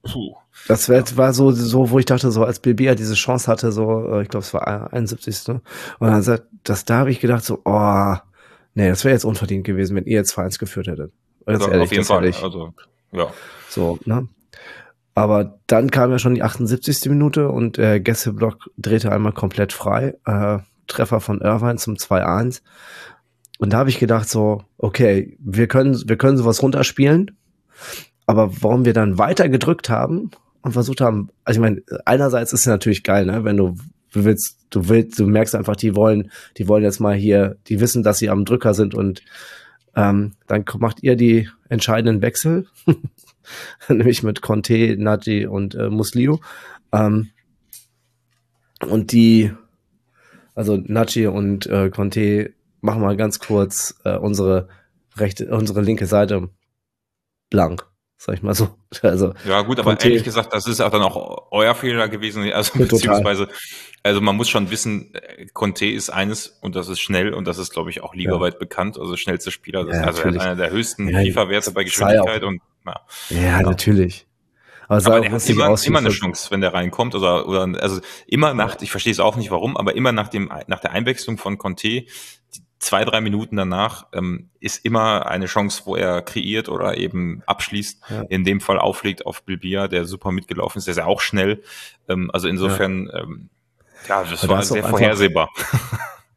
das 0.67 0.89
wär, 0.89 1.17
war 1.17 1.33
so, 1.33 1.51
so, 1.51 1.89
wo 1.91 1.99
ich 1.99 2.05
dachte, 2.05 2.31
so 2.31 2.43
als 2.43 2.59
Bilbia 2.59 2.95
diese 2.95 3.13
Chance 3.13 3.49
hatte, 3.51 3.71
so, 3.71 4.07
äh, 4.11 4.23
ich 4.23 4.29
glaube, 4.29 4.43
es 4.43 4.53
war 4.53 4.91
71. 4.93 5.49
Und 5.49 5.61
dann 5.99 6.21
sagt, 6.21 6.45
das, 6.63 6.85
da 6.85 6.99
habe 6.99 7.11
ich 7.11 7.19
gedacht, 7.19 7.43
so, 7.43 7.61
oh, 7.65 8.15
nee, 8.73 8.89
das 8.89 9.03
wäre 9.03 9.13
jetzt 9.13 9.25
unverdient 9.25 9.65
gewesen, 9.65 9.95
wenn 9.95 10.05
ihr 10.05 10.17
jetzt 10.17 10.37
2-1 10.37 10.59
geführt 10.59 10.87
hättet. 10.87 11.11
Also, 11.45 11.67
ehrlich, 11.67 11.83
auf 11.83 11.91
jeden 11.91 12.05
Fall. 12.05 12.23
Ehrlich. 12.23 12.43
Also, 12.43 12.73
ja. 13.11 13.31
So, 13.69 13.99
ne? 14.05 14.27
Aber 15.19 15.59
dann 15.67 15.91
kam 15.91 16.11
ja 16.11 16.17
schon 16.17 16.35
die 16.35 16.43
78. 16.43 17.09
Minute 17.09 17.49
und 17.49 17.75
der 17.75 17.99
Gästeblock 17.99 18.69
drehte 18.77 19.11
einmal 19.11 19.33
komplett 19.33 19.73
frei. 19.73 20.15
Äh, 20.25 20.59
Treffer 20.87 21.19
von 21.19 21.41
Irvine 21.41 21.75
zum 21.75 21.95
2-1. 21.95 22.61
Und 23.57 23.73
da 23.73 23.79
habe 23.79 23.89
ich 23.89 23.99
gedacht 23.99 24.29
so, 24.29 24.63
okay, 24.77 25.35
wir 25.37 25.67
können, 25.67 26.01
wir 26.07 26.15
können 26.15 26.37
sowas 26.37 26.63
runterspielen, 26.63 27.35
aber 28.27 28.61
warum 28.61 28.85
wir 28.85 28.93
dann 28.93 29.17
weiter 29.17 29.49
gedrückt 29.49 29.89
haben 29.89 30.31
und 30.61 30.71
versucht 30.71 31.01
haben, 31.01 31.27
also 31.43 31.59
ich 31.59 31.61
meine, 31.61 31.81
einerseits 32.05 32.53
ist 32.53 32.61
es 32.61 32.67
natürlich 32.67 33.03
geil, 33.03 33.25
ne, 33.25 33.43
wenn 33.43 33.57
du, 33.57 33.75
du 34.13 34.23
willst, 34.23 34.57
du 34.69 34.87
willst, 34.87 35.19
du 35.19 35.27
merkst 35.27 35.53
einfach, 35.53 35.75
die 35.75 35.97
wollen, 35.97 36.31
die 36.57 36.69
wollen 36.69 36.83
jetzt 36.83 37.01
mal 37.01 37.13
hier, 37.13 37.57
die 37.67 37.81
wissen, 37.81 38.03
dass 38.03 38.19
sie 38.19 38.29
am 38.29 38.45
Drücker 38.45 38.73
sind 38.73 38.95
und 38.95 39.21
ähm, 39.97 40.31
dann 40.47 40.63
macht 40.77 41.03
ihr 41.03 41.17
die 41.17 41.49
entscheidenden 41.67 42.21
Wechsel 42.21 42.67
nämlich 43.87 44.23
mit 44.23 44.41
Conte, 44.41 44.95
Nagy 44.97 45.47
und 45.47 45.75
äh, 45.75 45.89
Muslio. 45.89 46.39
Ähm, 46.91 47.29
und 48.87 49.11
die, 49.11 49.51
also 50.55 50.77
Nagy 50.77 51.27
und 51.27 51.67
äh, 51.67 51.89
Conte 51.89 52.53
machen 52.81 53.01
mal 53.01 53.17
ganz 53.17 53.39
kurz 53.39 53.99
äh, 54.05 54.15
unsere 54.17 54.69
rechte, 55.17 55.49
unsere 55.49 55.81
linke 55.81 56.05
Seite 56.05 56.49
blank, 57.49 57.85
sag 58.17 58.35
ich 58.35 58.43
mal 58.43 58.53
so. 58.53 58.69
Also 59.03 59.33
ja 59.45 59.61
gut, 59.61 59.79
aber 59.79 59.99
ehrlich 59.99 60.23
gesagt, 60.23 60.51
das 60.51 60.65
ist 60.65 60.81
auch 60.81 60.89
dann 60.89 61.03
auch 61.03 61.51
euer 61.51 61.75
Fehler 61.75 62.07
gewesen, 62.09 62.43
also 62.53 62.79
beziehungsweise 62.79 63.47
also 64.03 64.21
man 64.21 64.35
muss 64.35 64.49
schon 64.49 64.71
wissen, 64.71 65.13
Conte 65.53 65.85
ist 65.85 66.09
eines 66.09 66.47
und 66.61 66.75
das 66.75 66.87
ist 66.87 66.99
schnell 66.99 67.33
und 67.33 67.45
das 67.47 67.57
ist, 67.57 67.71
glaube 67.71 67.89
ich, 67.89 68.01
auch 68.01 68.15
ligaweit 68.15 68.53
ja. 68.53 68.59
bekannt, 68.59 68.97
also 68.97 69.17
schnellste 69.17 69.51
Spieler. 69.51 69.83
Das 69.85 69.97
ja, 69.97 70.03
also 70.03 70.23
einer 70.23 70.55
der 70.55 70.71
höchsten 70.71 71.09
FIFA-Werte 71.09 71.71
bei 71.71 71.83
Geschwindigkeit 71.83 72.43
und 72.43 72.61
ja, 73.29 73.41
ja 73.41 73.61
natürlich. 73.61 74.27
Aber, 74.87 75.05
aber 75.05 75.21
der 75.21 75.31
hat 75.31 75.47
immer, 75.47 75.77
immer 75.85 75.99
eine 75.99 76.09
Chance, 76.09 76.49
wenn 76.49 76.61
der 76.61 76.73
reinkommt. 76.73 77.13
Oder, 77.13 77.47
oder 77.47 77.67
also 77.81 78.01
immer 78.25 78.53
nach, 78.55 78.81
ich 78.81 78.89
verstehe 78.89 79.11
es 79.11 79.19
auch 79.19 79.35
nicht 79.35 79.51
warum, 79.51 79.77
aber 79.77 79.95
immer 79.95 80.11
nach 80.11 80.29
dem 80.29 80.51
nach 80.67 80.79
der 80.79 80.91
Einwechslung 80.93 81.37
von 81.37 81.59
Conte, 81.59 82.05
zwei, 82.79 83.05
drei 83.05 83.21
Minuten 83.21 83.55
danach, 83.55 84.07
ähm, 84.13 84.49
ist 84.59 84.83
immer 84.85 85.27
eine 85.27 85.45
Chance, 85.45 85.83
wo 85.85 85.95
er 85.95 86.21
kreiert 86.23 86.69
oder 86.69 86.97
eben 86.97 87.43
abschließt. 87.45 88.01
Ja. 88.09 88.21
In 88.29 88.43
dem 88.45 88.61
Fall 88.61 88.79
auflegt 88.79 89.25
auf 89.25 89.43
Bilbia, 89.43 89.87
der 89.87 90.05
super 90.05 90.31
mitgelaufen 90.31 90.79
ist, 90.79 90.85
der 90.85 90.93
ist 90.93 90.97
ja 90.97 91.05
auch 91.05 91.21
schnell. 91.21 91.61
Ähm, 92.07 92.31
also 92.33 92.47
insofern, 92.47 93.07
ja. 93.07 93.19
ähm, 93.19 93.49
Ja, 94.07 94.23
das 94.23 94.47
war 94.47 94.63
sehr 94.63 94.83
vorhersehbar. 94.83 95.49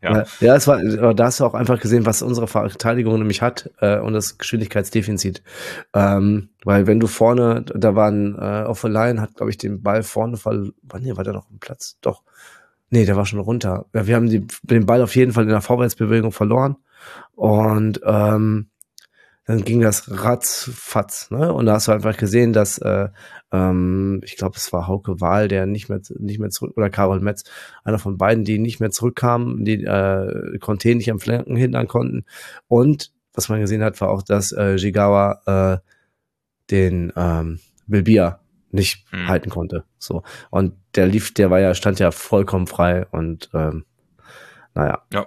Ja. 0.03 0.25
ja, 0.41 0.57
es 0.57 0.67
war, 0.67 0.83
da 1.15 1.25
hast 1.25 1.39
du 1.39 1.45
auch 1.45 1.55
einfach 1.55 1.81
gesehen, 1.81 2.05
was 2.07 2.23
unsere 2.23 2.49
Verteidigung 2.49 3.19
nämlich 3.19 3.41
hat 3.41 3.71
äh, 3.81 4.01
und 4.01 4.15
das 4.15 4.37
Geschwindigkeitsdefizit. 4.37 5.43
Ähm, 5.95 6.49
weil 6.65 6.89
wenn 6.89 6.99
du 6.99 7.07
vorne, 7.07 7.65
da 7.65 7.95
waren 7.95 8.35
äh, 8.35 8.73
der 8.73 8.91
Line, 8.91 9.21
hat, 9.21 9.37
glaube 9.37 9.51
ich, 9.51 9.59
den 9.59 9.81
Ball 9.83 10.03
vorne 10.03 10.37
verloren. 10.37 10.73
Nee, 11.01 11.17
war 11.17 11.23
der 11.23 11.35
noch 11.35 11.49
im 11.51 11.61
Platz? 11.61 11.99
Doch. 12.01 12.23
Nee, 12.91 13.07
der 13.07 13.17
war 13.17 13.27
schon 13.27 13.39
runter. 13.39 13.87
Ja, 13.95 14.07
wir 14.07 14.17
haben 14.17 14.29
die, 14.29 14.47
den 14.63 14.87
Ball 14.87 15.03
auf 15.03 15.15
jeden 15.15 15.33
Fall 15.33 15.45
in 15.45 15.51
der 15.51 15.63
Vorwärtsbewegung 15.63 16.33
verloren. 16.33 16.77
Und 17.37 18.01
ähm, 18.05 18.69
dann 19.45 19.65
ging 19.65 19.81
das 19.81 20.09
ratzfatz, 20.09 21.31
ne? 21.31 21.53
Und 21.53 21.67
da 21.67 21.75
hast 21.75 21.89
du 21.89 21.93
einfach 21.93 22.17
gesehen, 22.17 22.53
dass 22.53 22.79
äh, 22.79 23.09
ähm, 23.51 24.21
ich 24.25 24.37
glaube, 24.37 24.57
es 24.57 24.73
war 24.73 24.87
Hauke 24.87 25.21
Wahl, 25.21 25.49
der 25.49 25.67
nicht 25.67 25.89
mehr 25.89 26.01
nicht 26.19 26.39
mehr 26.39 26.51
zurück 26.51 26.77
oder 26.77 26.91
Karol 26.91 27.21
Metz, 27.21 27.43
einer 27.83 27.99
von 27.99 28.19
beiden, 28.19 28.45
die 28.45 28.59
nicht 28.59 28.79
mehr 28.79 28.91
zurückkamen, 28.91 29.65
die 29.65 29.85
äh, 29.85 30.59
Conte 30.59 30.95
nicht 30.95 31.11
am 31.11 31.19
Flanken 31.19 31.57
hindern 31.57 31.89
konnten. 31.89 32.25
Und 32.69 33.13
was 33.35 33.49
man 33.49 33.61
gesehen 33.61 33.83
hat, 33.83 34.01
war 34.01 34.11
auch, 34.11 34.23
dass 34.23 34.53
äh, 34.53 34.77
Jigawa 34.77 35.81
äh, 35.81 35.91
den 36.71 37.13
ähm, 37.17 37.59
Bilbia 37.87 38.41
nicht 38.71 39.05
hm. 39.11 39.27
halten 39.27 39.51
konnte. 39.51 39.85
So 39.99 40.23
und 40.51 40.75
der 40.95 41.07
lief, 41.07 41.35
der 41.35 41.51
war 41.51 41.59
ja 41.59 41.75
stand 41.75 41.99
ja 41.99 42.13
vollkommen 42.13 42.69
frei 42.69 43.07
und 43.07 43.51
ähm, 43.55 43.87
naja. 44.75 45.03
Ja. 45.13 45.27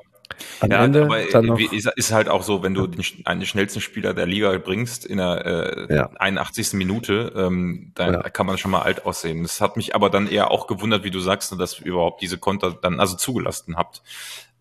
Am 0.59 0.71
ja, 0.71 0.83
Ende 0.83 1.05
aber 1.05 1.19
dann 1.31 1.45
noch, 1.45 1.59
ist, 1.59 1.87
ist 1.95 2.11
halt 2.11 2.29
auch 2.29 2.43
so, 2.43 2.63
wenn 2.63 2.73
du 2.73 2.87
den, 2.87 3.03
einen 3.25 3.45
schnellsten 3.45 3.81
Spieler 3.81 4.13
der 4.13 4.25
Liga 4.25 4.57
bringst 4.57 5.05
in 5.05 5.17
der 5.17 5.87
äh, 5.89 5.95
ja. 5.95 6.09
81. 6.17 6.73
Minute, 6.73 7.33
ähm, 7.35 7.91
dann 7.95 8.13
ja. 8.13 8.29
kann 8.29 8.45
man 8.45 8.57
schon 8.57 8.71
mal 8.71 8.81
alt 8.81 9.05
aussehen. 9.05 9.43
Das 9.43 9.61
hat 9.61 9.77
mich 9.77 9.95
aber 9.95 10.09
dann 10.09 10.27
eher 10.27 10.51
auch 10.51 10.67
gewundert, 10.67 11.03
wie 11.03 11.11
du 11.11 11.19
sagst, 11.19 11.57
dass 11.59 11.79
ihr 11.79 11.87
überhaupt 11.87 12.21
diese 12.21 12.37
Konter 12.37 12.77
dann 12.81 12.99
also 12.99 13.15
zugelassen 13.15 13.77
habt. 13.77 14.01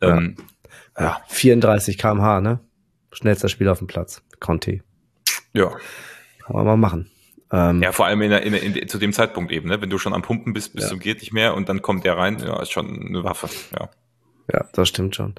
Ähm, 0.00 0.36
ja. 0.98 1.04
ja. 1.04 1.20
34 1.28 1.98
kmh, 1.98 2.40
ne? 2.40 2.60
Schnellster 3.12 3.48
Spieler 3.48 3.72
auf 3.72 3.78
dem 3.78 3.86
Platz. 3.86 4.22
Conti. 4.40 4.82
Ja. 5.52 5.70
Kann 6.44 6.56
man 6.56 6.66
mal 6.66 6.76
machen. 6.76 7.10
Ähm, 7.52 7.82
ja, 7.82 7.92
vor 7.92 8.06
allem 8.06 8.20
in 8.22 8.30
der, 8.30 8.42
in 8.42 8.54
in, 8.54 8.88
zu 8.88 8.98
dem 8.98 9.12
Zeitpunkt 9.12 9.52
eben, 9.52 9.68
ne? 9.68 9.80
Wenn 9.80 9.90
du 9.90 9.98
schon 9.98 10.12
am 10.12 10.22
Pumpen 10.22 10.52
bist, 10.52 10.74
bist 10.74 10.88
ja. 10.88 10.94
du 10.94 10.98
geht 10.98 11.20
nicht 11.20 11.32
mehr 11.32 11.54
und 11.54 11.68
dann 11.68 11.82
kommt 11.82 12.04
der 12.04 12.16
rein, 12.16 12.38
ja, 12.38 12.60
ist 12.60 12.72
schon 12.72 13.06
eine 13.06 13.22
Waffe, 13.22 13.48
ja. 13.78 13.88
Ja, 14.52 14.66
das 14.72 14.88
stimmt 14.88 15.16
schon. 15.16 15.34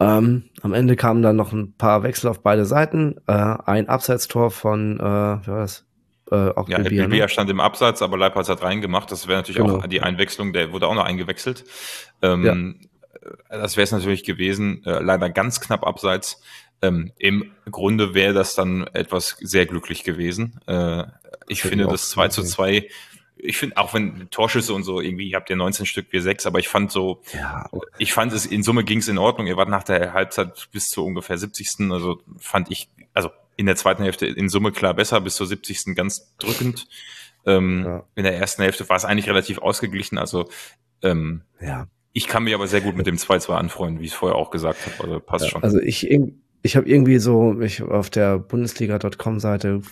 Ähm, 0.00 0.44
am 0.62 0.74
Ende 0.74 0.96
kamen 0.96 1.22
dann 1.22 1.36
noch 1.36 1.52
ein 1.52 1.74
paar 1.74 2.02
Wechsel 2.02 2.28
auf 2.28 2.42
beide 2.42 2.66
Seiten. 2.66 3.16
Äh, 3.26 3.32
ein 3.32 3.88
Abseitstor 3.88 4.50
von, 4.50 4.98
äh, 4.98 5.02
wie 5.02 5.46
war 5.46 5.60
das? 5.60 5.84
Äh, 6.30 6.50
auch 6.50 6.68
ja, 6.68 6.78
Bibia, 6.78 7.06
ne? 7.06 7.28
stand 7.28 7.48
im 7.50 7.60
Absatz, 7.60 8.02
aber 8.02 8.18
Leipzig 8.18 8.50
hat 8.50 8.62
reingemacht. 8.62 9.10
Das 9.10 9.28
wäre 9.28 9.38
natürlich 9.38 9.62
genau. 9.62 9.78
auch 9.78 9.86
die 9.86 10.02
Einwechslung, 10.02 10.52
der 10.52 10.72
wurde 10.72 10.86
auch 10.88 10.94
noch 10.94 11.04
eingewechselt. 11.04 11.64
Ähm, 12.20 12.44
ja. 12.44 13.58
Das 13.58 13.76
wäre 13.76 13.84
es 13.84 13.92
natürlich 13.92 14.24
gewesen. 14.24 14.84
Äh, 14.84 15.00
leider 15.00 15.30
ganz 15.30 15.60
knapp 15.60 15.86
abseits. 15.86 16.42
Ähm, 16.82 17.12
Im 17.18 17.52
Grunde 17.70 18.14
wäre 18.14 18.34
das 18.34 18.54
dann 18.54 18.86
etwas 18.88 19.36
sehr 19.40 19.66
glücklich 19.66 20.04
gewesen. 20.04 20.60
Äh, 20.66 21.04
ich 21.48 21.62
finde, 21.62 21.86
das 21.86 22.10
2 22.10 22.28
zu 22.28 22.42
2 22.42 22.88
ich 23.38 23.56
finde, 23.56 23.76
auch 23.76 23.94
wenn 23.94 24.28
Torschüsse 24.30 24.74
und 24.74 24.82
so 24.82 25.00
irgendwie, 25.00 25.30
ihr 25.30 25.36
habt 25.36 25.50
ja 25.50 25.56
19 25.56 25.86
Stück, 25.86 26.06
wir 26.10 26.22
sechs, 26.22 26.46
aber 26.46 26.58
ich 26.58 26.68
fand 26.68 26.90
so, 26.90 27.22
ja. 27.32 27.68
ich 27.98 28.12
fand 28.12 28.32
es, 28.32 28.46
in 28.46 28.62
Summe 28.62 28.84
ging 28.84 28.98
es 28.98 29.08
in 29.08 29.18
Ordnung. 29.18 29.46
Ihr 29.46 29.56
wart 29.56 29.68
nach 29.68 29.84
der 29.84 30.12
Halbzeit 30.12 30.68
bis 30.72 30.88
zu 30.88 31.04
ungefähr 31.04 31.38
70. 31.38 31.90
Also 31.90 32.20
fand 32.38 32.70
ich, 32.70 32.88
also 33.14 33.30
in 33.56 33.66
der 33.66 33.76
zweiten 33.76 34.02
Hälfte 34.02 34.26
in 34.26 34.48
Summe 34.48 34.72
klar 34.72 34.94
besser, 34.94 35.20
bis 35.20 35.36
zur 35.36 35.46
70. 35.46 35.94
ganz 35.94 36.34
drückend. 36.38 36.86
Ähm, 37.46 37.84
ja. 37.84 38.04
In 38.14 38.24
der 38.24 38.36
ersten 38.36 38.62
Hälfte 38.62 38.88
war 38.88 38.96
es 38.96 39.04
eigentlich 39.04 39.28
relativ 39.28 39.58
ausgeglichen. 39.58 40.18
Also 40.18 40.48
ähm, 41.02 41.42
ja. 41.60 41.86
ich 42.12 42.26
kann 42.26 42.44
mich 42.44 42.54
aber 42.54 42.66
sehr 42.66 42.80
gut 42.80 42.96
mit 42.96 43.06
dem 43.06 43.16
2-2 43.16 43.54
anfreunden, 43.54 44.00
wie 44.00 44.06
ich 44.06 44.12
es 44.12 44.16
vorher 44.16 44.36
auch 44.36 44.50
gesagt 44.50 44.80
habe. 44.86 45.04
Also 45.04 45.20
passt 45.20 45.44
ja, 45.44 45.50
schon. 45.50 45.62
Also 45.62 45.80
ich, 45.80 46.08
ich 46.62 46.76
habe 46.76 46.88
irgendwie 46.88 47.18
so, 47.18 47.60
ich 47.60 47.82
auf 47.82 48.10
der 48.10 48.38
Bundesliga.com-Seite 48.38 49.82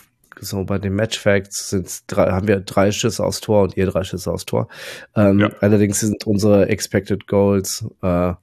so 0.41 0.63
bei 0.63 0.77
den 0.77 0.95
Matchfacts 0.95 1.69
sind 1.69 2.03
drei, 2.07 2.31
haben 2.31 2.47
wir 2.47 2.59
drei 2.59 2.91
Schüsse 2.91 3.23
aus 3.23 3.41
Tor 3.41 3.63
und 3.63 3.77
ihr 3.77 3.85
drei 3.85 4.03
Schüsse 4.03 4.31
aus 4.31 4.45
Tor. 4.45 4.67
Ähm, 5.15 5.39
ja. 5.39 5.51
Allerdings 5.61 5.99
sind 5.99 6.25
unsere 6.25 6.69
Expected 6.69 7.27
Goals 7.27 7.85
äh, 8.01 8.33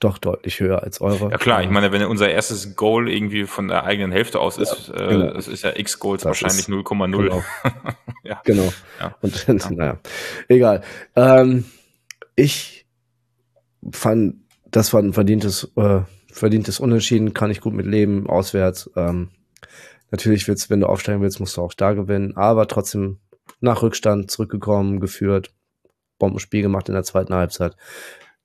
doch 0.00 0.18
deutlich 0.18 0.60
höher 0.60 0.82
als 0.82 1.00
eure. 1.00 1.30
Ja 1.30 1.38
klar, 1.38 1.62
ich 1.62 1.70
meine, 1.70 1.90
wenn 1.92 2.02
unser 2.04 2.28
erstes 2.28 2.76
Goal 2.76 3.08
irgendwie 3.08 3.44
von 3.44 3.68
der 3.68 3.84
eigenen 3.84 4.12
Hälfte 4.12 4.38
aus 4.40 4.58
ist, 4.58 4.88
ja, 4.88 5.06
genau. 5.06 5.26
äh, 5.26 5.34
das 5.34 5.48
ist 5.48 5.62
ja 5.62 5.72
X-Goals 5.74 6.24
wahrscheinlich 6.24 6.66
0,0. 6.66 7.16
Genau. 7.16 7.42
ja. 8.22 8.40
genau. 8.44 8.72
Ja. 9.00 9.16
Und 9.22 9.46
ja. 9.46 9.70
naja, 9.70 9.98
egal. 10.48 10.82
Ähm, 11.16 11.64
ich 12.36 12.86
fand, 13.92 14.36
das 14.70 14.92
war 14.92 15.00
ein 15.00 15.12
verdientes, 15.12 15.72
äh, 15.76 16.00
verdientes 16.30 16.80
Unentschieden, 16.80 17.32
kann 17.32 17.50
ich 17.50 17.60
gut 17.60 17.74
mit 17.74 17.86
leben, 17.86 18.28
auswärts. 18.28 18.90
Ähm, 18.96 19.30
Natürlich 20.14 20.46
willst, 20.46 20.70
wenn 20.70 20.78
du 20.78 20.86
aufsteigen 20.86 21.20
willst, 21.22 21.40
musst 21.40 21.56
du 21.56 21.60
auch 21.60 21.74
da 21.74 21.92
gewinnen, 21.92 22.36
aber 22.36 22.68
trotzdem 22.68 23.18
nach 23.58 23.82
Rückstand 23.82 24.30
zurückgekommen, 24.30 25.00
geführt, 25.00 25.52
Bombenspiel 26.20 26.62
gemacht 26.62 26.88
in 26.88 26.94
der 26.94 27.02
zweiten 27.02 27.34
Halbzeit. 27.34 27.74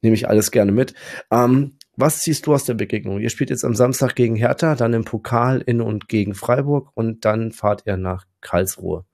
Nehme 0.02 0.16
ich 0.16 0.28
alles 0.28 0.50
gerne 0.50 0.72
mit. 0.72 0.96
Ähm, 1.30 1.78
was 1.96 2.22
ziehst 2.22 2.48
du 2.48 2.56
aus 2.56 2.64
der 2.64 2.74
Begegnung? 2.74 3.20
Ihr 3.20 3.30
spielt 3.30 3.52
jetzt 3.52 3.64
am 3.64 3.76
Samstag 3.76 4.16
gegen 4.16 4.36
Hertha, 4.36 4.74
dann 4.74 4.94
im 4.94 5.06
Pokal 5.06 5.62
in 5.62 5.80
und 5.80 6.08
gegen 6.08 6.34
Freiburg 6.34 6.90
und 6.96 7.24
dann 7.24 7.52
fahrt 7.52 7.84
ihr 7.86 7.98
nach 7.98 8.26
Karlsruhe. 8.42 9.06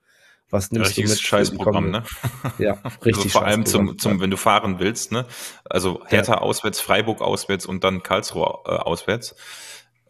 Was 0.48 0.70
nimmst 0.70 0.92
Richtiges 0.92 1.10
du 1.10 1.16
mit? 1.16 1.26
Scheißprogramm, 1.26 1.90
ne? 1.90 2.04
Ja, 2.58 2.78
also 2.82 3.00
richtig. 3.04 3.16
Also 3.16 3.28
vor 3.28 3.44
allem 3.44 3.66
zum, 3.66 3.98
zum, 3.98 4.18
wenn 4.22 4.30
du 4.30 4.38
fahren 4.38 4.78
willst, 4.78 5.12
ne? 5.12 5.26
Also 5.66 6.00
Hertha 6.06 6.36
ja. 6.36 6.38
auswärts, 6.38 6.80
Freiburg 6.80 7.20
auswärts 7.20 7.66
und 7.66 7.84
dann 7.84 8.02
Karlsruhe 8.02 8.60
äh, 8.64 8.70
auswärts. 8.70 9.34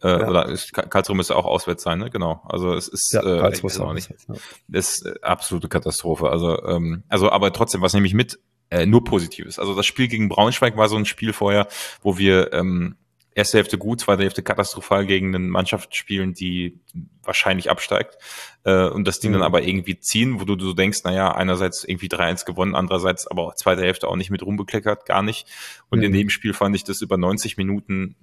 Äh, 0.03 0.09
ja. 0.09 0.27
Oder 0.27 0.47
ist, 0.47 0.73
Karlsruhe 0.73 1.15
müsste 1.15 1.35
auch 1.35 1.45
auswärts 1.45 1.83
sein, 1.83 1.99
ne? 1.99 2.09
Genau. 2.09 2.41
Also 2.45 2.73
es 2.73 2.87
ist, 2.87 3.13
ja, 3.13 3.21
äh, 3.21 3.51
ist 3.51 3.79
auch 3.79 3.93
nicht. 3.93 4.09
Ja. 4.27 4.35
ist 4.71 5.05
äh, 5.05 5.15
absolute 5.21 5.67
Katastrophe. 5.67 6.29
Also, 6.29 6.63
ähm, 6.65 7.03
also, 7.07 7.31
aber 7.31 7.51
trotzdem, 7.51 7.81
was 7.81 7.93
nehme 7.93 8.07
ich 8.07 8.13
mit? 8.13 8.39
Äh, 8.69 8.85
nur 8.85 9.03
Positives. 9.03 9.59
Also 9.59 9.75
das 9.75 9.85
Spiel 9.85 10.07
gegen 10.07 10.29
Braunschweig 10.29 10.75
war 10.75 10.89
so 10.89 10.97
ein 10.97 11.05
Spiel 11.05 11.31
vorher, 11.33 11.67
wo 12.01 12.17
wir 12.17 12.51
ähm, 12.53 12.97
erste 13.37 13.57
Hälfte 13.57 13.77
gut, 13.77 14.01
zweite 14.01 14.23
Hälfte 14.23 14.41
katastrophal 14.41 15.05
gegen 15.05 15.33
eine 15.33 15.39
Mannschaft 15.39 15.95
spielen, 15.95 16.33
die 16.33 16.79
wahrscheinlich 17.23 17.69
absteigt 17.69 18.17
äh, 18.63 18.87
und 18.89 19.07
das 19.07 19.19
Ding 19.19 19.31
mhm. 19.31 19.35
dann 19.35 19.43
aber 19.43 19.61
irgendwie 19.61 19.99
ziehen, 19.99 20.41
wo 20.41 20.45
du 20.45 20.59
so 20.59 20.73
denkst, 20.73 21.03
naja, 21.03 21.33
einerseits 21.33 21.83
irgendwie 21.83 22.07
3-1 22.07 22.45
gewonnen, 22.45 22.75
andererseits 22.75 23.27
aber 23.27 23.43
auch 23.43 23.55
zweite 23.55 23.83
Hälfte 23.83 24.07
auch 24.07 24.15
nicht 24.15 24.31
mit 24.31 24.43
rumbekleckert, 24.43 25.05
gar 25.05 25.21
nicht. 25.21 25.47
Und 25.89 25.99
mhm. 25.99 26.05
in 26.05 26.13
dem 26.13 26.29
Spiel 26.29 26.53
fand 26.53 26.75
ich 26.75 26.83
das 26.83 27.01
über 27.01 27.17
90 27.17 27.57
Minuten 27.57 28.15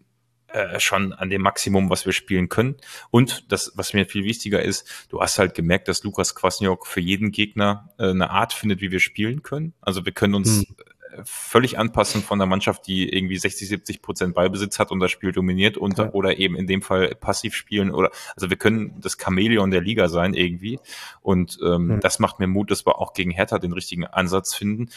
äh, 0.54 0.78
schon 0.78 1.12
an 1.12 1.30
dem 1.30 1.42
Maximum, 1.42 1.90
was 1.90 2.06
wir 2.06 2.12
spielen 2.12 2.48
können. 2.48 2.76
Und 3.10 3.50
das, 3.50 3.72
was 3.74 3.92
mir 3.92 4.06
viel 4.06 4.22
wichtiger 4.22 4.62
ist, 4.62 4.88
du 5.08 5.20
hast 5.20 5.36
halt 5.40 5.54
gemerkt, 5.54 5.88
dass 5.88 6.04
Lukas 6.04 6.36
Kwasniok 6.36 6.86
für 6.86 7.00
jeden 7.00 7.32
Gegner 7.32 7.90
äh, 7.98 8.10
eine 8.10 8.30
Art 8.30 8.52
findet, 8.52 8.80
wie 8.80 8.92
wir 8.92 9.00
spielen 9.00 9.42
können. 9.42 9.74
Also 9.80 10.04
wir 10.04 10.12
können 10.12 10.36
uns 10.36 10.58
hm. 10.58 10.76
völlig 11.24 11.76
anpassen 11.76 12.22
von 12.22 12.38
der 12.38 12.46
Mannschaft, 12.46 12.86
die 12.86 13.12
irgendwie 13.12 13.36
60, 13.36 13.66
70 13.66 14.00
Prozent 14.00 14.34
Ballbesitz 14.36 14.78
hat 14.78 14.92
und 14.92 15.00
das 15.00 15.10
Spiel 15.10 15.32
dominiert 15.32 15.76
und 15.76 15.98
ja. 15.98 16.12
oder 16.12 16.38
eben 16.38 16.54
in 16.54 16.68
dem 16.68 16.82
Fall 16.82 17.16
passiv 17.16 17.56
spielen 17.56 17.90
oder 17.90 18.12
also 18.36 18.48
wir 18.48 18.56
können 18.56 19.00
das 19.00 19.16
Chamäleon 19.20 19.72
der 19.72 19.80
Liga 19.80 20.08
sein 20.08 20.34
irgendwie. 20.34 20.78
Und 21.20 21.58
ähm, 21.64 21.94
hm. 21.94 22.00
das 22.00 22.20
macht 22.20 22.38
mir 22.38 22.46
Mut, 22.46 22.70
dass 22.70 22.86
wir 22.86 23.00
auch 23.00 23.12
gegen 23.12 23.32
Hertha 23.32 23.58
den 23.58 23.72
richtigen 23.72 24.06
Ansatz 24.06 24.54
finden. 24.54 24.90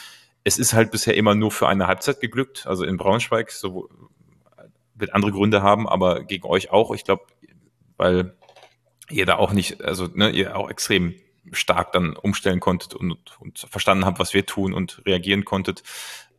Es 0.44 0.60
ist 0.60 0.74
halt 0.74 0.92
bisher 0.92 1.18
immer 1.18 1.34
nur 1.34 1.50
für 1.50 1.68
eine 1.68 1.88
Halbzeit 1.88 2.22
geglückt. 2.22 2.68
Also 2.68 2.86
in 2.86 2.98
Braunschweig, 2.98 3.50
so 3.50 3.90
wird 4.98 5.14
andere 5.14 5.32
Gründe 5.32 5.62
haben, 5.62 5.88
aber 5.88 6.24
gegen 6.24 6.46
euch 6.46 6.72
auch. 6.72 6.94
Ich 6.94 7.04
glaube, 7.04 7.26
weil 7.98 8.36
ihr 9.10 9.26
da 9.26 9.36
auch 9.36 9.54
nicht, 9.54 9.84
also 9.84 10.08
ne, 10.14 10.30
ihr 10.30 10.56
auch 10.58 10.70
extrem 10.70 11.16
stark 11.52 11.94
dann 11.94 12.16
umstellen 12.16 12.60
konntet 12.60 12.94
und, 12.94 13.40
und 13.40 13.60
verstanden 13.60 14.06
habt, 14.06 14.20
was 14.20 14.34
wir 14.34 14.46
tun 14.46 14.74
und 14.74 15.02
reagieren 15.06 15.46
konntet. 15.46 15.84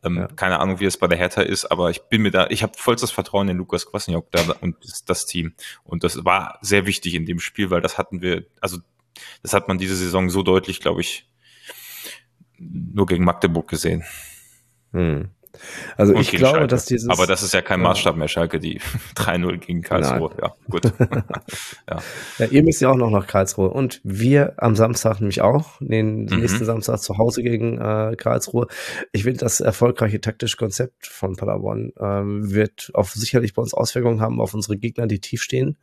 Ähm, 0.03 0.17
ja. 0.17 0.27
Keine 0.27 0.59
Ahnung, 0.59 0.79
wie 0.79 0.85
es 0.85 0.97
bei 0.97 1.07
der 1.07 1.17
Hertha 1.17 1.41
ist, 1.41 1.65
aber 1.65 1.89
ich 1.89 2.03
bin 2.03 2.21
mir 2.21 2.31
da, 2.31 2.47
ich 2.47 2.63
habe 2.63 2.73
vollstes 2.77 3.11
Vertrauen 3.11 3.49
in 3.49 3.57
Lukas 3.57 3.85
Kwasniok 3.87 4.31
da 4.31 4.41
und 4.61 4.77
das, 4.83 5.03
das, 5.03 5.25
Team. 5.25 5.53
Und 5.83 6.03
das 6.03 6.23
war 6.25 6.57
sehr 6.61 6.85
wichtig 6.85 7.15
in 7.15 7.25
dem 7.25 7.39
Spiel, 7.39 7.69
weil 7.69 7.81
das 7.81 7.97
hatten 7.97 8.21
wir, 8.21 8.45
also 8.61 8.77
das 9.41 9.53
hat 9.53 9.67
man 9.67 9.77
diese 9.77 9.95
Saison 9.95 10.29
so 10.29 10.43
deutlich, 10.43 10.79
glaube 10.79 11.01
ich, 11.01 11.29
nur 12.57 13.05
gegen 13.07 13.25
Magdeburg 13.25 13.67
gesehen. 13.67 14.03
Hm. 14.91 15.31
Also 15.97 16.13
und 16.13 16.21
ich 16.21 16.31
glaube, 16.31 16.57
Schalke. 16.57 16.67
dass 16.67 16.85
dieses. 16.85 17.09
Aber 17.09 17.27
das 17.27 17.43
ist 17.43 17.53
ja 17.53 17.61
kein 17.61 17.81
Maßstab 17.81 18.15
mehr, 18.15 18.27
Schalke, 18.27 18.59
die 18.59 18.79
3-0 19.15 19.57
gegen 19.57 19.81
Karlsruhe. 19.81 20.29
Nein. 20.29 20.39
Ja, 20.41 20.55
gut. 20.69 20.83
ja. 21.89 21.97
ja. 22.37 22.45
ihr 22.45 22.63
müsst 22.63 22.81
ja 22.81 22.89
auch 22.89 22.95
noch 22.95 23.09
nach 23.09 23.27
Karlsruhe. 23.27 23.69
Und 23.69 24.01
wir 24.03 24.53
am 24.57 24.75
Samstag 24.75 25.19
nämlich 25.19 25.41
auch, 25.41 25.77
den 25.79 26.25
mhm. 26.25 26.39
nächsten 26.39 26.65
Samstag 26.65 26.99
zu 26.99 27.17
Hause 27.17 27.43
gegen 27.43 27.77
äh, 27.79 28.15
Karlsruhe. 28.15 28.67
Ich 29.11 29.23
finde, 29.23 29.39
das 29.39 29.59
erfolgreiche 29.59 30.21
taktische 30.21 30.57
Konzept 30.57 31.07
von 31.07 31.35
Paderborn 31.35 31.91
ähm, 31.99 32.53
wird 32.53 32.91
auch 32.93 33.07
sicherlich 33.07 33.53
bei 33.53 33.61
uns 33.61 33.73
Auswirkungen 33.73 34.21
haben 34.21 34.41
auf 34.41 34.53
unsere 34.53 34.77
Gegner, 34.77 35.07
die 35.07 35.19
tief 35.19 35.41
stehen. 35.41 35.77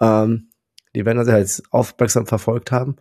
Ähm, 0.00 0.48
die 0.94 1.04
werden 1.04 1.18
das 1.18 1.28
ja 1.28 1.38
jetzt 1.38 1.62
aufmerksam 1.70 2.26
verfolgt 2.26 2.72
haben. 2.72 2.96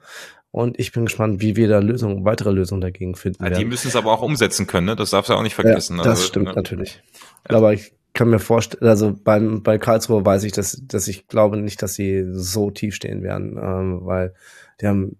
Und 0.51 0.79
ich 0.79 0.91
bin 0.91 1.05
gespannt, 1.05 1.41
wie 1.41 1.55
wir 1.55 1.67
da 1.67 1.79
Lösungen, 1.79 2.25
weitere 2.25 2.51
Lösungen 2.51 2.81
dagegen 2.81 3.15
finden. 3.15 3.43
Ja, 3.43 3.49
die 3.49 3.65
müssen 3.65 3.89
es 3.89 3.95
aber 3.95 4.11
auch 4.11 4.21
umsetzen 4.21 4.65
können, 4.65 4.87
ne? 4.87 4.95
Das 4.95 5.11
darfst 5.11 5.29
du 5.29 5.33
auch 5.33 5.43
nicht 5.43 5.55
vergessen. 5.55 5.97
Ja, 5.97 6.03
das 6.03 6.19
also, 6.19 6.27
stimmt 6.27 6.47
ne? 6.47 6.53
natürlich. 6.53 7.01
Ja. 7.49 7.57
Aber 7.57 7.73
ich 7.73 7.93
kann 8.13 8.29
mir 8.29 8.39
vorstellen, 8.39 8.89
also 8.89 9.13
beim, 9.13 9.61
bei 9.61 9.77
Karlsruhe 9.77 10.25
weiß 10.25 10.43
ich, 10.43 10.51
dass, 10.51 10.81
dass 10.81 11.07
ich 11.07 11.27
glaube 11.27 11.57
nicht, 11.57 11.81
dass 11.83 11.93
sie 11.93 12.25
so 12.31 12.71
tief 12.71 12.95
stehen 12.95 13.21
werden, 13.21 13.57
ähm, 13.61 13.99
weil 14.05 14.33
die 14.81 14.87
haben, 14.87 15.17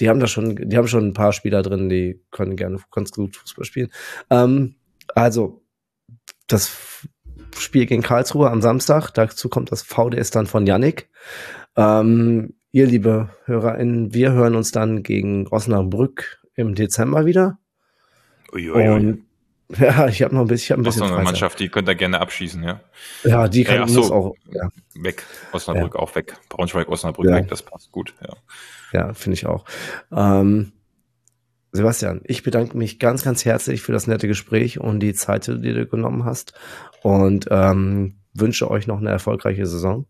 die 0.00 0.08
haben 0.08 0.20
da 0.20 0.26
schon, 0.26 0.56
die 0.56 0.76
haben 0.76 0.88
schon 0.88 1.06
ein 1.06 1.14
paar 1.14 1.32
Spieler 1.32 1.62
drin, 1.62 1.88
die 1.88 2.20
können 2.30 2.56
gerne 2.56 2.78
ganz 2.90 3.12
gut 3.12 3.36
Fußball 3.36 3.64
spielen. 3.64 3.90
Ähm, 4.30 4.74
also, 5.14 5.62
das 6.48 6.72
Spiel 7.56 7.86
gegen 7.86 8.02
Karlsruhe 8.02 8.50
am 8.50 8.62
Samstag, 8.62 9.10
dazu 9.10 9.48
kommt 9.48 9.70
das 9.70 9.82
VDS 9.82 10.30
dann 10.30 10.46
von 10.46 10.66
Yannick. 10.66 11.10
Ähm, 11.76 12.54
ihr, 12.72 12.86
liebe 12.86 13.28
HörerInnen, 13.44 14.12
wir 14.12 14.32
hören 14.32 14.56
uns 14.56 14.72
dann 14.72 15.02
gegen 15.02 15.46
Osnabrück 15.46 16.42
im 16.54 16.74
Dezember 16.74 17.26
wieder. 17.26 17.58
Uiuiui. 18.52 18.88
Und 18.88 19.22
ja, 19.78 20.08
ich 20.08 20.22
habe 20.22 20.34
noch 20.34 20.42
ein 20.42 20.48
bisschen, 20.48 20.64
ich 20.64 20.70
hab 20.72 20.78
ein 20.78 20.82
bisschen 20.82 21.02
eine 21.04 21.22
Mannschaft, 21.22 21.60
die 21.60 21.68
könnt 21.68 21.88
ihr 21.88 21.94
gerne 21.94 22.20
abschießen, 22.20 22.62
ja. 22.62 22.80
Ja, 23.24 23.48
die 23.48 23.64
kann 23.64 23.76
ja, 23.76 23.88
so, 23.88 24.12
auch 24.12 24.34
ja. 24.50 24.68
weg. 24.94 25.24
Osnabrück 25.52 25.94
ja. 25.94 26.00
auch 26.00 26.14
weg. 26.14 26.34
Braunschweig, 26.48 26.88
Osnabrück 26.88 27.26
ja. 27.26 27.36
weg, 27.36 27.48
das 27.48 27.62
passt 27.62 27.92
gut, 27.92 28.14
ja. 28.20 28.34
Ja, 28.92 29.14
finde 29.14 29.34
ich 29.34 29.46
auch. 29.46 29.64
Ähm, 30.14 30.72
Sebastian, 31.72 32.20
ich 32.24 32.42
bedanke 32.42 32.76
mich 32.76 32.98
ganz, 32.98 33.24
ganz 33.24 33.46
herzlich 33.46 33.80
für 33.80 33.92
das 33.92 34.06
nette 34.06 34.28
Gespräch 34.28 34.78
und 34.78 35.00
die 35.00 35.14
Zeit, 35.14 35.46
die 35.46 35.72
du 35.72 35.86
genommen 35.86 36.24
hast 36.26 36.52
und 37.02 37.46
ähm, 37.50 38.16
wünsche 38.34 38.70
euch 38.70 38.86
noch 38.86 38.98
eine 38.98 39.08
erfolgreiche 39.08 39.66
Saison. 39.66 40.06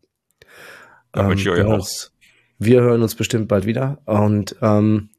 Ja, 1.15 1.23
ähm, 1.23 1.29
wünsche 1.29 1.49
ich 1.49 1.61
euch 1.61 1.65
auch. 1.65 2.12
Wir 2.65 2.83
hören 2.83 3.03
uns 3.03 3.15
bestimmt 3.15 3.49
bald 3.49 3.67
wieder 3.67 3.99
und 4.05 4.57
ähm, 4.63 5.11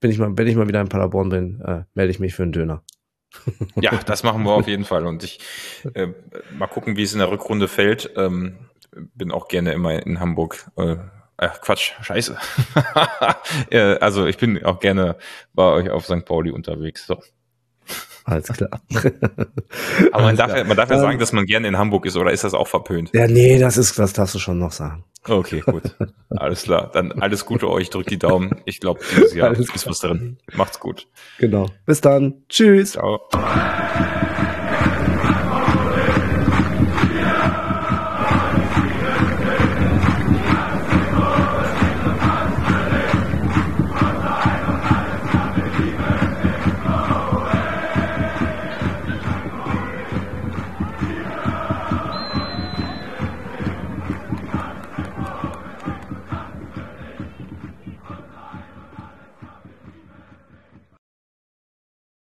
bin 0.00 0.10
ich 0.10 0.18
mal, 0.18 0.36
wenn 0.36 0.46
ich 0.46 0.56
mal 0.56 0.68
wieder 0.68 0.80
in 0.80 0.88
Paderborn 0.88 1.28
bin, 1.28 1.60
äh, 1.60 1.84
melde 1.94 2.10
ich 2.10 2.20
mich 2.20 2.34
für 2.34 2.42
einen 2.42 2.52
Döner. 2.52 2.82
Ja, 3.76 3.92
das 4.06 4.22
machen 4.22 4.42
wir 4.44 4.52
auf 4.52 4.68
jeden 4.68 4.84
Fall. 4.84 5.06
Und 5.06 5.24
ich 5.24 5.38
äh, 5.94 6.08
mal 6.56 6.66
gucken, 6.66 6.96
wie 6.96 7.02
es 7.02 7.12
in 7.12 7.20
der 7.20 7.30
Rückrunde 7.30 7.68
fällt. 7.68 8.10
Ähm, 8.16 8.58
bin 9.14 9.30
auch 9.32 9.48
gerne 9.48 9.72
immer 9.72 10.04
in 10.04 10.20
Hamburg. 10.20 10.70
Äh, 10.76 10.96
äh, 11.38 11.48
Quatsch, 11.60 11.92
scheiße. 12.02 12.36
äh, 13.70 13.98
also 13.98 14.26
ich 14.26 14.36
bin 14.36 14.62
auch 14.64 14.80
gerne 14.80 15.16
bei 15.54 15.64
euch 15.64 15.90
auf 15.90 16.04
St. 16.04 16.24
Pauli 16.24 16.50
unterwegs. 16.50 17.06
So. 17.06 17.22
Alles 18.24 18.48
klar. 18.48 18.80
Aber 20.12 20.22
man 20.22 20.36
darf, 20.36 20.56
ja, 20.56 20.64
man 20.64 20.76
darf 20.76 20.90
ja 20.90 20.98
sagen, 20.98 21.18
dass 21.18 21.32
man 21.32 21.44
gerne 21.44 21.68
in 21.68 21.76
Hamburg 21.76 22.06
ist, 22.06 22.16
oder 22.16 22.30
ist 22.30 22.44
das 22.44 22.54
auch 22.54 22.68
verpönt? 22.68 23.10
Ja, 23.12 23.26
nee, 23.26 23.58
das 23.58 23.76
ist, 23.76 23.98
das 23.98 24.12
darfst 24.12 24.34
du 24.34 24.38
schon 24.38 24.58
noch 24.58 24.72
sagen. 24.72 25.04
Okay, 25.28 25.60
gut. 25.60 25.82
Alles 26.30 26.64
klar. 26.64 26.90
Dann 26.92 27.12
alles 27.12 27.46
Gute 27.46 27.70
euch, 27.70 27.90
drückt 27.90 28.10
die 28.10 28.18
Daumen. 28.18 28.60
Ich 28.64 28.80
glaube, 28.80 29.00
dieses 29.12 29.34
Jahr 29.34 29.52
ist 29.52 29.86
was 29.86 30.00
drin. 30.00 30.38
Macht's 30.54 30.80
gut. 30.80 31.06
Genau. 31.38 31.68
Bis 31.86 32.00
dann. 32.00 32.42
Tschüss. 32.48 32.92
Ciao. 32.92 33.20